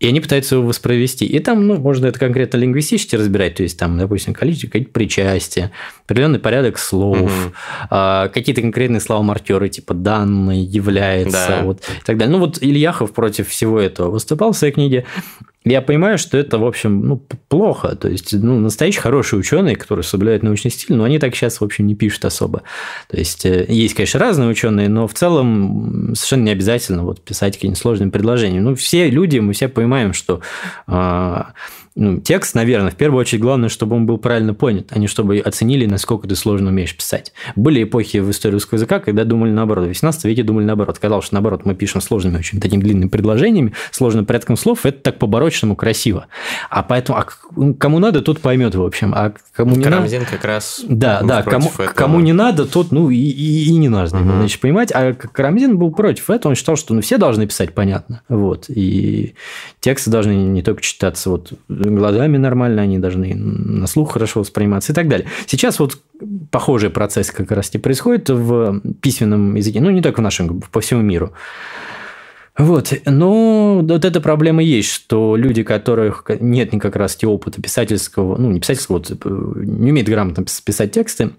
и 0.00 0.06
они 0.06 0.20
пытаются 0.20 0.54
его 0.54 0.66
воспроизвести. 0.66 1.26
И 1.26 1.38
там, 1.40 1.66
ну, 1.66 1.76
можно 1.76 2.06
это 2.06 2.18
конкретно 2.18 2.58
лингвистически 2.58 3.16
разбирать, 3.16 3.56
то 3.56 3.62
есть 3.62 3.78
там, 3.78 3.98
допустим, 3.98 4.32
количество, 4.32 4.68
какие-то 4.68 4.92
причастия, 4.92 5.72
определенный 6.04 6.38
порядок 6.38 6.78
слов, 6.78 7.20
угу. 7.20 7.52
а, 7.90 8.28
какие-то 8.28 8.60
конкретные 8.60 9.00
слова-маркеры, 9.00 9.68
типа 9.68 9.94
данные, 9.94 10.62
является, 10.62 11.46
да. 11.48 11.62
вот, 11.62 11.80
и 11.80 12.04
так 12.04 12.16
далее. 12.16 12.36
Ну, 12.36 12.38
вот 12.38 12.62
Ильяхов 12.62 13.12
против 13.12 13.48
всего 13.48 13.80
этого 13.80 14.10
выступал 14.10 14.52
в 14.52 14.56
своей 14.56 14.72
книге, 14.72 15.04
я 15.64 15.82
понимаю, 15.82 16.18
что 16.18 16.38
это, 16.38 16.58
в 16.58 16.66
общем, 16.66 17.06
ну, 17.06 17.16
плохо. 17.48 17.96
То 17.96 18.08
есть, 18.08 18.32
ну, 18.32 18.58
настоящие 18.58 19.02
хорошие 19.02 19.38
ученые, 19.38 19.76
которые 19.76 20.04
соблюдают 20.04 20.42
научный 20.42 20.70
стиль, 20.70 20.96
но 20.96 21.04
они 21.04 21.18
так 21.18 21.34
сейчас, 21.34 21.60
в 21.60 21.64
общем, 21.64 21.86
не 21.86 21.94
пишут 21.94 22.24
особо. 22.24 22.62
То 23.08 23.16
есть, 23.16 23.44
э, 23.44 23.66
есть, 23.68 23.94
конечно, 23.94 24.20
разные 24.20 24.48
ученые, 24.48 24.88
но 24.88 25.06
в 25.06 25.14
целом 25.14 26.14
совершенно 26.14 26.44
не 26.44 26.52
обязательно 26.52 27.02
вот 27.02 27.22
писать 27.22 27.54
какие-нибудь 27.54 27.80
сложные 27.80 28.10
предложения. 28.10 28.60
Ну, 28.60 28.74
все 28.74 29.10
люди, 29.10 29.38
мы 29.38 29.52
все 29.52 29.68
понимаем, 29.68 30.12
что 30.12 30.40
а, 30.86 31.52
ну, 31.98 32.20
текст, 32.20 32.54
наверное, 32.54 32.92
в 32.92 32.94
первую 32.94 33.20
очередь 33.20 33.42
главное, 33.42 33.68
чтобы 33.68 33.96
он 33.96 34.06
был 34.06 34.18
правильно 34.18 34.54
понят, 34.54 34.90
а 34.90 35.00
не 35.00 35.08
чтобы 35.08 35.38
оценили, 35.38 35.84
насколько 35.84 36.28
ты 36.28 36.36
сложно 36.36 36.70
умеешь 36.70 36.96
писать. 36.96 37.32
Были 37.56 37.82
эпохи 37.82 38.18
в 38.18 38.30
истории 38.30 38.52
русского 38.52 38.76
языка, 38.76 39.00
когда 39.00 39.24
думали 39.24 39.50
наоборот. 39.50 39.86
В 39.86 39.88
18 39.88 40.24
веке 40.24 40.44
думали 40.44 40.64
наоборот. 40.64 40.96
Казалось, 41.00 41.24
что 41.24 41.34
наоборот 41.34 41.64
мы 41.64 41.74
пишем 41.74 42.00
сложными 42.00 42.38
очень 42.38 42.60
такими 42.60 42.80
длинными 42.80 43.08
предложениями, 43.08 43.72
сложным 43.90 44.26
порядком 44.26 44.56
слов, 44.56 44.86
это 44.86 45.00
так 45.00 45.18
по-барочному 45.18 45.74
красиво. 45.74 46.28
А 46.70 46.84
поэтому, 46.84 47.18
а 47.18 47.26
кому 47.74 47.98
надо, 47.98 48.22
тот 48.22 48.38
поймет, 48.38 48.76
в 48.76 48.82
общем. 48.84 49.12
А 49.12 49.32
кому 49.52 49.74
не 49.74 49.82
Карамзин 49.82 50.20
надо... 50.20 50.30
как 50.30 50.44
раз 50.44 50.84
Да, 50.88 51.22
да, 51.22 51.42
кому, 51.42 51.68
этого. 51.68 51.88
кому 51.88 52.20
не 52.20 52.32
надо, 52.32 52.64
тот, 52.66 52.92
ну, 52.92 53.10
и, 53.10 53.16
и, 53.16 53.64
и 53.64 53.76
не 53.76 53.88
надо, 53.88 54.16
угу. 54.16 54.24
значит, 54.24 54.60
понимать. 54.60 54.92
А 54.94 55.14
Карамзин 55.14 55.76
был 55.76 55.90
против 55.90 56.30
этого, 56.30 56.52
он 56.52 56.56
считал, 56.56 56.76
что 56.76 56.94
ну, 56.94 57.00
все 57.00 57.18
должны 57.18 57.48
писать 57.48 57.74
понятно. 57.74 58.22
Вот. 58.28 58.66
И 58.68 59.34
тексты 59.80 60.12
должны 60.12 60.30
не 60.34 60.62
только 60.62 60.80
читаться 60.80 61.30
вот 61.30 61.54
глазами 61.96 62.36
нормально, 62.36 62.82
они 62.82 62.98
должны 62.98 63.34
на 63.34 63.86
слух 63.86 64.12
хорошо 64.12 64.40
восприниматься 64.40 64.92
и 64.92 64.94
так 64.94 65.08
далее. 65.08 65.28
Сейчас 65.46 65.78
вот 65.78 65.98
похожий 66.50 66.90
процесс 66.90 67.30
как 67.30 67.50
раз 67.50 67.74
и 67.74 67.78
происходит 67.78 68.28
в 68.30 68.80
письменном 69.00 69.54
языке, 69.54 69.80
ну, 69.80 69.90
не 69.90 70.02
только 70.02 70.20
в 70.20 70.22
нашем, 70.22 70.60
по 70.60 70.80
всему 70.80 71.02
миру. 71.02 71.32
Вот, 72.56 72.92
но 73.06 73.84
вот 73.88 74.04
эта 74.04 74.20
проблема 74.20 74.62
есть, 74.64 74.90
что 74.90 75.36
люди, 75.36 75.62
которых 75.62 76.24
нет 76.40 76.72
ни 76.72 76.80
как 76.80 76.96
раз 76.96 77.16
опыта 77.22 77.62
писательского, 77.62 78.36
ну, 78.36 78.50
не 78.50 78.58
писательского, 78.58 78.96
вот, 78.96 79.24
не 79.24 79.92
умеют 79.92 80.08
грамотно 80.08 80.44
писать 80.64 80.90
тексты, 80.90 81.30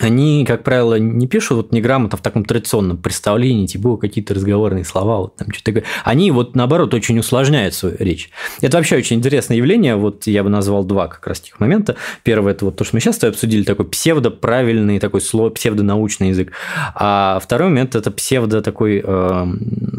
они, 0.00 0.44
как 0.44 0.64
правило, 0.64 0.98
не 0.98 1.26
пишут 1.26 1.56
вот 1.56 1.72
неграмотно 1.72 2.18
в 2.18 2.20
таком 2.20 2.44
традиционном 2.44 2.98
представлении, 2.98 3.66
типа 3.66 3.96
какие-то 3.96 4.34
разговорные 4.34 4.84
слова, 4.84 5.18
вот 5.18 5.36
там 5.36 5.52
что-то 5.52 5.72
такое. 5.72 5.84
Они 6.04 6.30
вот 6.30 6.56
наоборот 6.56 6.94
очень 6.94 7.18
усложняют 7.18 7.74
свою 7.74 7.96
речь. 7.98 8.30
Это 8.60 8.76
вообще 8.76 8.96
очень 8.96 9.16
интересное 9.16 9.56
явление. 9.56 9.96
Вот 9.96 10.26
я 10.26 10.42
бы 10.42 10.50
назвал 10.50 10.84
два 10.84 11.06
как 11.08 11.26
раз 11.26 11.40
тех 11.40 11.60
момента. 11.60 11.96
Первое 12.22 12.52
это 12.52 12.64
вот 12.66 12.76
то, 12.76 12.84
что 12.84 12.96
мы 12.96 13.00
сейчас 13.00 13.22
обсудили, 13.22 13.62
такой 13.62 13.86
псевдоправильный 13.86 14.98
такой 14.98 15.20
слово, 15.20 15.50
псевдонаучный 15.50 16.28
язык. 16.28 16.52
А 16.94 17.38
второй 17.42 17.68
момент 17.68 17.94
это 17.94 18.10
псевдо 18.10 18.62
такой 18.62 19.02
э, 19.04 19.46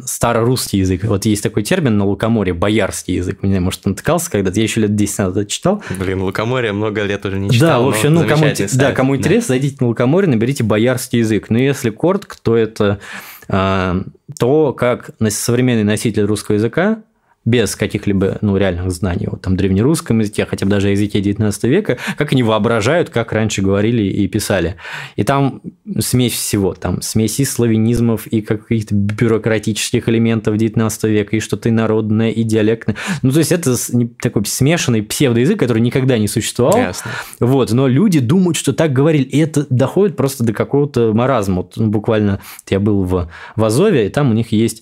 старорусский 0.06 0.80
язык. 0.80 1.04
Вот 1.06 1.26
есть 1.26 1.44
такой 1.44 1.64
термин 1.64 1.98
на 1.98 2.06
лукоморье, 2.06 2.54
боярский 2.54 3.16
язык. 3.16 3.44
Не 3.44 3.50
знаю, 3.50 3.64
может, 3.64 3.86
натыкался 3.86 4.30
когда-то. 4.32 4.58
Я 4.58 4.64
еще 4.64 4.82
лет 4.82 4.96
10 4.96 5.18
назад 5.20 5.48
читал. 5.48 5.82
Блин, 5.98 6.22
лукоморье 6.22 6.72
много 6.74 7.04
лет 7.04 7.26
уже 7.26 7.40
не 7.40 7.50
читал. 7.50 7.70
Да, 7.70 7.80
в 7.80 7.88
общем, 7.90 8.14
ну, 8.14 8.28
кому, 8.28 8.46
да, 8.74 8.92
кому 8.92 9.16
интересно, 9.16 9.50
зайдите 9.50 9.78
на 9.86 9.90
лукоморье, 9.90 10.30
наберите 10.30 10.64
боярский 10.64 11.20
язык. 11.20 11.50
Но 11.50 11.58
если 11.58 11.90
коротко, 11.90 12.36
то 12.42 12.58
это 12.58 13.00
а, 13.48 14.02
то, 14.40 14.74
как 14.74 15.12
современный 15.30 15.84
носитель 15.84 16.24
русского 16.24 16.56
языка 16.56 17.04
без 17.46 17.76
каких-либо 17.76 18.40
ну, 18.42 18.58
реальных 18.58 18.92
знаний 18.92 19.28
о 19.28 19.38
там, 19.38 19.56
древнерусском 19.56 20.20
языке, 20.20 20.46
хотя 20.46 20.66
бы 20.66 20.72
даже 20.72 20.90
языке 20.90 21.22
19 21.22 21.64
века, 21.66 21.98
как 22.18 22.32
они 22.32 22.42
воображают, 22.42 23.12
как 23.12 23.32
раньше 23.32 23.62
говорили 23.62 24.02
и 24.04 24.28
писали. 24.28 24.76
И 25.16 25.24
там 25.24 25.62
смесь 26.00 26.34
всего, 26.34 26.74
там 26.74 27.02
смесь 27.04 27.40
и 27.40 27.46
славянизмов, 27.46 28.26
и 28.28 28.42
каких-то 28.42 28.96
бюрократических 28.96 30.10
элементов 30.10 30.58
19 30.58 31.04
века, 31.04 31.36
и 31.36 31.40
что-то 31.40 31.70
инородное, 31.70 32.32
и 32.32 32.44
диалектное. 32.44 32.96
Ну, 33.22 33.32
то 33.32 33.40
есть, 33.40 33.52
это 33.52 33.76
такой 34.20 34.46
смешанный 34.46 35.04
псевдоязык, 35.04 35.60
который 35.60 35.80
никогда 35.80 36.18
не 36.18 36.28
существовал. 36.28 36.78
Ясно. 36.78 37.12
Вот, 37.40 37.72
но 37.72 37.88
люди 37.88 38.20
думают, 38.20 38.58
что 38.58 38.74
так 38.74 38.92
говорили, 38.92 39.24
и 39.24 39.38
это 39.38 39.68
доходит 39.70 40.16
просто 40.16 40.44
до 40.44 40.54
какого-то 40.54 41.14
маразма. 41.14 41.58
Вот, 41.58 41.74
ну, 41.76 41.88
буквально 41.88 42.40
я 42.70 42.80
был 42.80 43.04
в, 43.04 43.30
в 43.56 43.64
Азове, 43.64 44.08
и 44.08 44.10
там 44.10 44.32
у 44.32 44.34
них 44.34 44.52
есть 44.52 44.82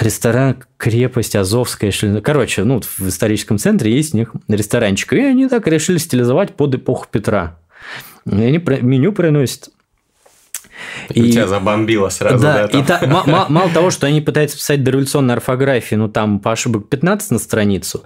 ресторан 0.00 0.62
крепость 0.76 1.36
Азовская. 1.36 1.92
Короче, 2.22 2.64
ну, 2.64 2.80
в 2.80 3.08
историческом 3.08 3.58
центре 3.58 3.94
есть 3.94 4.14
у 4.14 4.18
них 4.18 4.32
ресторанчик. 4.48 5.12
И 5.14 5.20
они 5.20 5.48
так 5.48 5.66
решили 5.66 5.98
стилизовать 5.98 6.54
под 6.54 6.74
эпоху 6.76 7.06
Петра. 7.10 7.58
И 8.24 8.34
они 8.34 8.58
меню 8.58 9.12
приносят 9.12 9.70
и, 11.10 11.30
тебя 11.30 11.46
забомбило 11.46 12.08
сразу, 12.08 12.42
да? 12.42 12.66
да 12.66 12.78
и 12.78 12.82
та, 12.82 13.00
мало 13.48 13.70
того, 13.70 13.90
что 13.90 14.06
они 14.06 14.20
пытаются 14.20 14.56
писать 14.56 14.82
дореволюционную 14.82 15.36
орфографию, 15.36 16.00
ну, 16.00 16.08
там 16.08 16.40
по 16.40 16.52
ошибок 16.52 16.88
15 16.88 17.30
на 17.32 17.38
страницу, 17.38 18.02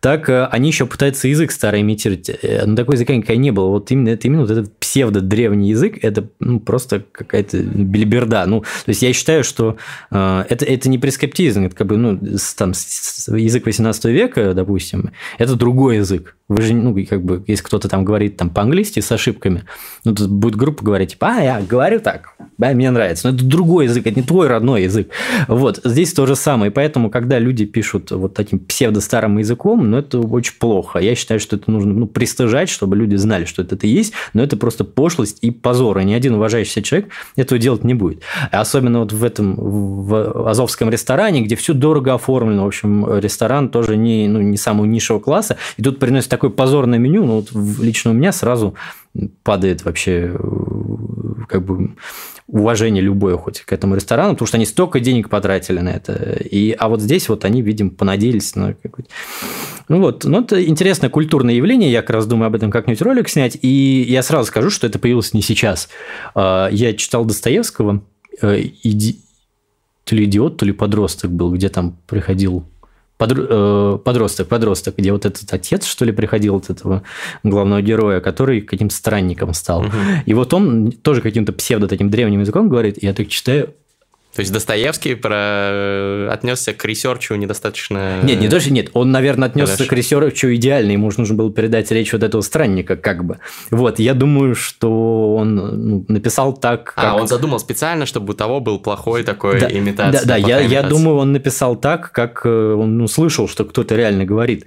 так 0.00 0.28
э, 0.28 0.46
они 0.46 0.68
еще 0.68 0.86
пытаются 0.86 1.28
язык 1.28 1.52
старый 1.52 1.80
имитировать. 1.82 2.30
Э, 2.42 2.64
ну, 2.66 2.76
такой 2.76 2.96
языка 2.96 3.14
никогда 3.14 3.36
не 3.36 3.50
было. 3.50 3.68
Вот 3.68 3.90
именно 3.90 4.10
это 4.10 4.26
именно 4.28 4.42
вот 4.42 4.50
этот 4.50 4.76
псевдо-древний 4.78 5.70
язык, 5.70 5.98
это 6.02 6.28
ну, 6.40 6.60
просто 6.60 7.04
какая-то 7.12 7.58
билиберда. 7.58 8.44
Ну, 8.46 8.60
то 8.60 8.88
есть, 8.88 9.02
я 9.02 9.12
считаю, 9.12 9.44
что 9.44 9.76
э, 10.10 10.44
это, 10.48 10.64
это 10.64 10.88
не 10.88 10.98
прескептизм, 10.98 11.66
это 11.66 11.76
как 11.76 11.86
бы, 11.86 11.96
ну, 11.96 12.18
там, 12.56 12.70
язык 12.70 13.66
18 13.66 14.04
века, 14.06 14.54
допустим, 14.54 15.12
это 15.38 15.54
другой 15.54 15.96
язык. 15.96 16.36
Вы 16.50 16.62
же, 16.62 16.74
ну, 16.74 16.92
как 17.08 17.22
бы, 17.22 17.44
если 17.46 17.62
кто-то 17.62 17.88
там 17.88 18.04
говорит 18.04 18.36
там 18.36 18.50
по-английски 18.50 18.98
с 18.98 19.12
ошибками, 19.12 19.62
ну, 20.04 20.16
тут 20.16 20.28
будет 20.28 20.56
группа 20.56 20.84
говорить, 20.84 21.10
типа, 21.10 21.36
а, 21.36 21.40
я 21.40 21.60
говорю 21.60 22.00
так, 22.00 22.34
да, 22.58 22.72
мне 22.72 22.90
нравится. 22.90 23.28
Но 23.28 23.36
это 23.36 23.44
другой 23.44 23.84
язык, 23.84 24.04
это 24.04 24.18
не 24.18 24.26
твой 24.26 24.48
родной 24.48 24.82
язык. 24.82 25.10
Вот, 25.46 25.80
здесь 25.84 26.12
то 26.12 26.26
же 26.26 26.34
самое. 26.34 26.72
И 26.72 26.74
поэтому, 26.74 27.08
когда 27.08 27.38
люди 27.38 27.66
пишут 27.66 28.10
вот 28.10 28.34
таким 28.34 28.58
псевдо-старым 28.58 29.38
языком, 29.38 29.88
ну, 29.88 29.98
это 29.98 30.18
очень 30.18 30.54
плохо. 30.58 30.98
Я 30.98 31.14
считаю, 31.14 31.38
что 31.38 31.54
это 31.54 31.70
нужно, 31.70 31.94
ну, 31.94 32.08
пристыжать, 32.08 32.68
чтобы 32.68 32.96
люди 32.96 33.14
знали, 33.14 33.44
что 33.44 33.62
это, 33.62 33.76
это 33.76 33.86
есть, 33.86 34.12
но 34.34 34.42
это 34.42 34.56
просто 34.56 34.82
пошлость 34.82 35.38
и 35.42 35.52
позор. 35.52 36.00
И 36.00 36.04
ни 36.04 36.14
один 36.14 36.34
уважающийся 36.34 36.82
человек 36.82 37.10
этого 37.36 37.60
делать 37.60 37.84
не 37.84 37.94
будет. 37.94 38.22
Особенно 38.50 38.98
вот 38.98 39.12
в 39.12 39.22
этом, 39.22 39.54
в 39.54 40.48
Азовском 40.48 40.90
ресторане, 40.90 41.42
где 41.42 41.54
все 41.54 41.74
дорого 41.74 42.14
оформлено. 42.14 42.64
В 42.64 42.66
общем, 42.66 43.20
ресторан 43.20 43.68
тоже 43.68 43.96
не, 43.96 44.26
ну, 44.26 44.40
не 44.40 44.56
самого 44.56 44.86
низшего 44.86 45.20
класса. 45.20 45.56
И 45.76 45.82
тут 45.84 46.00
приносят 46.00 46.39
такое 46.40 46.50
позорное 46.50 46.98
меню, 46.98 47.26
ну, 47.26 47.36
вот 47.40 47.50
лично 47.82 48.12
у 48.12 48.14
меня 48.14 48.32
сразу 48.32 48.74
падает 49.42 49.84
вообще 49.84 50.32
э, 50.32 50.38
как 51.46 51.62
бы 51.66 51.90
уважение 52.46 53.02
любое 53.02 53.36
хоть 53.36 53.60
к 53.60 53.70
этому 53.74 53.94
ресторану, 53.94 54.32
потому 54.32 54.46
что 54.46 54.56
они 54.56 54.64
столько 54.64 55.00
денег 55.00 55.28
потратили 55.28 55.80
на 55.80 55.90
это. 55.90 56.14
И, 56.40 56.72
а 56.72 56.88
вот 56.88 57.02
здесь 57.02 57.28
вот 57.28 57.44
они, 57.44 57.60
видимо, 57.60 57.90
понадеялись 57.90 58.56
на 58.56 58.72
какой-то... 58.72 59.10
Ну 59.88 60.00
вот, 60.00 60.24
ну 60.24 60.40
это 60.40 60.64
интересное 60.64 61.10
культурное 61.10 61.54
явление, 61.54 61.92
я 61.92 62.00
как 62.00 62.10
раз 62.10 62.26
думаю 62.26 62.46
об 62.46 62.54
этом 62.54 62.70
как-нибудь 62.70 63.02
ролик 63.02 63.28
снять, 63.28 63.58
и 63.60 64.06
я 64.08 64.22
сразу 64.22 64.48
скажу, 64.48 64.70
что 64.70 64.86
это 64.86 64.98
появилось 64.98 65.34
не 65.34 65.42
сейчас. 65.42 65.90
А, 66.34 66.70
я 66.70 66.94
читал 66.94 67.26
Достоевского, 67.26 68.02
э, 68.40 68.62
иди... 68.82 69.20
то 70.04 70.16
ли 70.16 70.24
идиот, 70.24 70.56
то 70.56 70.64
ли 70.64 70.72
подросток 70.72 71.30
был, 71.32 71.52
где 71.52 71.68
там 71.68 71.98
приходил 72.06 72.64
Э, 73.20 73.98
подросток, 74.02 74.48
подросток, 74.48 74.96
где 74.96 75.12
вот 75.12 75.26
этот 75.26 75.52
отец, 75.52 75.84
что 75.84 76.04
ли, 76.04 76.12
приходил 76.12 76.56
от 76.56 76.70
этого 76.70 77.02
главного 77.42 77.82
героя, 77.82 78.20
который 78.20 78.62
каким-то 78.62 78.94
странником 78.94 79.52
стал. 79.52 79.80
Угу. 79.80 79.88
И 80.24 80.34
вот 80.34 80.54
он 80.54 80.92
тоже 80.92 81.20
каким-то 81.20 81.52
псевдо 81.52 81.86
таким 81.86 82.10
древним 82.10 82.40
языком 82.40 82.68
говорит, 82.68 83.02
я 83.02 83.12
так 83.12 83.28
читаю, 83.28 83.74
то 84.34 84.40
есть 84.40 84.52
Достоевский 84.52 85.16
про... 85.16 85.34
Э, 85.34 86.28
отнесся 86.30 86.72
к 86.72 86.84
ресерчу 86.84 87.34
недостаточно... 87.34 88.20
Нет, 88.22 88.40
не 88.40 88.46
даже 88.46 88.70
нет. 88.70 88.90
Он, 88.92 89.10
наверное, 89.10 89.48
отнесся 89.48 89.74
Хорошо. 89.74 89.90
к 89.90 89.92
ресерчу 89.92 90.54
идеально. 90.54 90.92
Ему 90.92 91.10
нужно 91.16 91.34
было 91.34 91.52
передать 91.52 91.90
речь 91.90 92.12
вот 92.12 92.22
этого 92.22 92.40
странника 92.42 92.96
как 92.96 93.24
бы. 93.24 93.38
Вот, 93.72 93.98
я 93.98 94.14
думаю, 94.14 94.54
что 94.54 95.34
он 95.34 95.54
ну, 95.56 96.04
написал 96.06 96.52
так, 96.52 96.92
а, 96.94 97.02
как... 97.02 97.12
А, 97.12 97.16
он 97.16 97.26
задумал 97.26 97.58
специально, 97.58 98.06
чтобы 98.06 98.32
у 98.32 98.36
того 98.36 98.60
был 98.60 98.78
плохой 98.78 99.24
такой 99.24 99.58
да, 99.58 99.68
имитация. 99.68 100.20
Да, 100.20 100.26
да, 100.26 100.36
я, 100.36 100.60
я 100.60 100.84
думаю, 100.84 101.16
он 101.16 101.32
написал 101.32 101.74
так, 101.74 102.12
как 102.12 102.42
э, 102.44 102.48
он 102.48 102.98
ну, 102.98 103.08
слышал, 103.08 103.48
что 103.48 103.64
кто-то 103.64 103.96
реально 103.96 104.24
говорит. 104.24 104.64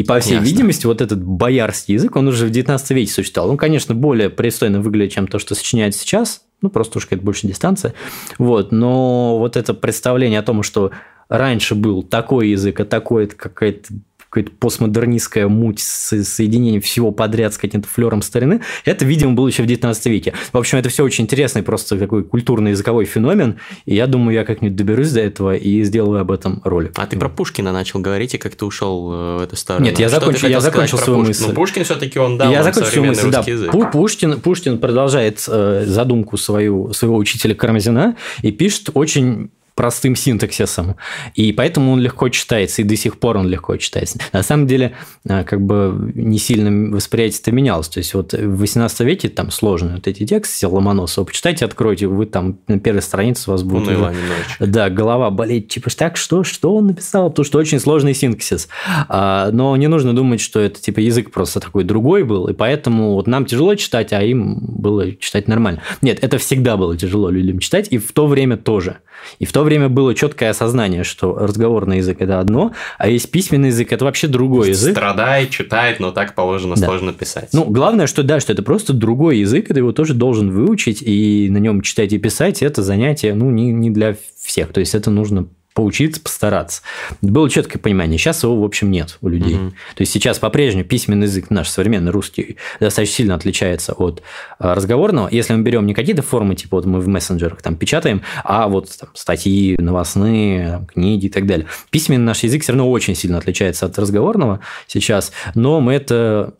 И, 0.00 0.02
по 0.02 0.18
всей 0.18 0.36
Ясно. 0.36 0.46
видимости, 0.46 0.86
вот 0.86 1.02
этот 1.02 1.22
боярский 1.22 1.92
язык, 1.92 2.16
он 2.16 2.26
уже 2.26 2.46
в 2.46 2.50
19 2.50 2.90
веке 2.92 3.12
существовал. 3.12 3.50
Он, 3.50 3.58
конечно, 3.58 3.94
более 3.94 4.30
пристойно 4.30 4.80
выглядит, 4.80 5.12
чем 5.12 5.26
то, 5.26 5.38
что 5.38 5.54
сочиняет 5.54 5.94
сейчас, 5.94 6.40
ну, 6.62 6.70
просто 6.70 6.96
уж 6.96 7.04
какая-то 7.04 7.22
больше 7.22 7.46
дистанция. 7.46 7.92
Вот, 8.38 8.72
но 8.72 9.38
вот 9.38 9.58
это 9.58 9.74
представление 9.74 10.38
о 10.40 10.42
том, 10.42 10.62
что 10.62 10.90
раньше 11.28 11.74
был 11.74 12.02
такой 12.02 12.48
язык, 12.48 12.80
а 12.80 12.86
такой 12.86 13.26
какая-то 13.26 13.92
какая-то 14.30 14.52
постмодернистская 14.58 15.48
муть 15.48 15.80
с 15.80 16.22
соединением 16.22 16.80
всего 16.80 17.10
подряд 17.10 17.52
с 17.52 17.58
каким-то 17.58 17.88
флером 17.88 18.22
старины, 18.22 18.60
это, 18.84 19.04
видимо, 19.04 19.32
было 19.32 19.48
еще 19.48 19.64
в 19.64 19.66
19 19.66 20.06
веке. 20.06 20.32
В 20.52 20.56
общем, 20.56 20.78
это 20.78 20.88
все 20.88 21.04
очень 21.04 21.24
интересный 21.24 21.64
просто 21.64 21.98
такой 21.98 22.22
культурный 22.22 22.70
языковой 22.70 23.04
феномен, 23.06 23.56
и 23.86 23.94
я 23.96 24.06
думаю, 24.06 24.34
я 24.34 24.44
как-нибудь 24.44 24.76
доберусь 24.76 25.10
до 25.10 25.20
этого 25.20 25.56
и 25.56 25.82
сделаю 25.82 26.20
об 26.20 26.30
этом 26.30 26.60
ролик. 26.64 26.92
А 26.96 27.06
ты 27.06 27.18
про 27.18 27.28
Пушкина 27.28 27.72
начал 27.72 27.98
говорить, 27.98 28.34
и 28.34 28.38
как 28.38 28.54
ты 28.54 28.64
ушел 28.64 29.12
э, 29.12 29.38
в 29.38 29.42
эту 29.42 29.56
сторону? 29.56 29.84
Нет, 29.84 29.98
я, 29.98 30.08
закончил, 30.08 30.48
я 30.48 30.60
закончил 30.60 30.98
свою 30.98 31.20
мысль. 31.20 31.46
Ну, 31.48 31.54
Пушкин 31.54 31.82
все-таки 31.82 32.18
он, 32.20 32.38
да, 32.38 32.50
я 32.50 32.58
он 32.58 32.64
закончил 32.64 32.92
свою 32.92 33.08
мысль, 33.08 33.30
да. 33.30 33.42
Язык. 33.44 33.90
Пушкин, 33.92 34.40
Пушкин 34.40 34.78
продолжает 34.78 35.44
э, 35.48 35.84
задумку 35.86 36.36
свою, 36.36 36.92
своего 36.92 37.16
учителя 37.16 37.54
Карамзина 37.54 38.16
и 38.42 38.52
пишет 38.52 38.90
очень 38.94 39.50
простым 39.80 40.14
синтаксисом. 40.14 40.96
И 41.34 41.54
поэтому 41.54 41.92
он 41.92 42.00
легко 42.00 42.28
читается, 42.28 42.82
и 42.82 42.84
до 42.84 42.96
сих 42.96 43.18
пор 43.18 43.38
он 43.38 43.48
легко 43.48 43.78
читается. 43.78 44.18
На 44.30 44.42
самом 44.42 44.66
деле, 44.66 44.92
э, 45.24 45.42
как 45.42 45.62
бы 45.62 46.12
не 46.14 46.38
сильно 46.38 46.94
восприятие-то 46.94 47.50
менялось. 47.50 47.88
То 47.88 47.96
есть 47.96 48.12
вот 48.12 48.34
в 48.34 48.58
18 48.58 49.00
веке 49.00 49.30
там 49.30 49.50
сложные 49.50 49.94
вот 49.94 50.06
эти 50.06 50.26
тексты 50.26 50.68
Ломоносова. 50.68 51.24
Почитайте, 51.24 51.64
откройте, 51.64 52.08
вы 52.08 52.26
там 52.26 52.58
на 52.68 52.78
первой 52.78 53.00
странице 53.00 53.48
у 53.48 53.52
вас 53.52 53.62
будет... 53.62 53.88
Уныло 53.88 54.10
уже- 54.10 54.20
немножечко. 54.20 54.66
да, 54.66 54.90
голова 54.90 55.30
болеть, 55.30 55.68
типа, 55.68 55.88
так, 55.96 56.18
что, 56.18 56.44
что 56.44 56.76
он 56.76 56.88
написал? 56.88 57.30
Потому 57.30 57.46
что 57.46 57.58
очень 57.58 57.80
сложный 57.80 58.12
синтаксис. 58.12 58.68
А, 59.08 59.48
но 59.50 59.74
не 59.78 59.86
нужно 59.86 60.14
думать, 60.14 60.42
что 60.42 60.60
это, 60.60 60.78
типа, 60.78 61.00
язык 61.00 61.30
просто 61.30 61.58
такой 61.58 61.84
другой 61.84 62.24
был, 62.24 62.48
и 62.48 62.52
поэтому 62.52 63.14
вот 63.14 63.26
нам 63.26 63.46
тяжело 63.46 63.74
читать, 63.76 64.12
а 64.12 64.22
им 64.22 64.58
было 64.60 65.16
читать 65.16 65.48
нормально. 65.48 65.80
Нет, 66.02 66.18
это 66.20 66.36
всегда 66.36 66.76
было 66.76 66.98
тяжело 66.98 67.30
людям 67.30 67.60
читать, 67.60 67.88
и 67.90 67.96
в 67.96 68.12
то 68.12 68.26
время 68.26 68.58
тоже. 68.58 68.98
И 69.38 69.44
в 69.44 69.52
то 69.52 69.62
время 69.62 69.69
было 69.78 70.14
четкое 70.14 70.50
осознание, 70.50 71.04
что 71.04 71.34
разговорный 71.36 71.98
язык– 71.98 72.16
это 72.20 72.40
одно, 72.40 72.72
а 72.98 73.08
есть 73.08 73.30
письменный 73.30 73.68
язык– 73.68 73.92
это 73.92 74.04
вообще 74.04 74.26
другой 74.26 74.68
язык. 74.70 74.92
Страдает, 74.92 75.50
читает, 75.50 76.00
но 76.00 76.10
так 76.10 76.34
положено 76.34 76.76
Да. 76.76 76.86
сложно 76.86 77.12
писать. 77.12 77.50
Ну, 77.52 77.64
главное, 77.64 78.06
что 78.06 78.22
да, 78.22 78.40
что 78.40 78.52
это 78.52 78.62
просто 78.62 78.92
другой 78.92 79.38
язык, 79.38 79.70
и 79.70 79.74
ты 79.74 79.80
его 79.80 79.92
тоже 79.92 80.14
должен 80.14 80.50
выучить, 80.50 81.02
и 81.02 81.48
на 81.50 81.58
нем 81.58 81.80
читать 81.82 82.12
и 82.12 82.18
писать 82.18 82.62
это 82.62 82.82
занятие, 82.82 83.34
ну, 83.34 83.50
не, 83.50 83.72
не 83.72 83.90
для 83.90 84.16
всех. 84.42 84.72
То 84.72 84.80
есть 84.80 84.94
это 84.94 85.10
нужно 85.10 85.46
поучиться, 85.80 86.20
постараться. 86.20 86.82
Было 87.22 87.48
четкое 87.48 87.80
понимание. 87.80 88.18
Сейчас 88.18 88.42
его, 88.42 88.60
в 88.60 88.64
общем, 88.64 88.90
нет 88.90 89.16
у 89.22 89.28
людей. 89.28 89.54
Мгм. 89.54 89.70
То 89.70 90.02
есть 90.02 90.12
сейчас 90.12 90.38
по-прежнему 90.38 90.84
письменный 90.84 91.26
язык 91.26 91.48
наш 91.48 91.70
современный 91.70 92.12
русский 92.12 92.58
достаточно 92.80 93.16
сильно 93.16 93.34
отличается 93.34 93.94
от 93.94 94.22
а, 94.58 94.74
разговорного. 94.74 95.28
Если 95.30 95.54
мы 95.54 95.62
берем 95.62 95.86
не 95.86 95.94
какие-то 95.94 96.20
формы, 96.20 96.54
типа 96.54 96.76
вот 96.76 96.84
мы 96.84 97.00
в 97.00 97.08
мессенджерах 97.08 97.62
там 97.62 97.76
печатаем, 97.76 98.20
а 98.44 98.68
вот 98.68 98.94
там, 98.94 99.08
статьи, 99.14 99.74
новостные, 99.78 100.68
там, 100.68 100.86
книги 100.86 101.26
и 101.26 101.30
так 101.30 101.46
далее. 101.46 101.66
Письменный 101.88 102.26
наш 102.26 102.42
язык 102.42 102.62
все 102.62 102.72
равно 102.72 102.90
очень 102.90 103.14
сильно 103.14 103.38
отличается 103.38 103.86
от 103.86 103.98
разговорного 103.98 104.60
сейчас, 104.86 105.32
но 105.54 105.80
мы 105.80 105.94
это 105.94 106.56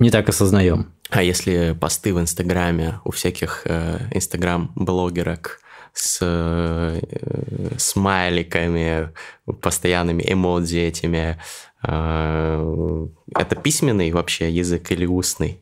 не 0.00 0.10
так 0.10 0.28
осознаем. 0.28 0.88
А 1.10 1.22
если 1.22 1.76
посты 1.80 2.12
в 2.12 2.18
Инстаграме 2.18 2.98
у 3.04 3.12
всяких 3.12 3.62
э, 3.66 4.00
Инстаграм-блогерок 4.10 5.61
с 5.92 6.18
э, 6.20 7.00
смайликами, 7.76 9.10
постоянными 9.60 10.24
эмодзи 10.26 10.78
этими, 10.78 11.38
э, 11.86 13.06
это 13.34 13.56
письменный 13.56 14.10
вообще 14.10 14.50
язык 14.50 14.90
или 14.92 15.06
устный? 15.06 15.58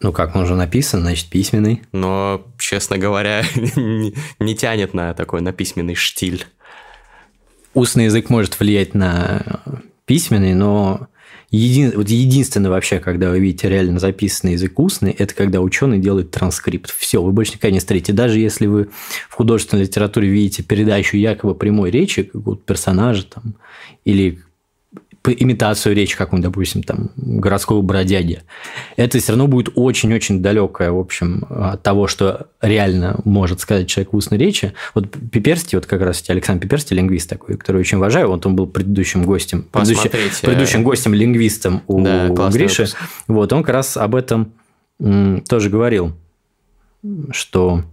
Ну, 0.00 0.12
как 0.12 0.36
он 0.36 0.42
уже 0.42 0.54
написан, 0.54 1.00
значит, 1.00 1.28
письменный. 1.28 1.82
Но, 1.92 2.46
честно 2.58 2.98
говоря, 2.98 3.42
не, 3.54 4.14
не 4.38 4.54
тянет 4.54 4.94
на 4.94 5.14
такой, 5.14 5.40
на 5.40 5.52
письменный 5.52 5.94
штиль. 5.94 6.46
Устный 7.74 8.04
язык 8.04 8.30
может 8.30 8.58
влиять 8.58 8.94
на 8.94 9.60
письменный, 10.06 10.54
но 10.54 11.08
един- 11.50 11.92
вот 11.96 12.08
единственное 12.08 12.70
вообще, 12.70 12.98
когда 12.98 13.30
вы 13.30 13.40
видите 13.40 13.68
реально 13.68 13.98
записанный 13.98 14.52
язык 14.52 14.78
устный, 14.78 15.12
это 15.12 15.34
когда 15.34 15.60
ученый 15.60 15.98
делает 15.98 16.30
транскрипт. 16.30 16.94
Все, 16.96 17.22
вы 17.22 17.32
больше 17.32 17.52
никогда 17.52 17.72
не 17.72 17.78
встретите. 17.78 18.12
Даже 18.12 18.38
если 18.38 18.66
вы 18.66 18.88
в 19.28 19.34
художественной 19.34 19.84
литературе 19.84 20.28
видите 20.28 20.62
передачу 20.62 21.16
якобы 21.16 21.54
прямой 21.54 21.90
речи 21.90 22.24
какого-то 22.24 22.62
персонажа 22.64 23.24
там, 23.24 23.54
или 24.04 24.40
имитацию 25.32 25.94
речи 25.94 26.16
какую-нибудь, 26.16 26.52
допустим, 26.52 26.82
там, 26.82 27.10
городского 27.16 27.82
бродяги, 27.82 28.42
это 28.96 29.18
все 29.18 29.32
равно 29.32 29.46
будет 29.46 29.70
очень-очень 29.74 30.42
далекое, 30.42 30.90
в 30.90 30.98
общем, 30.98 31.46
от 31.50 31.82
того, 31.82 32.06
что 32.06 32.48
реально 32.60 33.20
может 33.24 33.60
сказать 33.60 33.88
человек 33.88 34.12
в 34.12 34.16
устной 34.16 34.38
речи. 34.38 34.72
Вот 34.94 35.10
Пиперский, 35.30 35.76
вот 35.76 35.86
как 35.86 36.00
раз 36.00 36.22
Александр 36.28 36.62
Пиперский, 36.62 36.96
лингвист 36.96 37.28
такой, 37.28 37.56
который 37.56 37.80
очень 37.80 37.98
уважаю, 37.98 38.28
вот 38.28 38.44
он 38.46 38.56
был 38.56 38.66
предыдущим 38.66 39.24
гостем, 39.24 39.62
предыдущим, 39.62 40.02
Посмотрите. 40.02 40.40
предыдущим 40.42 40.82
гостем-лингвистом 40.82 41.82
у 41.86 42.02
Да, 42.02 42.28
классный 42.28 42.58
Гриши. 42.58 42.82
выпуск. 42.82 42.98
Вот, 43.26 43.52
он 43.52 43.62
как 43.62 43.74
раз 43.74 43.96
об 43.96 44.14
этом 44.14 44.52
тоже 45.48 45.70
говорил, 45.70 46.12
что 47.30 47.84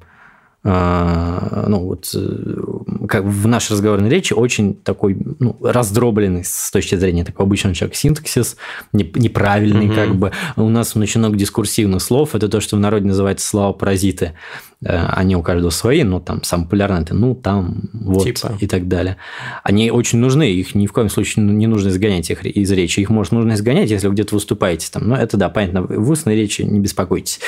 ну, 0.65 1.79
вот, 1.85 2.09
э, 2.15 3.07
как 3.07 3.23
в 3.23 3.47
нашей 3.47 3.73
разговорной 3.73 4.09
речи 4.09 4.33
очень 4.33 4.73
такой 4.73 5.15
ну, 5.39 5.55
раздробленный 5.61 6.43
с 6.43 6.71
точки 6.71 6.95
зрения 6.95 7.23
такого 7.23 7.45
обычного 7.45 7.75
человека 7.75 7.95
синтаксис, 7.97 8.57
не- 8.91 9.11
неправильный 9.15 9.85
Мгм. 9.85 9.95
как 9.95 10.15
бы. 10.15 10.31
У 10.55 10.67
нас 10.69 10.95
много 10.95 11.37
дискурсивных 11.37 12.01
слов, 12.01 12.33
это 12.33 12.49
то, 12.49 12.61
что 12.61 12.77
в 12.77 12.79
народе 12.79 13.05
называется 13.05 13.47
слова-паразиты. 13.47 14.33
Э, 14.85 15.05
Они 15.07 15.35
у 15.35 15.41
каждого 15.41 15.71
свои, 15.71 16.03
но 16.03 16.19
там 16.19 16.43
самое 16.43 16.67
популярное 16.67 17.01
это 17.01 17.15
ну, 17.15 17.33
там, 17.33 17.89
вот 17.93 18.23
Типа. 18.23 18.55
и 18.59 18.67
так 18.67 18.87
далее. 18.87 19.17
Они 19.63 19.89
очень 19.89 20.19
нужны, 20.19 20.51
их 20.51 20.75
ни 20.75 20.85
в 20.85 20.93
коем 20.93 21.09
случае 21.09 21.43
не 21.43 21.65
нужно 21.67 21.89
изгонять 21.89 22.29
их 22.29 22.45
из 22.45 22.71
речи. 22.71 22.99
Их, 22.99 23.09
может, 23.09 23.33
нужно 23.33 23.53
изгонять, 23.53 23.89
если 23.89 24.07
вы 24.07 24.13
где-то 24.13 24.35
выступаете. 24.35 24.87
Там. 24.91 25.07
Но 25.09 25.17
это, 25.17 25.37
да, 25.37 25.49
понятно, 25.49 25.81
в 25.81 26.09
устной 26.09 26.35
речи 26.35 26.61
не 26.61 26.79
беспокойтесь. 26.79 27.39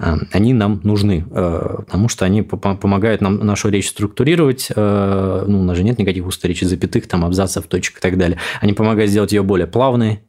Э, 0.00 0.16
Они 0.32 0.52
нам 0.52 0.80
нужны, 0.82 1.24
э, 1.30 1.76
потому 1.86 2.08
что 2.08 2.24
они 2.24 2.42
по- 2.42 2.56
помогают 2.56 3.20
нам 3.20 3.38
нашу 3.46 3.68
речь 3.68 3.88
структурировать. 3.88 4.68
Ну, 4.76 5.60
у 5.60 5.62
нас 5.62 5.76
же 5.76 5.84
нет 5.84 5.98
никаких 5.98 6.26
устной 6.26 6.48
речи, 6.48 6.64
запятых, 6.64 7.06
там, 7.06 7.24
абзацев, 7.24 7.66
точек 7.66 7.98
и 7.98 8.00
так 8.00 8.18
далее. 8.18 8.38
Они 8.60 8.72
помогают 8.72 9.10
сделать 9.10 9.32
ее 9.32 9.42
более 9.42 9.66
плавной. 9.66 10.20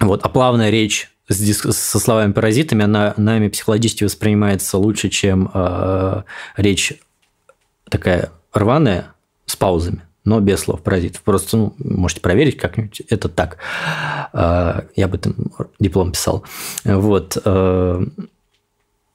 Вот, 0.00 0.20
а 0.24 0.28
плавная 0.28 0.70
речь 0.70 1.10
с 1.28 1.40
дис- 1.40 1.72
со 1.72 1.98
словами-паразитами, 1.98 2.84
она 2.84 3.14
нами 3.16 3.48
психологически 3.48 4.04
воспринимается 4.04 4.78
лучше, 4.78 5.08
чем 5.08 5.50
э, 5.52 6.22
речь 6.56 6.92
такая 7.88 8.30
рваная 8.52 9.14
с 9.46 9.56
паузами, 9.56 10.02
но 10.24 10.40
без 10.40 10.60
слов 10.60 10.82
паразитов. 10.82 11.22
Просто 11.22 11.56
ну, 11.56 11.74
можете 11.78 12.20
проверить 12.20 12.56
как-нибудь. 12.56 13.02
Это 13.08 13.28
так. 13.28 13.58
Э, 14.32 14.82
Я 14.96 15.04
об 15.06 15.14
этом 15.14 15.52
диплом 15.78 16.12
писал. 16.12 16.44
Вот. 16.84 17.38
э, 17.44 18.06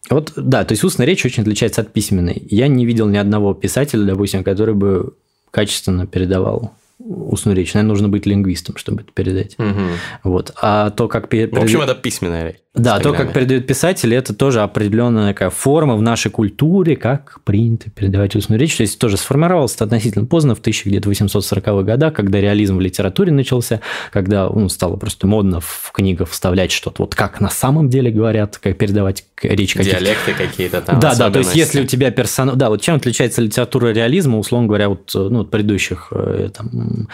Вот, 0.10 0.34
да, 0.36 0.64
то 0.66 0.72
есть 0.72 0.84
устная 0.84 1.06
речь 1.06 1.26
очень 1.26 1.44
отличается 1.44 1.82
от 1.82 1.94
письменной. 1.94 2.42
Я 2.50 2.68
не 2.68 2.86
видел 2.86 3.08
ни 3.08 3.18
одного 3.18 3.54
писателя, 3.54 4.04
допустим, 4.06 4.44
который 4.44 4.74
бы 4.74 5.14
качественно 5.52 6.08
передавал 6.08 6.74
устную 7.00 7.56
речь. 7.56 7.74
Наверное, 7.74 7.90
нужно 7.90 8.10
быть 8.10 8.26
лингвистом, 8.26 8.76
чтобы 8.78 9.02
это 9.04 9.12
передать. 9.12 9.58
Мгм. 9.58 9.90
Вот. 10.24 10.54
А 10.62 10.90
то, 10.92 11.08
как 11.08 11.30
пе- 11.30 11.48
В 11.48 11.58
общем, 11.58 11.82
это 11.82 11.96
письменная 11.96 12.48
речь. 12.50 12.58
Да, 12.76 13.00
то, 13.00 13.14
как 13.14 13.34
передают 13.34 13.66
писатели, 13.66 14.16
это 14.16 14.36
тоже 14.36 14.62
определенная 14.62 15.34
такая 15.34 15.50
форма 15.50 15.96
в 15.96 16.04
нашей 16.04 16.30
культуре, 16.30 16.96
как 16.96 17.40
принято 17.44 17.90
передавать 17.90 18.36
устную 18.36 18.60
речь. 18.60 18.78
То 18.78 18.84
есть 18.84 19.00
тоже 19.00 19.18
сформировалось 19.18 19.74
это 19.74 19.86
относительно 19.86 20.26
поздно, 20.26 20.54
в 20.54 20.62
1840-х 20.62 21.82
годах, 21.82 22.14
когда 22.14 22.40
реализм 22.40 22.78
в 22.78 22.82
литературе 22.82 23.32
начался, 23.32 23.82
когда 24.12 24.48
ну, 24.48 24.70
стало 24.70 24.98
просто 24.98 25.26
модно 25.26 25.62
в 25.62 25.92
книгах 25.92 26.30
вставлять 26.30 26.72
что-то, 26.72 27.02
вот 27.02 27.16
как 27.16 27.42
на 27.42 27.50
самом 27.50 27.90
деле 27.90 28.12
говорят, 28.12 28.60
как 28.60 28.78
передавать 28.78 29.26
речь 29.42 29.74
каких-то 29.74 30.00
Диалекты 30.00 30.34
какие-то 30.34 30.82
там. 30.82 31.00
да, 31.00 31.16
да, 31.16 31.32
то 31.32 31.40
есть 31.40 31.56
если 31.56 31.82
у 31.82 31.86
тебя 31.86 32.12
персонаж... 32.12 32.56
Да, 32.56 32.70
вот 32.70 32.82
чем 32.82 32.96
отличается 32.96 33.42
литература 33.42 33.88
реализма, 33.88 34.38
условно 34.38 34.68
говоря, 34.68 34.90
вот, 34.90 35.12
э, 35.16 35.18
ну, 35.18 35.42
от 35.42 35.50
предыдущих 35.50 36.10
э, 36.12 36.50
там, 36.56 37.08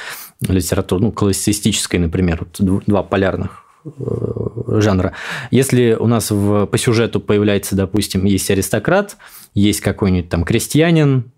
литератур, 0.49 0.99
ну, 0.99 1.14
классицистической, 1.14 1.99
например, 1.99 2.39
вот 2.41 2.60
дв- 2.60 2.84
два 2.86 3.03
полярных 3.03 3.64
жанра. 4.67 5.13
Если 5.51 5.93
у 5.99 6.07
нас 6.07 6.31
в, 6.31 6.65
по 6.65 6.77
сюжету 6.77 7.19
появляется, 7.19 7.75
допустим, 7.75 8.25
есть 8.25 8.49
аристократ, 8.49 9.17
есть 9.53 9.81
какой-нибудь 9.81 10.29
там 10.29 10.43
крестьянин, 10.43 11.31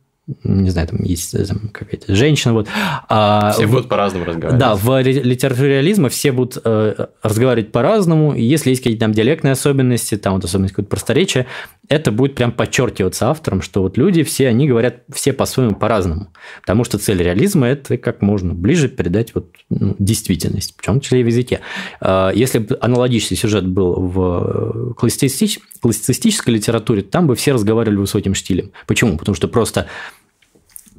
не 0.44 0.70
знаю, 0.70 0.90
там 0.90 1.02
есть 1.04 1.34
э, 1.36 1.46
там, 1.46 1.70
какая-то 1.72 2.14
женщина, 2.14 2.54
вот. 2.54 2.68
а 3.08 3.52
Все 3.52 3.66
в- 3.66 3.72
будут 3.72 3.88
по-разному 3.88 4.26
разговаривать. 4.26 4.60
да, 4.60 4.76
в 4.76 5.02
ре- 5.02 5.22
литературе 5.24 5.70
реализма 5.76 6.10
все 6.10 6.34
будут 6.34 6.62
э, 6.66 7.06
разговаривать 7.24 7.72
по-разному, 7.72 8.36
если 8.36 8.72
есть 8.72 8.82
какие-то 8.84 9.06
там 9.06 9.14
диалектные 9.14 9.54
особенности, 9.54 10.18
там 10.18 10.34
вот 10.34 10.44
особенность 10.44 10.74
какое-то 10.74 10.90
просторечия, 10.90 11.48
это 11.90 12.12
будет 12.12 12.36
прям 12.36 12.52
подчеркиваться 12.52 13.30
автором, 13.30 13.62
что 13.62 13.82
вот 13.82 13.98
люди 13.98 14.24
все, 14.24 14.48
они 14.48 14.68
говорят 14.68 15.04
все 15.12 15.32
по-своему 15.32 15.76
по-разному, 15.76 16.34
потому 16.62 16.84
что 16.84 16.98
цель 16.98 17.22
реализма– 17.24 17.68
это 17.68 17.98
как 17.98 18.22
можно 18.22 18.54
ближе 18.54 18.90
передать 18.90 19.34
вот, 19.34 19.56
ну, 19.70 19.96
действительность, 19.98 20.76
в 20.78 20.86
том 20.86 21.00
числе 21.00 21.22
и 21.22 21.24
в 21.24 21.28
языке. 21.28 21.62
Э, 22.02 22.32
Если 22.34 22.60
бы 22.60 22.78
аналогичный 22.82 23.38
сюжет 23.38 23.66
был 23.66 23.94
в 23.96 24.94
классицистич- 24.96 25.60
классицистической 25.82 26.54
литературе, 26.54 27.04
там 27.04 27.28
бы 27.28 27.36
все 27.36 27.54
разговаривали 27.54 27.98
высоким 27.98 28.34
штилем. 28.34 28.72
Почему? 28.86 29.18
Потому 29.18 29.36
что 29.36 29.48
просто 29.48 29.88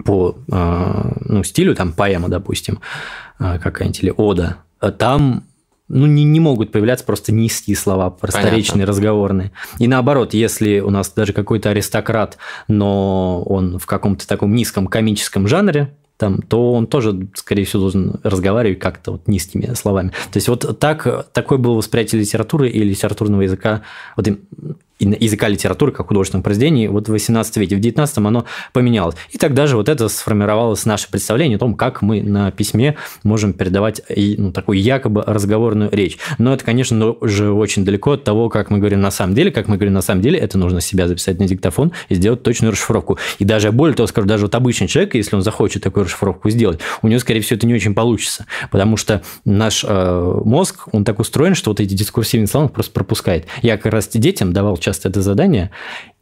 по 0.05 0.39
э, 0.51 1.13
ну, 1.25 1.45
стилю, 1.45 1.75
там 1.75 1.93
поэма, 1.93 2.29
допустим, 2.29 2.81
э, 3.39 3.59
какая-нибудь 3.59 4.03
или 4.03 4.15
ода, 4.17 4.59
э, 4.81 4.91
там 4.91 5.45
ну, 5.89 6.07
не, 6.07 6.25
не 6.25 6.41
могут 6.41 6.71
появляться 6.71 7.05
просто 7.05 7.33
низкие 7.33 7.77
слова, 7.77 8.11
просторечные, 8.11 8.85
разговорные. 8.85 9.53
И 9.79 9.89
наоборот, 9.89 10.35
если 10.35 10.81
у 10.81 10.91
нас 10.91 11.11
даже 11.11 11.33
какой-то 11.33 11.71
аристократ, 11.71 12.39
но 12.69 13.43
он 13.45 13.79
в 13.79 13.87
каком-то 13.87 14.27
таком 14.27 14.55
низком 14.55 14.87
комическом 14.87 15.49
жанре, 15.49 15.95
там, 16.19 16.43
то 16.43 16.73
он 16.73 16.89
тоже, 16.89 17.29
скорее 17.35 17.65
всего, 17.65 17.83
должен 17.83 18.21
разговаривать 18.25 18.81
как-то 18.81 19.13
вот 19.13 19.29
низкими 19.29 19.73
словами. 19.75 20.11
То 20.33 20.37
есть 20.37 20.49
вот 20.49 20.79
так, 20.81 21.29
такое 21.33 21.59
было 21.59 21.75
восприятие 21.75 22.21
литературы 22.21 22.69
и 22.69 22.83
литературного 22.83 23.43
языка 23.43 23.83
вот 24.17 24.27
языка 24.99 25.49
литературы 25.49 25.93
как 25.93 26.09
художественного 26.09 26.43
произведения 26.43 26.91
вот 26.91 27.09
в 27.09 27.13
18 27.13 27.57
веке. 27.59 27.77
В 27.77 27.81
19 27.81 28.19
оно 28.19 28.45
поменялось. 28.73 29.17
И 29.31 29.39
тогда 29.39 29.67
же 29.67 29.77
вот 29.77 29.89
это 29.89 30.09
сформировалось 30.09 30.85
наше 30.85 31.11
представление 31.11 31.57
о 31.57 31.59
том, 31.59 31.75
как 31.75 32.03
мы 32.03 32.23
на 32.23 32.51
письме 32.51 32.97
можем 33.23 33.53
передавать 33.53 34.03
ну, 34.09 34.53
такую 34.53 34.81
якобы 34.81 35.23
разговорную 35.27 35.91
речь. 35.93 36.19
Но 36.39 36.53
это, 36.53 36.65
конечно, 36.65 37.13
уже 37.13 37.51
очень 37.53 37.85
далеко 37.85 38.13
от 38.13 38.25
того, 38.25 38.49
как 38.49 38.71
мы 38.71 38.79
говорим 38.79 39.01
на 39.01 39.11
самом 39.11 39.35
деле. 39.35 39.51
Как 39.51 39.69
мы 39.69 39.77
говорим 39.77 39.95
на 39.95 40.03
самом 40.03 40.23
деле, 40.23 40.39
это 40.39 40.59
нужно 40.59 40.81
себя 40.81 41.09
записать 41.09 41.39
на 41.39 41.47
диктофон 41.47 41.93
и 42.09 42.15
сделать 42.15 42.43
точную 42.43 42.73
расшифровку. 42.73 43.19
И 43.39 43.45
даже 43.45 43.73
более 43.73 43.95
того 43.95 44.07
скажу, 44.07 44.27
даже 44.27 44.47
вот 44.47 44.55
обычный 44.55 44.89
человек, 44.89 45.15
если 45.15 45.37
он 45.37 45.43
захочет 45.43 45.83
такую 45.83 46.05
расшифровку 46.05 46.51
сделать, 46.51 46.81
у 47.03 47.09
него, 47.09 47.21
скорее 47.21 47.41
всего, 47.41 47.57
это 47.57 47.67
не 47.67 47.75
очень 47.75 47.95
получится. 47.95 48.47
Потому 48.71 48.97
что 48.97 49.23
наш 49.45 49.85
э, 49.87 50.41
мозг, 50.45 50.89
он 50.93 51.05
так 51.05 51.19
устроен, 51.19 51.55
что 51.55 51.71
вот 51.71 51.81
эти 51.81 51.95
дискурсивные 51.95 52.47
слова 52.47 52.67
он 52.67 52.73
просто 52.73 52.93
пропускает. 52.93 53.47
Я 53.63 53.77
как 53.77 53.93
раз 53.93 54.09
детям 54.09 54.53
давал 54.53 54.77
часто 54.89 55.09
это 55.09 55.23
задание, 55.23 55.71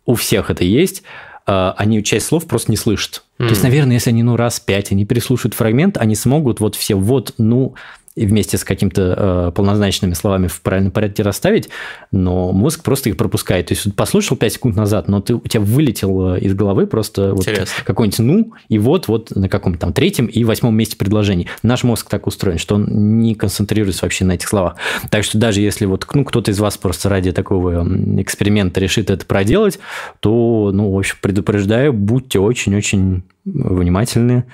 у 0.05 0.15
всех 0.15 0.51
это 0.51 0.65
есть, 0.65 1.03
а, 1.47 1.75
они 1.79 2.03
часть 2.03 2.27
слов 2.27 2.47
просто 2.47 2.71
не 2.71 2.77
слышат. 2.77 3.23
Mm. 3.39 3.45
То 3.45 3.51
есть, 3.51 3.63
наверное, 3.63 3.95
если 3.95 4.11
они 4.11 4.23
ну 4.23 4.37
раз 4.37 4.59
пять, 4.59 4.91
они 4.91 5.05
переслушают 5.05 5.55
фрагмент, 5.55 5.97
они 5.97 6.17
смогут 6.17 6.61
вот 6.61 6.75
все 6.75 6.97
вот, 6.97 7.35
ну, 7.39 7.75
и 8.17 8.27
вместе 8.27 8.57
с 8.57 8.65
какими-то 8.65 9.15
э, 9.49 9.53
полнозначными 9.55 10.15
словами 10.15 10.49
в 10.49 10.61
правильном 10.63 10.91
порядке 10.91 11.23
расставить, 11.23 11.69
но 12.11 12.51
мозг 12.53 12.83
просто 12.83 13.11
их 13.11 13.17
пропускает. 13.17 13.67
То 13.67 13.75
есть 13.75 13.95
послушал 13.95 14.37
5 14.37 14.53
секунд 14.53 14.77
назад, 14.77 15.07
но 15.07 15.21
ты, 15.21 15.35
у 15.35 15.41
тебя 15.41 15.63
вылетел 15.63 16.35
из 16.37 16.55
головы 16.55 16.87
просто 16.87 17.35
вот 17.35 17.47
какой-нибудь 17.85 18.19
«ну», 18.19 18.53
и 18.69 18.79
вот, 18.79 19.09
вот 19.09 19.31
на 19.37 19.49
каком-то 19.49 19.81
там 19.81 19.93
третьем 19.93 20.27
и 20.27 20.45
восьмом 20.45 20.75
месте 20.75 20.97
предложений. 20.97 21.49
Наш 21.63 21.85
мозг 21.85 22.09
так 22.09 22.27
устроен, 22.27 22.59
что 22.59 22.77
он 22.77 23.21
не 23.21 23.35
концентрируется 23.35 24.07
вообще 24.07 24.25
на 24.25 24.33
этих 24.33 24.49
словах. 24.49 24.77
Так 25.11 25.25
что 25.25 25.39
даже 25.39 25.61
если 25.61 25.85
вот 25.85 26.07
ну, 26.15 26.25
кто-то 26.25 26.51
из 26.51 26.59
вас 26.59 26.79
просто 26.79 27.09
ради 27.11 27.33
такого 27.33 27.87
эксперимента 28.21 28.81
решит 28.81 29.11
это 29.11 29.27
проделать, 29.27 29.79
то, 30.21 30.71
ну, 30.73 30.91
в 30.91 30.99
общем, 30.99 31.17
предупреждаю, 31.21 31.93
будьте 31.93 32.39
очень-очень 32.39 33.23
внимательны, 33.45 34.45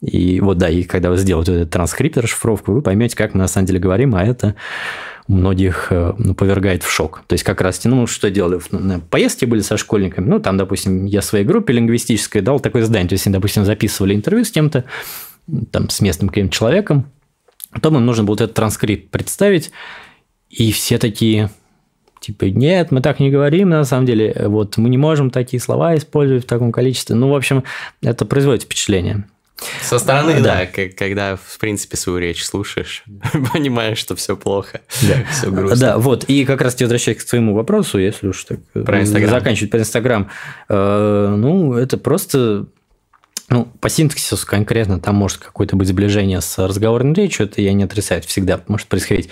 и 0.00 0.40
вот 0.40 0.58
да, 0.58 0.68
и 0.68 0.82
когда 0.84 1.10
вы 1.10 1.18
сделаете 1.18 1.52
этот 1.52 1.70
транскрипт, 1.70 2.16
расшифровку, 2.16 2.72
вы 2.72 2.82
поймете, 2.82 3.16
как 3.16 3.34
мы 3.34 3.40
на 3.40 3.48
самом 3.48 3.66
деле 3.66 3.78
говорим, 3.78 4.14
а 4.14 4.24
это 4.24 4.54
многих 5.28 5.88
э, 5.90 6.14
ну, 6.16 6.34
повергает 6.34 6.82
в 6.82 6.90
шок. 6.90 7.22
То 7.26 7.34
есть 7.34 7.44
как 7.44 7.60
раз, 7.60 7.84
ну, 7.84 8.06
что 8.06 8.30
делали? 8.30 8.60
На 8.70 8.98
поездке 8.98 9.46
были 9.46 9.60
со 9.60 9.76
школьниками, 9.76 10.28
ну, 10.28 10.40
там, 10.40 10.56
допустим, 10.56 11.04
я 11.04 11.22
своей 11.22 11.44
группе 11.44 11.74
лингвистической 11.74 12.40
дал 12.40 12.60
такое 12.60 12.82
задание, 12.82 13.08
то 13.08 13.12
есть, 13.12 13.26
они, 13.26 13.34
допустим, 13.34 13.64
записывали 13.64 14.14
интервью 14.14 14.44
с 14.44 14.50
кем-то, 14.50 14.84
там, 15.70 15.90
с 15.90 16.00
местным 16.00 16.30
каким-то 16.30 16.52
человеком, 16.52 17.06
потом 17.70 17.96
им 17.96 18.06
нужно 18.06 18.24
было 18.24 18.32
вот 18.32 18.40
этот 18.40 18.56
транскрипт 18.56 19.10
представить, 19.10 19.70
и 20.48 20.72
все 20.72 20.98
такие, 20.98 21.50
типа, 22.20 22.46
нет, 22.46 22.90
мы 22.90 23.02
так 23.02 23.20
не 23.20 23.30
говорим, 23.30 23.68
на 23.68 23.84
самом 23.84 24.06
деле, 24.06 24.34
вот 24.46 24.78
мы 24.78 24.88
не 24.88 24.98
можем 24.98 25.30
такие 25.30 25.60
слова 25.60 25.94
использовать 25.94 26.44
в 26.44 26.48
таком 26.48 26.72
количестве. 26.72 27.14
Ну, 27.14 27.28
в 27.28 27.36
общем, 27.36 27.62
это 28.02 28.24
производит 28.24 28.64
впечатление. 28.64 29.26
Со 29.82 29.98
стороны, 29.98 30.40
да, 30.40 30.66
да 30.74 30.88
когда, 30.88 31.36
в 31.36 31.58
принципе, 31.58 31.96
свою 31.96 32.18
речь 32.18 32.44
слушаешь, 32.44 33.04
понимаешь, 33.52 33.98
что 33.98 34.16
все 34.16 34.36
плохо, 34.36 34.80
да. 35.02 35.24
все 35.32 35.50
грустно. 35.50 35.76
Да, 35.76 35.98
вот, 35.98 36.24
и 36.24 36.44
как 36.44 36.60
раз 36.60 36.80
возвращаясь 36.80 37.18
к 37.18 37.28
своему 37.28 37.54
вопросу, 37.54 37.98
если 37.98 38.28
уж 38.28 38.44
так 38.44 38.60
про 38.72 39.00
Инстаграм. 39.00 39.30
заканчивать 39.30 39.70
про 39.70 39.80
Инстаграм, 39.80 40.30
э, 40.68 41.34
ну, 41.36 41.74
это 41.74 41.98
просто 41.98 42.66
ну, 43.50 43.68
по 43.80 43.88
синтаксису 43.88 44.46
конкретно 44.46 45.00
там 45.00 45.16
может 45.16 45.38
какое-то 45.38 45.74
быть 45.74 45.88
сближение 45.88 46.40
с 46.40 46.56
разговорной 46.58 47.14
речью, 47.14 47.46
это 47.46 47.60
я 47.60 47.72
не 47.72 47.82
отрицаю, 47.82 48.22
всегда 48.22 48.60
может 48.68 48.86
происходить. 48.86 49.28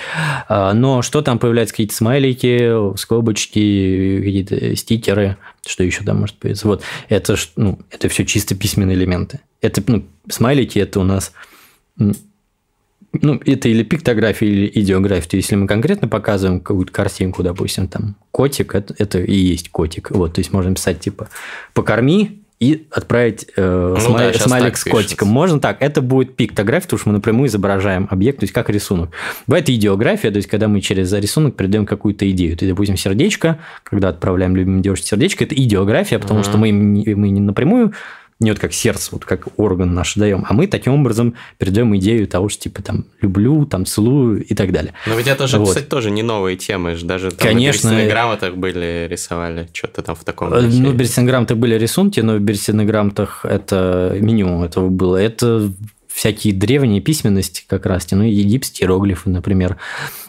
А, 0.49 0.75
но 0.75 1.03
что 1.03 1.23
там 1.23 1.39
появляются 1.39 1.73
какие-то 1.73 1.95
смайлики, 1.95 2.97
скобочки, 2.99 4.19
какие-то 4.19 4.75
стикеры, 4.75 5.37
что 5.65 5.85
еще 5.85 6.03
там 6.03 6.19
может 6.19 6.37
появиться. 6.37 6.67
Вот 6.67 6.83
это, 7.09 7.37
ну, 7.55 7.79
это 7.91 8.09
все 8.09 8.27
чисто 8.27 8.57
письменные 8.57 8.97
элементы. 8.97 9.39
Это, 9.61 9.83
ну, 9.87 10.05
смайлики 10.29 10.81
это 10.81 10.99
у 10.99 11.05
нас 11.05 11.33
ну, 13.13 13.41
это 13.47 13.69
или 13.69 13.85
пиктография, 13.85 14.49
или 14.49 14.71
идеография. 14.75 15.31
То 15.31 15.37
есть, 15.37 15.49
если 15.49 15.57
мы 15.57 15.67
конкретно 15.67 16.09
показываем 16.09 16.61
какую-то 16.61 16.93
картинку, 16.93 17.43
допустим, 17.43 17.89
там, 17.89 18.17
котик, 18.31 18.75
это, 18.75 18.95
это 18.99 19.21
и 19.21 19.35
есть 19.35 19.71
котик. 19.71 20.11
Вот, 20.11 20.35
то 20.35 20.41
есть, 20.41 20.53
можно 20.53 20.75
писать, 20.75 21.01
типа, 21.01 21.29
покорми, 21.73 22.43
и 22.61 22.89
отправить 22.91 23.47
э, 23.57 23.95
ну, 23.97 24.01
смай, 24.01 24.33
да, 24.33 24.39
смайлик 24.39 24.77
с 24.77 24.85
котиком. 24.85 25.03
Пишется. 25.03 25.25
Можно 25.27 25.61
так. 25.61 25.77
Это 25.81 26.03
будет 26.03 26.35
пиктография, 26.35 26.87
потому 26.87 26.99
что 26.99 27.09
мы 27.11 27.15
напрямую 27.15 27.49
изображаем 27.49 28.09
объект, 28.11 28.41
то 28.41 28.45
есть 28.45 28.53
как 28.53 28.69
рисунок. 28.69 29.11
Бывает 29.47 29.69
идеография, 29.71 30.31
то 30.33 30.39
есть 30.39 30.49
когда 30.49 30.67
мы 30.67 30.81
через 30.81 31.13
рисунок 31.13 31.55
передаем 31.55 31.87
какую-то 31.87 32.29
идею. 32.31 32.57
То 32.57 32.65
есть, 32.65 32.75
допустим, 32.75 32.97
сердечко, 32.97 33.59
когда 33.85 34.09
отправляем 34.09 34.57
любимой 34.57 34.83
девушке 34.83 35.07
сердечко, 35.07 35.45
это 35.45 35.55
идеография, 35.55 36.19
потому 36.19 36.41
uh-huh. 36.41 36.45
что 36.45 36.59
мы, 36.59 36.73
мы 36.73 37.31
не 37.31 37.41
напрямую 37.41 37.93
не 38.41 38.51
вот 38.51 38.61
как 38.61 38.73
сердце, 38.73 39.11
вот 39.13 39.25
как 39.25 39.49
орган 39.57 39.95
наш 39.95 40.15
даем, 40.15 40.45
а 40.49 40.53
мы 40.53 40.69
таким 40.69 40.95
образом 40.95 41.35
передаем 41.59 41.97
идею 41.97 42.29
того, 42.29 42.49
что 42.49 42.65
типа 42.65 42.83
там 42.83 43.07
люблю, 43.21 43.67
там 43.67 43.85
целую 43.85 44.45
и 44.45 44.55
так 44.55 44.73
далее. 44.73 44.95
Но 45.07 45.15
ведь 45.15 45.27
это 45.27 45.47
же, 45.49 45.59
вот. 45.59 45.69
кстати, 45.69 45.87
тоже 45.87 46.11
не 46.11 46.23
новые 46.23 46.57
темы, 46.57 46.97
даже 47.03 47.31
там 47.31 47.49
Конечно. 47.49 47.93
на 47.93 48.07
грамотах 48.07 48.55
были, 48.55 49.09
рисовали, 49.11 49.69
что-то 49.73 50.03
там 50.03 50.15
в 50.15 50.25
таком 50.25 50.53
э, 50.53 50.63
духе. 50.63 50.79
Ну, 50.79 50.91
в 50.91 50.95
берестяных 50.95 51.29
были 51.57 51.75
рисунки, 51.75 52.21
но 52.21 52.37
в 52.37 52.41
берестяных 52.41 52.87
грамотах 52.87 53.45
это 53.45 54.17
минимум 54.21 54.63
этого 54.63 54.89
было. 54.89 55.17
Это 55.17 55.73
всякие 56.09 56.53
древние 56.55 57.01
письменности 57.01 57.65
как 57.67 57.87
раз, 57.87 58.09
ну, 58.11 58.23
египетские 58.23 58.87
иероглифы, 58.87 59.31
например. 59.31 59.77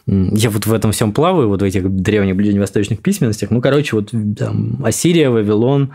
Я 0.08 0.50
вот 0.50 0.66
в 0.66 0.74
этом 0.74 0.92
всем 0.92 1.14
плаваю, 1.14 1.48
вот 1.48 1.62
в 1.62 1.66
этих 1.66 1.90
древних 1.90 2.36
ближневосточных 2.36 3.02
письменностях. 3.02 3.52
Ну, 3.52 3.62
короче, 3.62 3.96
вот 3.96 4.12
там 4.38 4.84
Ассирия, 4.84 5.30
Вавилон, 5.30 5.94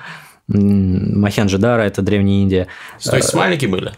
Махенджидара, 0.48 1.82
это 1.82 2.02
Древняя 2.02 2.42
Индия. 2.42 2.68
То 3.02 3.16
есть 3.16 3.28
смайлики 3.28 3.66
были? 3.66 3.92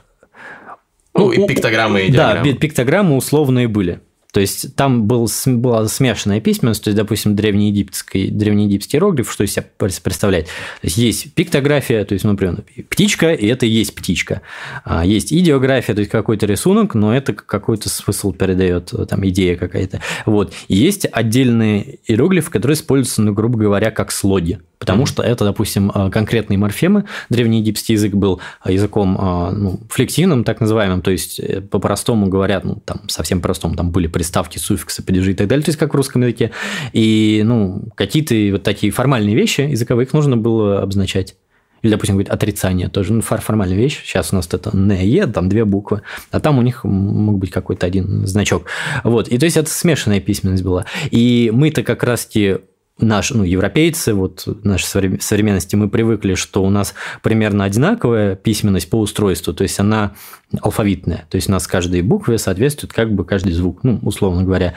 Ну, 1.14 1.32
и 1.32 1.46
пиктограммы, 1.46 2.02
и 2.02 2.10
диаграммы. 2.10 2.52
Да, 2.52 2.58
пиктограммы 2.58 3.16
условные 3.16 3.68
были. 3.68 4.00
То 4.36 4.40
есть 4.40 4.76
там 4.76 5.06
был, 5.06 5.30
была 5.46 5.88
смешанная 5.88 6.42
письменность, 6.42 6.84
то 6.84 6.88
есть, 6.88 6.96
допустим, 6.98 7.34
древнеегипетский, 7.34 8.28
древнеегипетский 8.28 8.98
иероглиф, 8.98 9.32
что 9.32 9.44
из 9.44 9.52
себя 9.52 9.64
представляет. 9.78 10.44
То 10.44 10.50
есть 10.82 10.98
есть 10.98 11.32
пиктография, 11.32 12.04
то 12.04 12.12
есть, 12.12 12.22
ну, 12.26 12.32
например, 12.32 12.62
птичка, 12.90 13.32
и 13.32 13.46
это 13.46 13.64
и 13.64 13.70
есть 13.70 13.94
птичка. 13.94 14.42
А 14.84 15.06
есть 15.06 15.32
идеография, 15.32 15.94
то 15.94 16.00
есть 16.00 16.10
какой-то 16.10 16.44
рисунок, 16.44 16.94
но 16.94 17.16
это 17.16 17.32
какой-то 17.32 17.88
смысл 17.88 18.34
передает, 18.34 18.92
там 19.08 19.26
идея 19.26 19.56
какая-то. 19.56 20.02
Вот. 20.26 20.52
И 20.68 20.76
есть 20.76 21.06
отдельные 21.10 22.00
иероглифы, 22.06 22.50
которые 22.50 22.74
используются, 22.74 23.22
ну, 23.22 23.32
грубо 23.32 23.58
говоря, 23.58 23.90
как 23.90 24.12
слоги. 24.12 24.58
Потому 24.78 25.04
mm-hmm. 25.04 25.08
что 25.08 25.22
это, 25.22 25.44
допустим, 25.46 25.90
а, 25.94 26.10
конкретные 26.10 26.58
морфемы. 26.58 27.06
Древнеегипетский 27.30 27.94
язык 27.94 28.12
был 28.12 28.40
а, 28.60 28.70
языком 28.70 29.14
ну, 29.56 29.80
флексивным, 29.88 30.44
так 30.44 30.60
называемым, 30.60 31.00
то 31.00 31.10
есть 31.10 31.40
э, 31.40 31.62
по-простому 31.62 32.26
говорят, 32.28 32.64
ну, 32.64 32.76
там 32.84 33.08
совсем 33.08 33.40
простому, 33.40 33.74
там 33.74 33.90
были 33.90 34.06
приставки, 34.26 34.58
суффиксы, 34.58 35.04
падежи 35.04 35.30
и 35.30 35.34
так 35.34 35.46
далее, 35.46 35.64
то 35.64 35.68
есть 35.68 35.78
как 35.78 35.94
в 35.94 35.96
русском 35.96 36.22
языке. 36.22 36.50
И, 36.92 37.42
ну, 37.44 37.84
какие-то 37.94 38.34
вот 38.52 38.64
такие 38.64 38.92
формальные 38.92 39.36
вещи 39.36 39.60
языковые, 39.60 40.06
их 40.06 40.12
нужно 40.12 40.36
было 40.36 40.82
обозначать. 40.82 41.36
Или, 41.82 41.92
допустим, 41.92 42.16
говорит 42.16 42.32
отрицание, 42.32 42.88
тоже 42.88 43.12
ну, 43.12 43.22
формальная 43.22 43.76
вещь. 43.76 44.02
Сейчас 44.02 44.32
у 44.32 44.36
нас 44.36 44.48
это 44.52 44.76
не, 44.76 45.06
е, 45.06 45.26
там 45.26 45.48
две 45.48 45.64
буквы, 45.64 46.02
а 46.32 46.40
там 46.40 46.58
у 46.58 46.62
них 46.62 46.82
мог 46.82 47.38
быть 47.38 47.50
какой-то 47.50 47.86
один 47.86 48.26
значок. 48.26 48.64
Вот. 49.04 49.28
И 49.28 49.38
то 49.38 49.44
есть 49.44 49.56
это 49.56 49.70
смешанная 49.70 50.20
письменность 50.20 50.64
была. 50.64 50.86
И 51.12 51.52
мы-то 51.54 51.84
как 51.84 52.02
раз-таки 52.02 52.58
наш, 52.98 53.30
ну, 53.30 53.44
европейцы, 53.44 54.14
вот 54.14 54.44
нашей 54.64 55.20
современности, 55.20 55.76
мы 55.76 55.88
привыкли, 55.88 56.34
что 56.34 56.62
у 56.64 56.70
нас 56.70 56.94
примерно 57.22 57.64
одинаковая 57.64 58.36
письменность 58.36 58.88
по 58.88 58.98
устройству, 58.98 59.52
то 59.52 59.62
есть 59.62 59.78
она 59.78 60.14
алфавитная, 60.60 61.26
то 61.28 61.36
есть 61.36 61.48
у 61.48 61.52
нас 61.52 61.66
каждой 61.66 62.02
букве 62.02 62.38
соответствует 62.38 62.92
как 62.92 63.12
бы 63.12 63.24
каждый 63.24 63.52
звук, 63.52 63.80
ну, 63.82 63.98
условно 64.02 64.44
говоря. 64.44 64.74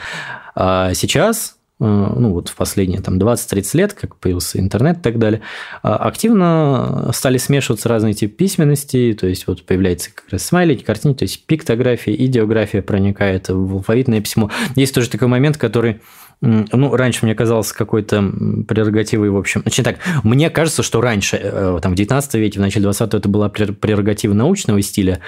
А 0.54 0.92
сейчас 0.94 1.56
ну 1.80 2.32
вот 2.32 2.48
в 2.48 2.56
последние 2.56 3.00
там 3.00 3.18
20-30 3.18 3.76
лет, 3.76 3.92
как 3.94 4.16
появился 4.16 4.60
интернет 4.60 4.98
и 4.98 5.00
так 5.00 5.18
далее, 5.18 5.40
а, 5.82 5.96
активно 5.96 7.10
стали 7.14 7.38
смешиваться 7.38 7.88
разные 7.88 8.14
типы 8.14 8.34
письменности, 8.34 9.16
то 9.18 9.26
есть 9.26 9.46
вот 9.46 9.64
появляется 9.64 10.10
как 10.14 10.24
раз 10.30 10.44
смайлики, 10.44 10.84
картинки, 10.84 11.18
то 11.18 11.24
есть 11.24 11.46
пиктография, 11.46 12.14
идеография 12.14 12.82
проникает 12.82 13.48
в 13.48 13.74
алфавитное 13.74 14.20
письмо. 14.20 14.50
Есть 14.76 14.94
тоже 14.94 15.08
такой 15.08 15.28
момент, 15.28 15.56
который 15.56 16.00
ну, 16.42 16.96
раньше 16.96 17.26
мне 17.26 17.34
казалось 17.34 17.72
какой-то 17.72 18.22
прерогативой, 18.66 19.28
в 19.28 19.36
общем... 19.36 19.60
Значит 19.60 19.84
так, 19.84 19.96
мне 20.22 20.48
кажется, 20.48 20.82
что 20.82 21.02
раньше, 21.02 21.36
э, 21.36 21.78
там, 21.82 21.92
в 21.92 21.94
19 21.96 22.34
веке, 22.34 22.58
в 22.58 22.62
начале 22.62 22.84
20 22.84 23.12
это 23.12 23.28
была 23.28 23.50
прерогатива 23.50 24.32
научного 24.32 24.80
стиля, 24.80 25.20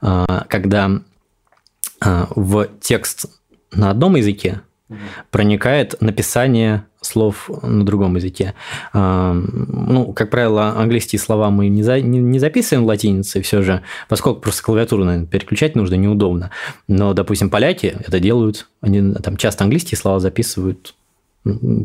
а, 0.00 0.44
когда 0.48 1.00
а, 2.00 2.28
в 2.36 2.68
текст 2.80 3.26
на 3.72 3.90
одном 3.90 4.14
языке 4.14 4.60
проникает 5.30 6.00
написание 6.00 6.84
слов 7.00 7.50
на 7.62 7.84
другом 7.84 8.16
языке. 8.16 8.54
А, 8.92 9.32
ну, 9.32 10.12
как 10.12 10.30
правило, 10.30 10.76
английские 10.76 11.18
слова 11.18 11.50
мы 11.50 11.68
не, 11.68 11.82
за, 11.82 12.00
не, 12.00 12.18
не 12.18 12.38
записываем 12.38 12.84
в 12.84 12.88
латинице 12.88 13.40
все 13.40 13.62
же, 13.62 13.82
поскольку 14.08 14.40
просто 14.40 14.62
клавиатуру, 14.62 15.04
наверное, 15.04 15.26
переключать 15.26 15.76
нужно 15.76 15.94
неудобно. 15.94 16.50
Но, 16.88 17.14
допустим, 17.14 17.50
поляки 17.50 17.96
это 18.06 18.20
делают, 18.20 18.68
они 18.80 19.14
там 19.14 19.36
часто 19.36 19.64
английские 19.64 19.98
слова 19.98 20.20
записывают 20.20 20.94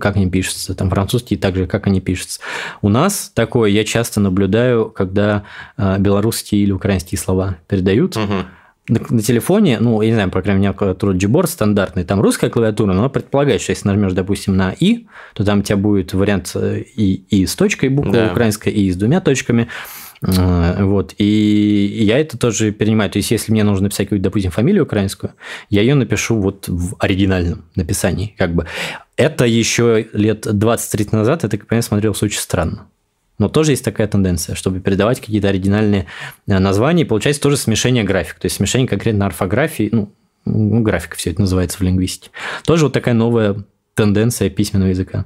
как 0.02 0.18
они 0.18 0.30
пишутся, 0.30 0.76
там 0.76 0.90
французские 0.90 1.40
также, 1.40 1.66
как 1.66 1.88
они 1.88 2.02
пишутся. 2.02 2.42
У 2.82 2.90
нас 2.90 3.32
такое 3.34 3.70
я 3.70 3.86
часто 3.86 4.20
наблюдаю, 4.20 4.90
когда 4.90 5.44
э, 5.78 5.98
белорусские 5.98 6.62
или 6.62 6.74
украинские 6.74 7.18
слова 7.18 7.58
передают. 7.68 8.18
Угу. 8.18 8.34
На, 8.88 9.00
на 9.10 9.22
телефоне, 9.22 9.80
ну, 9.80 10.02
я 10.02 10.10
не 10.10 10.14
знаю, 10.14 10.30
по 10.30 10.42
крайней 10.42 10.62
мере, 10.62 10.74
клавиатура 10.74 11.14
Gboard 11.14 11.48
стандартный, 11.48 12.04
там 12.04 12.22
русская 12.22 12.52
клавиатура, 12.52 12.94
но 12.94 13.00
она 13.00 13.10
предполагает, 13.10 13.62
что 13.62 13.72
если 13.72 13.88
нажмешь, 13.88 14.14
допустим, 14.14 14.56
на 14.56 14.76
«и», 14.80 15.08
то 15.34 15.44
там 15.44 15.60
у 15.60 15.62
тебя 15.64 15.78
будет 15.78 16.14
вариант 16.14 16.52
э, 16.54 16.84
«и», 16.96 17.26
и 17.30 17.48
с 17.48 17.56
точкой 17.56 17.90
буквы 17.90 18.14
да. 18.14 18.32
украинской, 18.32 18.70
«и» 18.70 18.92
с 18.92 18.96
двумя 18.96 19.22
точками. 19.22 19.70
Э, 20.22 20.84
вот. 20.84 21.16
И 21.18 21.98
я 22.04 22.20
это 22.20 22.38
тоже 22.38 22.72
перенимаю. 22.72 23.10
То 23.10 23.18
есть, 23.18 23.32
если 23.32 23.52
мне 23.52 23.64
нужно 23.64 23.86
написать 23.86 24.08
какую-то, 24.08 24.26
допустим, 24.26 24.52
фамилию 24.52 24.84
украинскую, 24.84 25.34
я 25.70 25.82
ее 25.82 25.96
напишу 25.96 26.40
вот 26.40 26.68
в 26.68 26.96
оригинальном 27.00 27.66
написании. 27.76 28.36
Как 28.38 28.54
бы. 28.54 28.68
Это 29.18 29.46
еще 29.46 30.08
лет 30.14 30.46
20-30 30.46 31.16
назад, 31.16 31.44
это, 31.44 31.58
как 31.58 31.72
я 31.72 31.82
смотрелось 31.82 32.22
очень 32.22 32.40
странно. 32.40 32.88
Но 33.38 33.50
тоже 33.50 33.72
есть 33.72 33.84
такая 33.84 34.08
тенденция, 34.08 34.56
чтобы 34.56 34.80
передавать 34.80 35.20
какие-то 35.20 35.50
оригинальные 35.50 36.06
э, 36.48 36.60
названия. 36.60 37.04
И 37.04 37.06
получается 37.06 37.42
тоже 37.42 37.58
смешение 37.58 38.04
график. 38.04 38.40
То 38.40 38.46
есть, 38.46 38.56
смешение 38.56 38.88
конкретно 38.88 39.26
орфографии, 39.26 39.90
ну, 39.92 40.12
графика 40.46 41.18
все 41.18 41.32
это 41.32 41.42
называется 41.42 41.78
в 41.78 41.82
лингвистике. 41.82 42.32
Тоже 42.66 42.86
вот 42.86 42.94
такая 42.94 43.14
новая 43.14 43.56
тенденция 43.94 44.50
письменного 44.50 44.90
языка. 44.90 45.26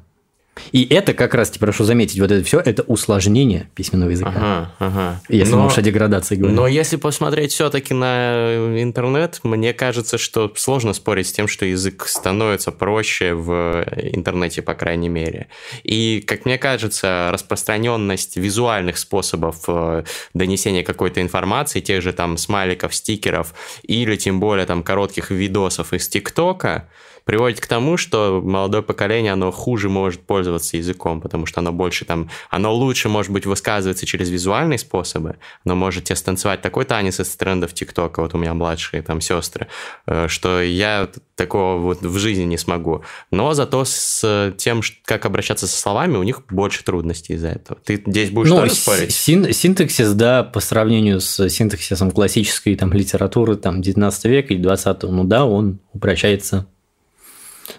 И 0.72 0.86
это 0.94 1.14
как 1.14 1.34
раз, 1.34 1.50
тебе 1.50 1.62
прошу 1.62 1.84
заметить, 1.84 2.20
вот 2.20 2.32
это 2.32 2.44
все, 2.44 2.60
это 2.60 2.84
усложнение 2.84 3.70
письменного 3.76 4.12
языка. 4.12 4.34
Ага, 4.36 4.72
ага. 4.80 5.22
Если 5.30 5.54
но, 5.54 5.62
мы 5.62 5.68
уж 5.68 5.78
о 5.78 5.82
деградации 5.82 6.36
говорим. 6.36 6.56
Но 6.56 6.68
если 6.68 6.98
посмотреть 6.98 7.52
все-таки 7.52 7.94
на 7.94 8.56
интернет, 8.82 9.40
мне 9.44 9.74
кажется, 9.74 10.18
что 10.18 10.52
сложно 10.56 10.94
спорить 10.94 11.28
с 11.28 11.32
тем, 11.32 11.48
что 11.48 11.66
язык 11.66 12.06
становится 12.08 12.72
проще 12.72 13.34
в 13.34 13.86
интернете, 13.96 14.62
по 14.62 14.74
крайней 14.74 15.10
мере. 15.10 15.48
И, 15.84 16.24
как 16.26 16.46
мне 16.46 16.58
кажется, 16.58 17.30
распространенность 17.32 18.38
визуальных 18.38 18.98
способов 18.98 19.64
э, 19.68 20.04
донесения 20.34 20.84
какой-то 20.84 21.22
информации, 21.22 21.80
тех 21.80 22.02
же 22.02 22.14
там 22.14 22.38
смайликов, 22.38 22.94
стикеров, 22.94 23.54
или 23.84 24.16
тем 24.16 24.40
более 24.40 24.66
там 24.66 24.84
коротких 24.84 25.32
видосов 25.32 25.94
из 25.94 26.08
ТикТока, 26.08 26.88
приводит 27.26 27.60
к 27.60 27.68
тому, 27.68 27.98
что 27.98 28.42
молодое 28.44 28.84
поколение, 28.84 29.34
оно 29.34 29.52
хуже 29.52 29.90
может 29.90 30.22
пользоваться 30.22 30.78
языком, 30.78 31.22
потому 31.22 31.46
что 31.46 31.60
оно 31.60 31.72
больше 31.72 32.06
там, 32.06 32.30
оно 32.50 32.74
лучше, 32.74 33.10
может 33.10 33.32
быть, 33.32 33.46
высказывается 33.46 34.06
через 34.06 34.30
визуальные 34.30 34.78
способы, 34.78 35.38
оно 35.66 35.76
может 35.76 36.06
тебе 36.06 36.16
станцевать 36.16 36.62
такой 36.62 36.86
танец 36.86 37.20
из 37.20 37.30
трендов 37.36 37.74
ТикТока, 37.74 38.22
вот 38.22 38.34
у 38.34 38.38
меня 38.38 38.54
младшие 38.54 39.02
там 39.02 39.22
сестры, 39.22 39.68
э, 40.06 40.28
что 40.28 40.62
я 40.62 41.10
такого 41.40 41.80
вот 41.80 42.02
в 42.02 42.18
жизни 42.18 42.44
не 42.44 42.58
смогу. 42.58 43.04
Но 43.32 43.54
зато 43.54 43.86
с 43.86 44.54
тем, 44.58 44.82
как 45.06 45.26
обращаться 45.26 45.68
со 45.68 45.78
словами, 45.80 46.18
у 46.18 46.24
них 46.24 46.44
больше 46.50 46.84
трудностей 46.84 47.34
из-за 47.34 47.48
этого. 47.48 47.80
Ты 47.84 48.04
здесь 48.06 48.30
будешь 48.30 48.50
ну, 48.50 48.58
тоже 48.58 48.74
спорить? 48.74 49.14
Син 49.14 49.52
синтаксис, 49.54 50.12
да, 50.14 50.44
по 50.44 50.60
сравнению 50.60 51.22
с 51.22 51.50
синтаксисом 51.50 52.12
классической 52.12 52.76
там, 52.76 52.92
литературы 52.92 53.56
там, 53.56 53.82
19 53.82 54.26
века 54.26 54.54
или 54.54 54.62
20 54.62 55.04
ну 55.04 55.24
да, 55.24 55.46
он 55.46 55.80
упрощается 55.94 56.68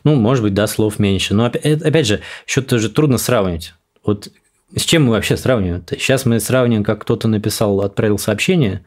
ну, 0.05 0.15
может 0.15 0.43
быть, 0.43 0.55
да, 0.55 0.67
слов 0.67 0.99
меньше. 0.99 1.35
Но 1.35 1.47
опять 1.47 2.07
же, 2.07 2.21
еще 2.47 2.63
тоже 2.63 2.89
трудно 2.89 3.19
сравнивать. 3.19 3.75
Вот 4.05 4.31
с 4.75 4.83
чем 4.83 5.05
мы 5.05 5.13
вообще 5.13 5.37
сравниваем? 5.37 5.83
Сейчас 5.91 6.25
мы 6.27 6.39
сравниваем, 6.41 6.85
как 6.85 7.01
кто-то 7.01 7.29
написал, 7.29 7.81
отправил 7.81 8.19
сообщение. 8.19 8.85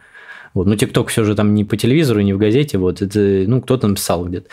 Вот. 0.53 0.67
Ну, 0.67 0.75
ТикТок 0.75 1.09
все 1.09 1.23
же 1.23 1.35
там 1.35 1.55
не 1.55 1.65
по 1.65 1.75
телевизору, 1.75 2.21
не 2.21 2.33
в 2.33 2.37
газете, 2.37 2.77
вот 2.77 3.01
это, 3.01 3.19
ну, 3.19 3.59
кто-то 3.59 3.87
написал 3.87 4.25
где-то. 4.25 4.47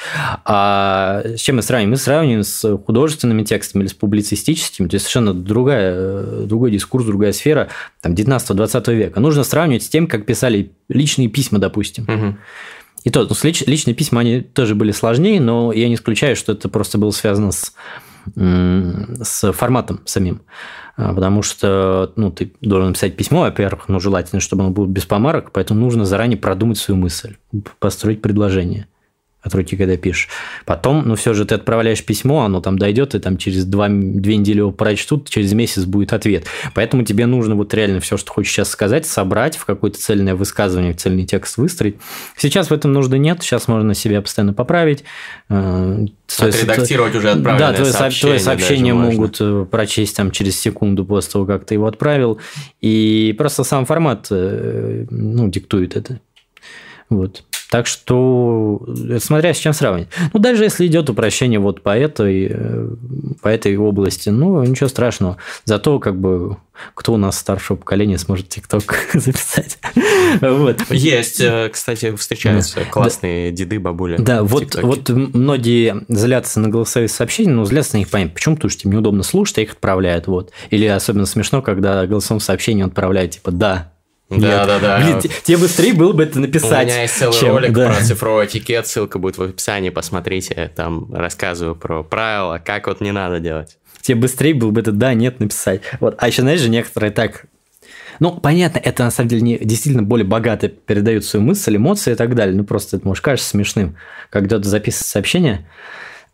А 0.44 1.22
с 1.24 1.40
чем 1.40 1.56
мы 1.56 1.62
сравниваем? 1.62 1.90
Мы 1.90 1.96
сравниваем 1.96 2.42
с 2.42 2.76
художественными 2.78 3.44
текстами 3.44 3.82
или 3.82 3.88
с 3.90 3.94
публицистическими, 3.94 4.88
то 4.88 4.94
есть 4.94 5.04
совершенно 5.04 5.34
другая, 5.34 6.46
другой 6.46 6.70
дискурс, 6.70 7.04
другая 7.04 7.32
сфера, 7.32 7.68
там, 8.00 8.14
19-20 8.14 8.94
века. 8.94 9.20
Нужно 9.20 9.44
сравнивать 9.44 9.82
с 9.82 9.88
тем, 9.90 10.06
как 10.06 10.24
писали 10.24 10.72
личные 10.88 11.28
письма, 11.28 11.58
допустим. 11.58 12.04
Угу. 12.04 12.36
И 13.04 13.10
то, 13.10 13.26
ну, 13.28 13.34
личные 13.42 13.94
письма, 13.94 14.20
они 14.20 14.40
тоже 14.40 14.74
были 14.74 14.92
сложнее, 14.92 15.40
но 15.40 15.72
я 15.72 15.88
не 15.88 15.94
исключаю, 15.94 16.36
что 16.36 16.52
это 16.52 16.68
просто 16.68 16.98
было 16.98 17.10
связано 17.10 17.50
с, 17.52 17.74
с 18.34 19.52
форматом 19.52 20.00
самим. 20.04 20.42
А, 20.96 21.14
потому 21.14 21.42
что 21.42 22.12
ну, 22.16 22.30
ты 22.30 22.52
должен 22.60 22.88
написать 22.88 23.16
письмо, 23.16 23.40
во-первых, 23.42 23.88
ну, 23.88 24.00
желательно, 24.00 24.40
чтобы 24.40 24.64
оно 24.64 24.72
было 24.72 24.86
без 24.86 25.06
помарок, 25.06 25.50
поэтому 25.52 25.80
нужно 25.80 26.04
заранее 26.04 26.36
продумать 26.36 26.78
свою 26.78 27.00
мысль, 27.00 27.36
построить 27.78 28.20
предложение 28.20 28.86
от 29.42 29.54
руки, 29.54 29.76
когда 29.76 29.96
пишешь. 29.96 30.28
Потом, 30.66 31.02
ну, 31.06 31.14
все 31.14 31.32
же 31.32 31.46
ты 31.46 31.54
отправляешь 31.54 32.04
письмо, 32.04 32.42
оно 32.42 32.60
там 32.60 32.78
дойдет, 32.78 33.14
и 33.14 33.18
там 33.18 33.38
через 33.38 33.64
два, 33.64 33.88
две 33.88 34.36
недели 34.36 34.58
его 34.58 34.70
прочтут, 34.70 35.30
через 35.30 35.52
месяц 35.54 35.84
будет 35.84 36.12
ответ. 36.12 36.44
Поэтому 36.74 37.04
тебе 37.04 37.24
нужно 37.26 37.54
вот 37.54 37.72
реально 37.72 38.00
все, 38.00 38.18
что 38.18 38.30
хочешь 38.32 38.52
сейчас 38.52 38.68
сказать, 38.68 39.06
собрать 39.06 39.56
в 39.56 39.64
какое-то 39.64 39.98
цельное 39.98 40.34
высказывание, 40.34 40.92
в 40.92 40.98
цельный 40.98 41.24
текст 41.24 41.56
выстроить. 41.56 41.96
Сейчас 42.36 42.68
в 42.68 42.74
этом 42.74 42.92
нужды 42.92 43.16
нет, 43.18 43.42
сейчас 43.42 43.66
можно 43.66 43.94
себя 43.94 44.20
постоянно 44.20 44.52
поправить. 44.52 45.04
Э, 45.48 46.06
Отредактировать 46.38 47.14
уже 47.16 47.30
отправленное 47.30 47.70
Да, 47.70 47.76
твое 47.76 47.92
сообщение, 47.92 48.38
твои 48.38 48.44
сообщения 48.44 48.94
могут 48.94 49.38
э, 49.40 49.66
прочесть 49.70 50.16
там 50.16 50.30
через 50.30 50.60
секунду 50.60 51.04
после 51.04 51.32
того, 51.32 51.46
как 51.46 51.64
ты 51.64 51.74
его 51.74 51.86
отправил. 51.86 52.38
И 52.80 53.34
просто 53.38 53.64
сам 53.64 53.86
формат 53.86 54.28
э, 54.30 55.06
ну, 55.10 55.48
диктует 55.48 55.96
это. 55.96 56.20
Вот. 57.08 57.42
Так 57.70 57.86
что, 57.86 58.82
э, 59.08 59.20
смотря 59.20 59.54
с 59.54 59.58
чем 59.58 59.72
сравнивать. 59.72 60.08
Ну, 60.32 60.40
даже 60.40 60.64
если 60.64 60.88
идет 60.88 61.08
упрощение 61.08 61.60
вот 61.60 61.82
по 61.82 61.96
этой, 61.96 62.48
э, 62.50 62.88
по 63.40 63.46
этой 63.46 63.76
области, 63.76 64.28
ну, 64.28 64.62
ничего 64.64 64.88
страшного. 64.88 65.36
Зато, 65.64 66.00
как 66.00 66.20
бы, 66.20 66.56
кто 66.94 67.12
у 67.12 67.16
нас 67.16 67.38
старшего 67.38 67.76
поколения 67.76 68.18
сможет 68.18 68.48
ТикТок 68.48 68.96
записать. 69.14 69.78
вот. 70.40 70.80
Есть, 70.90 71.40
э, 71.40 71.68
кстати, 71.72 72.14
встречаются 72.16 72.80
классные 72.90 73.52
деды, 73.52 73.78
бабули. 73.78 74.16
Да, 74.16 74.42
вот, 74.42 74.74
вот 74.82 75.08
многие 75.08 76.04
злятся 76.08 76.58
на 76.58 76.68
голосовые 76.70 77.08
сообщения, 77.08 77.52
но 77.52 77.64
злятся 77.66 77.94
на 77.94 77.98
них 77.98 78.08
понятно. 78.08 78.34
Почему? 78.34 78.56
Потому 78.56 78.70
что 78.70 78.88
им 78.88 78.94
неудобно 78.94 79.22
слушать, 79.22 79.58
а 79.58 79.62
их 79.62 79.72
отправляют. 79.74 80.26
Вот. 80.26 80.50
Или 80.70 80.86
особенно 80.86 81.24
смешно, 81.24 81.62
когда 81.62 82.04
голосовым 82.08 82.40
сообщением 82.40 82.86
отправляют, 82.86 83.30
типа, 83.30 83.52
да, 83.52 83.92
да, 84.30 84.66
да, 84.66 84.78
да. 84.78 84.98
Блин, 84.98 85.20
тебе 85.42 85.58
быстрее 85.58 85.92
было 85.92 86.12
бы 86.12 86.22
это 86.22 86.38
написать. 86.38 86.86
У 86.86 86.90
меня 86.90 87.02
есть 87.02 87.14
целый 87.14 87.38
чем... 87.38 87.50
ролик 87.50 87.72
да. 87.72 87.88
про 87.88 88.00
цифровой 88.02 88.46
этикет, 88.46 88.86
ссылка 88.86 89.18
будет 89.18 89.38
в 89.38 89.42
описании, 89.42 89.90
посмотрите, 89.90 90.70
там 90.74 91.12
рассказываю 91.12 91.74
про 91.74 92.02
правила, 92.02 92.60
как 92.64 92.86
вот 92.86 93.00
не 93.00 93.12
надо 93.12 93.40
делать. 93.40 93.76
Тебе 94.00 94.16
быстрее 94.16 94.54
было 94.54 94.70
бы 94.70 94.80
это 94.80 94.92
да, 94.92 95.14
нет 95.14 95.40
написать. 95.40 95.82
Вот. 95.98 96.14
А 96.18 96.28
еще, 96.28 96.42
знаешь 96.42 96.60
же, 96.60 96.70
некоторые 96.70 97.10
так 97.10 97.46
ну, 98.20 98.32
понятно, 98.32 98.78
это 98.78 99.04
на 99.04 99.10
самом 99.10 99.30
деле 99.30 99.40
не, 99.40 99.58
действительно 99.58 100.02
более 100.02 100.26
богато 100.26 100.68
передают 100.68 101.24
свою 101.24 101.44
мысль, 101.44 101.76
эмоции 101.76 102.12
и 102.12 102.14
так 102.14 102.34
далее. 102.34 102.54
Ну, 102.54 102.64
просто 102.64 102.98
это 102.98 103.08
может 103.08 103.24
кажется 103.24 103.48
смешным, 103.48 103.96
когда 104.28 104.58
ты 104.58 104.68
записываешь 104.68 105.06
сообщение, 105.06 105.66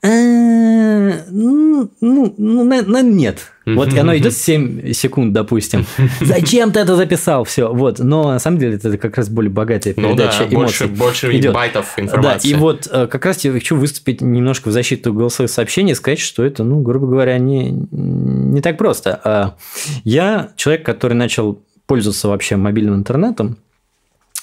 ну, 0.03 1.90
ну, 2.01 2.34
ну 2.36 3.03
нет. 3.03 3.53
Вот 3.64 3.92
оно 3.99 4.16
идет 4.16 4.32
7 4.34 4.92
секунд, 4.94 5.32
допустим. 5.32 5.86
Зачем 6.20 6.70
ты 6.70 6.80
это 6.80 6.94
записал? 6.97 7.44
Все, 7.44 7.72
вот. 7.72 7.99
Но 7.99 8.24
на 8.24 8.38
самом 8.38 8.59
деле 8.59 8.76
это 8.76 8.97
как 8.99 9.16
раз 9.16 9.28
более 9.28 9.51
богатая 9.51 9.94
передача 9.94 10.44
ну, 10.44 10.49
да, 10.49 10.55
эмоций. 10.55 10.86
Больше, 10.86 10.86
больше 10.86 11.36
идет. 11.36 11.53
байтов 11.53 11.94
информации. 11.99 12.51
Да, 12.51 12.57
и 12.57 12.61
вот 12.61 12.88
э, 12.90 13.07
как 13.09 13.24
раз 13.26 13.44
я 13.44 13.53
хочу 13.53 13.76
выступить 13.76 14.20
немножко 14.20 14.68
в 14.68 14.72
защиту 14.72 15.12
голосовых 15.12 15.51
сообщений 15.51 15.92
и 15.92 15.94
сказать, 15.94 16.20
что 16.20 16.44
это, 16.44 16.62
ну, 16.62 16.80
грубо 16.80 17.07
говоря, 17.07 17.38
не, 17.38 17.70
не 17.90 18.61
так 18.61 18.78
просто. 18.78 19.20
А 19.24 19.57
я 20.05 20.51
человек, 20.57 20.84
который 20.84 21.14
начал 21.14 21.61
пользоваться 21.86 22.28
вообще 22.28 22.57
мобильным 22.57 22.94
интернетом 22.94 23.57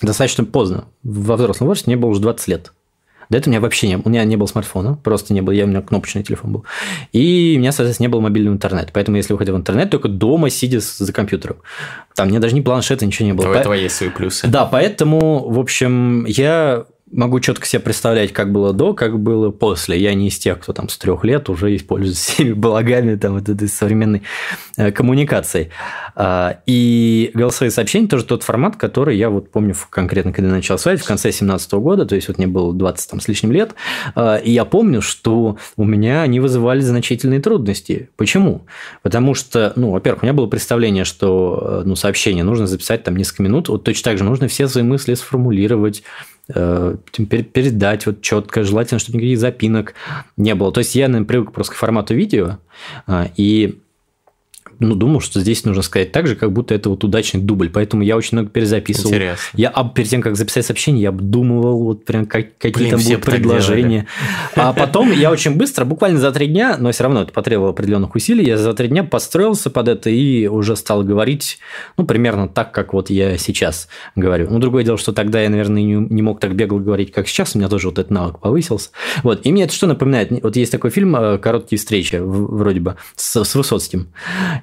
достаточно 0.02 0.44
поздно. 0.44 0.86
Во 1.04 1.36
взрослом 1.36 1.68
возрасте 1.68 1.90
мне 1.90 1.98
было 1.98 2.10
уже 2.10 2.22
20 2.22 2.48
лет. 2.48 2.72
До 3.34 3.38
этого 3.38 3.50
у 3.50 3.54
меня 3.54 3.62
вообще 3.62 3.88
не. 3.88 3.98
У 3.98 4.10
меня 4.10 4.24
не 4.26 4.36
было 4.36 4.46
смартфона, 4.46 4.94
просто 4.94 5.34
не 5.34 5.42
было. 5.42 5.56
Я, 5.56 5.64
у 5.64 5.68
меня 5.68 5.82
кнопочный 5.82 6.22
телефон 6.22 6.52
был. 6.52 6.66
И 7.14 7.56
у 7.58 7.60
меня, 7.60 7.72
соответственно, 7.72 8.06
не 8.06 8.12
было 8.12 8.20
мобильного 8.20 8.54
интернета. 8.54 8.90
Поэтому, 8.94 9.18
если 9.18 9.34
выходил 9.34 9.56
в 9.56 9.58
интернет, 9.58 9.90
только 9.90 10.08
дома, 10.08 10.52
сидя 10.52 10.80
за 10.80 11.12
компьютером. 11.12 11.56
Там 12.14 12.28
мне 12.28 12.38
даже 12.38 12.54
ни 12.54 12.62
планшета, 12.62 13.08
ничего 13.08 13.26
не 13.26 13.34
было. 13.34 13.48
У 13.48 13.54
этого 13.54 13.74
есть 13.74 13.96
свои 13.96 14.10
плюсы. 14.10 14.46
Да, 14.46 14.66
поэтому, 14.66 15.50
в 15.50 15.58
общем, 15.58 16.26
я 16.26 16.86
могу 17.14 17.40
четко 17.40 17.66
себе 17.66 17.80
представлять, 17.80 18.34
как 18.34 18.52
было 18.52 18.74
до, 18.74 18.94
как 18.94 19.20
было 19.20 19.52
после. 19.52 20.00
Я 20.00 20.14
не 20.14 20.28
из 20.28 20.40
тех, 20.40 20.60
кто 20.60 20.74
там 20.74 20.90
с 20.90 20.98
трех 20.98 21.24
лет 21.24 21.50
уже 21.50 21.76
использует 21.76 22.16
всеми 22.18 22.54
благами 22.54 23.16
там, 23.16 23.36
вот 23.36 23.50
этой 23.50 23.68
современной 23.68 24.24
э, 24.78 24.92
коммуникации. 24.92 25.70
А, 26.16 26.60
и 26.66 27.32
голосовые 27.34 27.72
сообщения 27.72 28.08
тоже 28.08 28.26
тот 28.26 28.44
формат, 28.44 28.76
который 28.76 29.18
я 29.18 29.30
вот 29.30 29.52
помню 29.52 29.76
конкретно, 29.90 30.34
когда 30.34 30.50
начал 30.50 30.78
связь 30.78 31.02
в 31.02 31.06
конце 31.06 31.30
2017 31.30 31.74
года, 31.74 32.06
то 32.06 32.16
есть 32.16 32.28
вот 32.28 32.38
мне 32.38 32.48
было 32.48 32.74
20 32.74 33.10
там, 33.10 33.20
с 33.20 33.28
лишним 33.28 33.52
лет, 33.52 33.76
а, 34.16 34.38
и 34.38 34.52
я 34.52 34.66
помню, 34.66 35.02
что 35.02 35.58
у 35.78 35.84
меня 35.84 36.24
они 36.24 36.40
вызывали 36.40 36.82
значительные 36.82 37.40
трудности. 37.40 38.10
Почему? 38.18 38.66
Потому 39.02 39.34
что, 39.34 39.74
ну, 39.76 39.92
во-первых, 39.92 40.24
у 40.24 40.26
меня 40.26 40.34
было 40.34 40.48
представление, 40.48 41.04
что 41.04 41.82
э, 41.84 41.88
ну, 41.88 41.96
сообщение 41.96 42.44
нужно 42.44 42.68
записать 42.68 43.04
там 43.04 43.16
несколько 43.16 43.44
минут, 43.44 43.70
вот 43.70 43.84
точно 43.84 44.12
так 44.12 44.18
же 44.18 44.24
нужно 44.24 44.48
все 44.48 44.68
свои 44.68 44.84
мысли 44.84 45.14
сформулировать, 45.14 46.02
э, 46.02 46.33
передать 46.48 48.06
вот 48.06 48.22
четко, 48.22 48.64
желательно, 48.64 49.00
чтобы 49.00 49.18
никаких 49.18 49.40
запинок 49.40 49.94
не 50.38 50.56
было. 50.56 50.72
То 50.72 50.80
есть 50.80 50.96
я, 50.96 51.08
наверное, 51.08 51.28
привык 51.28 51.52
просто 51.52 51.74
к 51.74 51.78
формату 51.78 52.14
видео, 52.14 52.58
э, 53.08 53.28
и 53.38 53.80
ну, 54.84 54.96
думал, 54.96 55.22
что 55.22 55.40
здесь 55.40 55.64
нужно 55.66 55.82
сказать 55.82 56.12
так 56.12 56.28
же, 56.28 56.36
как 56.36 56.52
будто 56.52 56.74
это 56.74 56.90
вот 56.90 57.04
удачный 57.04 57.42
дубль. 57.42 57.70
Поэтому 57.70 58.04
я 58.04 58.18
очень 58.18 58.38
много 58.38 58.50
перезаписывал. 58.50 59.12
Интересно. 59.12 59.58
Я 59.58 59.72
перед 59.96 60.10
тем, 60.10 60.22
как 60.22 60.36
записать 60.36 60.66
сообщение, 60.66 61.04
я 61.04 61.10
обдумывал 61.10 61.84
вот 61.84 62.06
прям 62.06 62.26
как, 62.26 62.58
какие 62.58 62.90
Блин, 62.90 62.92
там 62.92 63.04
будут 63.04 63.22
предложения. 63.26 64.08
А 64.56 64.74
потом 64.74 65.12
я 65.12 65.32
очень 65.32 65.56
быстро, 65.56 65.86
буквально 65.86 66.20
за 66.20 66.32
три 66.32 66.48
дня, 66.48 66.78
но 66.80 66.92
все 66.92 67.04
равно 67.04 67.22
это 67.22 67.32
потребовало 67.32 67.72
определенных 67.72 68.16
усилий, 68.16 68.46
я 68.46 68.58
за 68.58 68.74
три 68.74 68.88
дня 68.88 69.04
подстроился 69.04 69.70
под 69.70 69.88
это 69.88 70.10
и 70.10 70.48
уже 70.48 70.76
стал 70.76 71.04
говорить, 71.04 71.60
ну, 71.98 72.06
примерно 72.06 72.48
так, 72.48 72.72
как 72.72 72.94
вот 72.94 73.10
я 73.10 73.38
сейчас 73.38 73.88
говорю. 74.16 74.48
Ну, 74.50 74.60
другое 74.60 74.84
дело, 74.84 74.98
что 74.98 75.14
тогда 75.14 75.42
я, 75.42 75.50
наверное, 75.50 75.82
не, 75.82 75.96
не 75.96 76.22
мог 76.22 76.40
так 76.40 76.56
бегло 76.56 76.80
говорить, 76.80 77.12
как 77.12 77.28
сейчас, 77.28 77.56
у 77.56 77.60
меня 77.60 77.70
тоже 77.70 77.88
вот 77.88 78.00
этот 78.00 78.12
навык 78.12 78.40
повысился. 78.40 78.90
Вот, 79.24 79.46
и 79.46 79.52
мне 79.52 79.64
это 79.64 79.74
что 79.74 79.88
напоминает? 79.88 80.32
Вот 80.44 80.56
есть 80.56 80.72
такой 80.72 80.90
фильм 80.90 81.16
э, 81.16 81.38
«Короткие 81.38 81.80
встречи», 81.80 82.18
вроде 82.20 82.80
бы, 82.80 82.96
с, 83.16 83.44
с 83.44 83.56
Высоцким. 83.56 84.08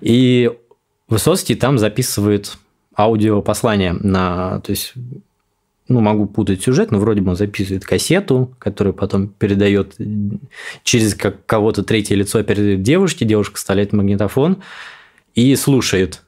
И 0.00 0.09
Высоцкий 1.10 1.56
там 1.56 1.78
записывает 1.78 2.56
аудиопослание 2.96 3.92
на... 3.92 4.60
То 4.60 4.70
есть, 4.70 4.92
ну, 5.88 6.00
могу 6.00 6.26
путать 6.26 6.62
сюжет, 6.62 6.92
но 6.92 6.98
вроде 6.98 7.20
бы 7.20 7.30
он 7.30 7.36
записывает 7.36 7.84
кассету, 7.84 8.54
которую 8.60 8.94
потом 8.94 9.26
передает 9.26 9.96
через 10.84 11.14
как 11.16 11.44
кого-то 11.46 11.82
третье 11.82 12.14
лицо 12.14 12.42
передает 12.44 12.82
девушке, 12.82 13.24
девушка 13.24 13.56
вставляет 13.56 13.92
магнитофон 13.92 14.62
и 15.34 15.56
слушает. 15.56 16.22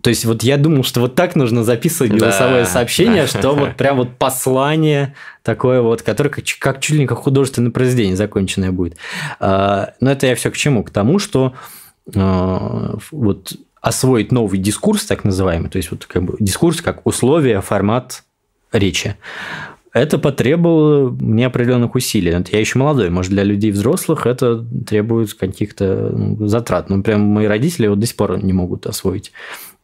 То 0.00 0.10
есть 0.10 0.24
вот 0.24 0.42
я 0.42 0.56
думал, 0.56 0.82
что 0.82 1.00
вот 1.00 1.14
так 1.14 1.36
нужно 1.36 1.62
записывать 1.62 2.12
голосовое 2.12 2.64
да, 2.64 2.68
сообщение, 2.68 3.22
да. 3.22 3.28
что 3.28 3.54
вот 3.54 3.76
прям 3.76 3.98
вот 3.98 4.16
послание 4.16 5.14
такое 5.42 5.80
вот, 5.82 6.02
которое 6.02 6.30
как, 6.30 6.44
как 6.58 6.80
чуть 6.80 6.94
ли 6.94 7.00
не 7.00 7.06
как 7.06 7.18
художественное 7.18 7.70
произведение 7.70 8.16
законченное 8.16 8.72
будет. 8.72 8.96
А, 9.38 9.92
но 10.00 10.10
это 10.10 10.26
я 10.26 10.34
все 10.34 10.50
к 10.50 10.56
чему? 10.56 10.82
К 10.82 10.90
тому, 10.90 11.18
что 11.18 11.54
а, 11.54 11.56
вот 12.14 13.52
освоить 13.80 14.32
новый 14.32 14.58
дискурс, 14.58 15.04
так 15.04 15.24
называемый, 15.24 15.70
то 15.70 15.76
есть 15.76 15.90
вот 15.90 16.06
как 16.06 16.24
бы 16.24 16.36
дискурс 16.40 16.80
как 16.80 17.06
условие, 17.06 17.60
формат 17.60 18.24
речи. 18.72 19.16
Это 19.92 20.18
потребовало 20.18 21.08
мне 21.08 21.46
определенных 21.46 21.94
усилий. 21.94 22.30
Я 22.52 22.60
еще 22.60 22.78
молодой, 22.78 23.08
может, 23.08 23.30
для 23.30 23.44
людей 23.44 23.70
взрослых 23.70 24.26
это 24.26 24.62
требует 24.86 25.32
каких-то 25.32 26.10
ну, 26.14 26.46
затрат. 26.46 26.90
Ну, 26.90 27.02
прям 27.02 27.22
мои 27.22 27.46
родители 27.46 27.86
вот 27.86 27.98
до 27.98 28.06
сих 28.06 28.16
пор 28.16 28.42
не 28.42 28.52
могут 28.52 28.86
освоить 28.86 29.32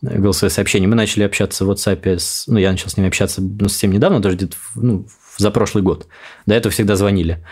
голосовые 0.02 0.50
сообщения. 0.50 0.86
Мы 0.86 0.96
начали 0.96 1.22
общаться 1.22 1.64
в 1.64 1.70
WhatsApp, 1.70 2.18
с, 2.18 2.46
ну, 2.46 2.58
я 2.58 2.72
начал 2.72 2.90
с 2.90 2.96
ними 2.98 3.08
общаться 3.08 3.40
ну, 3.40 3.68
совсем 3.68 3.90
недавно, 3.90 4.20
даже 4.20 4.36
где-то 4.36 4.56
ну, 4.74 5.06
за 5.38 5.50
прошлый 5.50 5.82
год. 5.82 6.06
До 6.44 6.54
этого 6.54 6.72
всегда 6.72 6.96
звонили. 6.96 7.42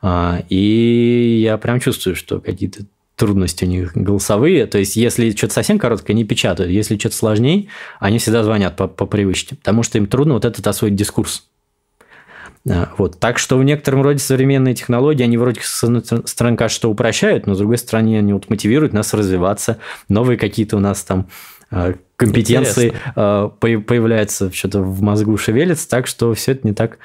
А, 0.00 0.42
и 0.48 1.40
я 1.42 1.58
прям 1.58 1.80
чувствую, 1.80 2.16
что 2.16 2.40
какие-то 2.40 2.84
трудности 3.16 3.64
у 3.64 3.68
них 3.68 3.92
голосовые. 3.94 4.66
То 4.66 4.78
есть, 4.78 4.96
если 4.96 5.30
что-то 5.30 5.54
совсем 5.54 5.78
короткое, 5.78 6.12
не 6.12 6.24
печатают. 6.24 6.70
Если 6.70 6.98
что-то 6.98 7.16
сложнее, 7.16 7.68
они 7.98 8.18
всегда 8.18 8.44
звонят 8.44 8.76
по, 8.76 8.86
по 8.86 9.06
привычке. 9.06 9.56
Потому 9.56 9.82
что 9.82 9.98
им 9.98 10.06
трудно 10.06 10.34
вот 10.34 10.44
этот 10.44 10.66
освоить 10.66 10.94
дискурс. 10.94 11.48
А, 12.68 12.90
вот. 12.98 13.18
Так 13.18 13.38
что 13.38 13.56
в 13.58 13.64
некотором 13.64 14.02
роде 14.02 14.18
современные 14.18 14.74
технологии, 14.74 15.22
они 15.22 15.38
вроде 15.38 15.60
с 15.62 15.82
одной 15.82 16.04
стороны 16.04 16.56
кажется, 16.56 16.80
что 16.80 16.90
упрощают, 16.90 17.46
но 17.46 17.54
с 17.54 17.58
другой 17.58 17.78
стороны 17.78 18.18
они 18.18 18.32
вот 18.32 18.50
мотивируют 18.50 18.92
нас 18.92 19.14
развиваться. 19.14 19.78
Новые 20.08 20.36
какие-то 20.36 20.76
у 20.76 20.80
нас 20.80 21.02
там 21.02 21.28
а, 21.70 21.94
компетенции 22.16 22.88
Интересно. 22.88 23.12
А, 23.16 23.48
появляются, 23.48 24.52
что-то 24.52 24.80
в 24.82 25.02
мозгу 25.02 25.36
шевелится, 25.36 25.88
так 25.88 26.06
что 26.06 26.32
все 26.34 26.52
это 26.52 26.66
не 26.66 26.74
так 26.74 26.98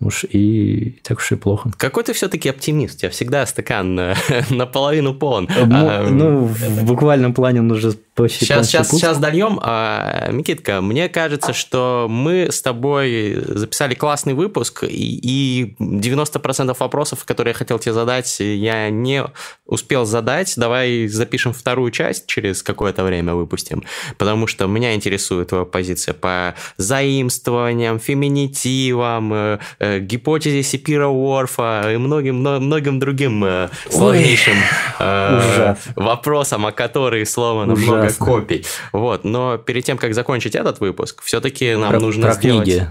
уж 0.00 0.24
и 0.24 1.00
так 1.02 1.18
уж 1.18 1.32
и 1.32 1.36
плохо. 1.36 1.72
Какой 1.76 2.04
ты 2.04 2.12
все-таки 2.12 2.48
оптимист? 2.48 2.96
У 2.96 2.98
тебя 3.00 3.10
всегда 3.10 3.44
стакан 3.46 3.98
э, 3.98 4.14
наполовину 4.50 5.14
полон. 5.14 5.48
А, 5.50 6.08
ну, 6.08 6.44
в 6.44 6.84
буквальном 6.84 7.34
плане 7.34 7.60
он 7.60 7.70
уже 7.72 7.94
почти 8.14 8.44
Сейчас, 8.44 8.68
сейчас, 8.68 8.90
сейчас 8.90 9.18
дольем. 9.18 9.58
А, 9.60 10.30
Микитка, 10.30 10.80
мне 10.80 11.08
кажется, 11.08 11.52
что 11.52 12.06
мы 12.08 12.48
с 12.50 12.62
тобой 12.62 13.42
записали 13.46 13.94
классный 13.94 14.34
выпуск, 14.34 14.84
и 14.88 15.74
90% 15.80 16.76
вопросов, 16.78 17.24
которые 17.24 17.52
я 17.52 17.58
хотел 17.58 17.78
тебе 17.78 17.92
задать, 17.92 18.38
я 18.38 18.90
не 18.90 19.24
успел 19.66 20.04
задать. 20.04 20.54
Давай 20.56 21.08
запишем 21.08 21.52
вторую 21.52 21.90
часть 21.90 22.26
через 22.26 22.62
какое-то 22.62 23.02
время 23.02 23.34
выпустим, 23.34 23.82
потому 24.16 24.46
что 24.46 24.66
меня 24.66 24.94
интересует 24.94 25.48
твоя 25.48 25.64
позиция 25.64 26.14
по 26.14 26.54
заимствованиям, 26.76 27.98
феминитивам, 27.98 29.58
э, 29.88 29.98
э, 29.98 30.00
гипотезе 30.00 30.62
Сипира 30.62 31.08
Уорфа 31.08 31.92
и 31.92 31.96
многим, 31.96 32.36
многим 32.40 32.98
другим 32.98 33.44
э, 33.44 33.68
сложнейшим 33.90 34.56
э, 34.98 35.74
вопросам, 35.96 36.66
о 36.66 36.72
которых 36.72 37.28
сломано 37.28 37.74
Ужасно. 37.74 37.92
много 37.92 38.12
копий. 38.14 38.64
Вот. 38.92 39.24
Но 39.24 39.58
перед 39.58 39.84
тем, 39.84 39.98
как 39.98 40.14
закончить 40.14 40.54
этот 40.54 40.80
выпуск, 40.80 41.22
все-таки 41.22 41.74
нам 41.74 41.90
про, 41.90 42.00
нужно 42.00 42.26
про 42.28 42.34
сделать... 42.34 42.68
Книги. 42.68 42.90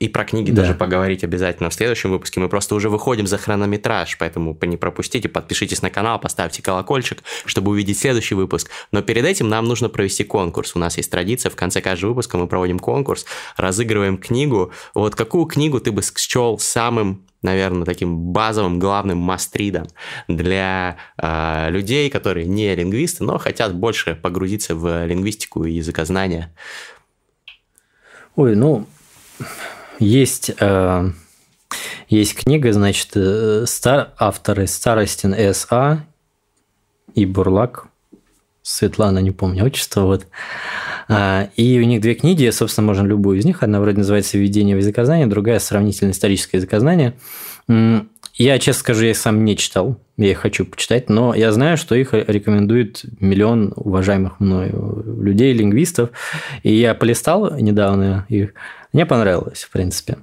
И 0.00 0.08
про 0.08 0.24
книги 0.24 0.50
да. 0.50 0.62
даже 0.62 0.74
поговорить 0.74 1.24
обязательно 1.24 1.70
в 1.70 1.74
следующем 1.74 2.10
выпуске. 2.10 2.40
Мы 2.40 2.48
просто 2.48 2.74
уже 2.74 2.88
выходим 2.88 3.26
за 3.26 3.38
хронометраж, 3.38 4.16
поэтому 4.18 4.56
не 4.62 4.76
пропустите, 4.76 5.28
подпишитесь 5.28 5.82
на 5.82 5.90
канал, 5.90 6.20
поставьте 6.20 6.62
колокольчик, 6.62 7.22
чтобы 7.46 7.72
увидеть 7.72 7.98
следующий 7.98 8.34
выпуск. 8.34 8.70
Но 8.92 9.02
перед 9.02 9.24
этим 9.24 9.48
нам 9.48 9.64
нужно 9.64 9.88
провести 9.88 10.24
конкурс. 10.24 10.72
У 10.74 10.78
нас 10.78 10.96
есть 10.96 11.10
традиция, 11.10 11.50
в 11.50 11.56
конце 11.56 11.80
каждого 11.80 12.10
выпуска 12.10 12.38
мы 12.38 12.46
проводим 12.46 12.78
конкурс, 12.78 13.24
разыгрываем 13.56 14.18
книгу. 14.18 14.72
Вот 14.94 15.14
какую 15.14 15.46
книгу 15.46 15.80
ты 15.80 15.92
бы 15.92 16.02
счел 16.18 16.58
самым 16.58 17.24
наверное, 17.42 17.84
таким 17.84 18.32
базовым, 18.32 18.78
главным 18.78 19.18
мастридом 19.18 19.86
для 20.26 20.96
э, 21.16 21.70
людей, 21.70 22.10
которые 22.10 22.46
не 22.46 22.74
лингвисты, 22.74 23.24
но 23.24 23.38
хотят 23.38 23.74
больше 23.74 24.16
погрузиться 24.16 24.74
в 24.74 25.06
лингвистику 25.06 25.64
и 25.64 25.72
языкознание? 25.72 26.52
Ой, 28.34 28.56
ну, 28.56 28.86
есть, 29.98 30.50
э, 30.58 31.10
есть 32.08 32.34
книга, 32.34 32.72
значит, 32.72 33.10
э, 33.14 33.64
стар, 33.66 34.12
авторы 34.18 34.66
Старостин 34.66 35.34
С.А. 35.34 36.04
и 37.14 37.24
Бурлак, 37.24 37.86
Светлана, 38.62 39.20
не 39.20 39.30
помню 39.30 39.64
отчество, 39.64 40.02
вот. 40.02 40.26
А, 41.08 41.48
и 41.56 41.80
у 41.80 41.84
них 41.84 42.00
две 42.00 42.14
книги, 42.14 42.48
собственно, 42.50 42.86
можно 42.86 43.06
любую 43.06 43.38
из 43.38 43.44
них. 43.44 43.62
Одна 43.62 43.80
вроде 43.80 43.98
называется 43.98 44.38
«Введение 44.38 44.76
в 44.76 44.78
языкознание», 44.78 45.26
другая 45.26 45.58
«Сравнительное 45.58 46.12
историческое 46.12 46.58
языкознание». 46.58 47.14
Я, 48.34 48.58
честно 48.60 48.80
скажу, 48.80 49.04
я 49.04 49.10
их 49.10 49.16
сам 49.16 49.44
не 49.44 49.56
читал, 49.56 50.00
я 50.16 50.30
их 50.30 50.38
хочу 50.38 50.64
почитать, 50.64 51.10
но 51.10 51.34
я 51.34 51.50
знаю, 51.50 51.76
что 51.76 51.96
их 51.96 52.12
рекомендует 52.12 53.04
миллион 53.18 53.72
уважаемых 53.74 54.38
мной 54.38 54.70
людей, 54.70 55.52
лингвистов, 55.52 56.10
и 56.62 56.72
я 56.72 56.94
полистал 56.94 57.56
недавно 57.56 58.26
их, 58.28 58.54
мне 58.92 59.06
понравилось, 59.06 59.64
в 59.64 59.70
принципе. 59.70 60.18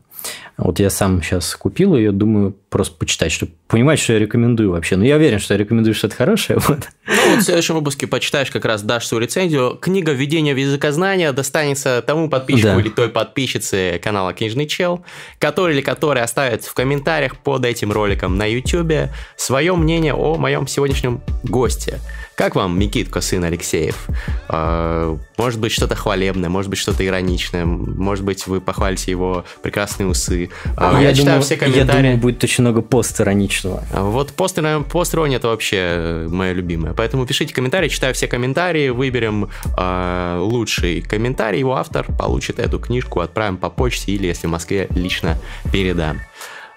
Вот 0.58 0.80
я 0.80 0.90
сам 0.90 1.22
сейчас 1.22 1.54
купил 1.56 1.96
ее, 1.96 2.12
думаю 2.12 2.56
просто 2.70 2.96
почитать, 2.98 3.32
чтобы 3.32 3.52
понимать, 3.68 4.00
что 4.00 4.14
я 4.14 4.20
рекомендую 4.20 4.72
вообще. 4.72 4.96
Но 4.96 5.02
ну, 5.02 5.08
я 5.08 5.16
уверен, 5.18 5.40
что 5.40 5.54
я 5.54 5.58
рекомендую 5.58 5.94
что-то 5.94 6.16
хорошее. 6.16 6.60
Вот. 6.68 6.80
Ну, 7.08 7.32
вот 7.32 7.40
в 7.40 7.44
следующем 7.44 7.76
выпуске 7.76 8.08
почитаешь, 8.08 8.50
как 8.50 8.66
раз 8.66 8.82
дашь 8.82 9.06
свою 9.06 9.22
рецензию. 9.24 9.78
Книга 9.80 10.12
«Введение 10.12 10.54
в 10.54 10.58
языкознание» 10.58 11.32
достанется 11.32 12.04
тому 12.06 12.30
подписчику 12.30 12.68
да. 12.68 12.80
или 12.80 12.90
той 12.90 13.10
подписчице 13.10 14.00
канала 14.04 14.34
«Книжный 14.34 14.66
чел», 14.68 15.06
который 15.40 15.76
или 15.76 15.82
который 15.82 16.24
оставит 16.24 16.64
в 16.64 16.74
комментариях 16.74 17.38
под 17.38 17.66
этим 17.66 17.92
роликом 17.92 18.38
на 18.38 18.46
YouTube 18.46 19.10
свое 19.36 19.76
мнение 19.76 20.14
о 20.14 20.36
моем 20.36 20.68
сегодняшнем 20.68 21.22
госте. 21.44 22.00
Как 22.36 22.56
вам 22.56 22.78
Микитка, 22.78 23.22
сын 23.22 23.44
Алексеев? 23.46 24.08
А, 24.50 25.18
может 25.38 25.60
быть, 25.60 25.72
что-то 25.72 25.96
хвалебное, 25.96 26.50
может 26.50 26.70
быть, 26.70 26.80
что-то 26.80 27.06
ироничное, 27.06 27.66
может 27.66 28.26
быть, 28.26 28.46
вы 28.46 28.60
похвалите 28.60 29.10
его 29.10 29.46
прекрасные 29.64 30.08
усы. 30.08 30.45
А, 30.76 30.94
я, 31.02 31.10
я 31.10 31.14
читаю 31.14 31.26
думаю, 31.26 31.42
все 31.42 31.58
комментарии. 31.58 31.88
Я 31.88 32.02
думаю, 32.02 32.18
будет 32.18 32.44
очень 32.44 32.64
много 32.64 32.82
постироничного. 32.82 33.84
А, 33.92 34.04
вот 34.04 34.32
пост, 34.32 34.60
постирония 34.92 35.38
это 35.38 35.48
вообще 35.48 35.78
э, 35.80 36.28
моя 36.30 36.54
любимая. 36.54 36.94
Поэтому 36.94 37.26
пишите 37.26 37.54
комментарии, 37.54 37.90
читаю 37.90 38.14
все 38.14 38.28
комментарии, 38.28 38.90
выберем 38.90 39.50
э, 39.78 40.38
лучший 40.40 41.02
комментарий, 41.02 41.60
его 41.60 41.76
автор 41.76 42.06
получит 42.18 42.60
эту 42.60 42.80
книжку, 42.80 43.20
отправим 43.20 43.58
по 43.58 43.70
почте 43.70 44.12
или, 44.12 44.28
если 44.28 44.48
в 44.48 44.52
Москве, 44.52 44.88
лично 44.96 45.38
передам. 45.72 46.22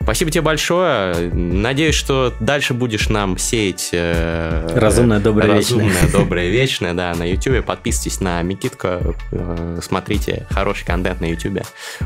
Спасибо 0.02 0.30
тебе 0.30 0.42
большое. 0.42 1.30
Надеюсь, 1.32 1.94
что 1.94 2.34
дальше 2.40 2.74
будешь 2.74 3.08
нам 3.08 3.36
сеять... 3.36 3.90
Э, 3.92 4.66
разумное, 4.74 5.20
доброе, 5.20 5.54
разумное, 5.56 5.88
вечное. 5.88 6.10
доброе, 6.10 6.48
вечное, 6.48 6.94
да, 6.94 7.14
на 7.14 7.24
YouTube. 7.30 7.64
Подписывайтесь 7.64 8.20
на 8.20 8.40
Микитка, 8.42 9.14
э, 9.32 9.78
смотрите 9.82 10.46
хороший 10.50 10.86
контент 10.86 11.20
на 11.20 11.30
YouTube. 11.30 11.60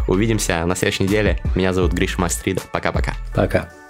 Увидимся 0.08 0.64
на 0.66 0.74
следующей 0.74 1.04
неделе. 1.04 1.40
Меня 1.54 1.72
зовут 1.72 1.92
Гриша 1.92 2.20
Мастридов. 2.20 2.64
Пока-пока. 2.72 3.14
Пока. 3.34 3.58
-пока. 3.58 3.60
Пока. 3.62 3.81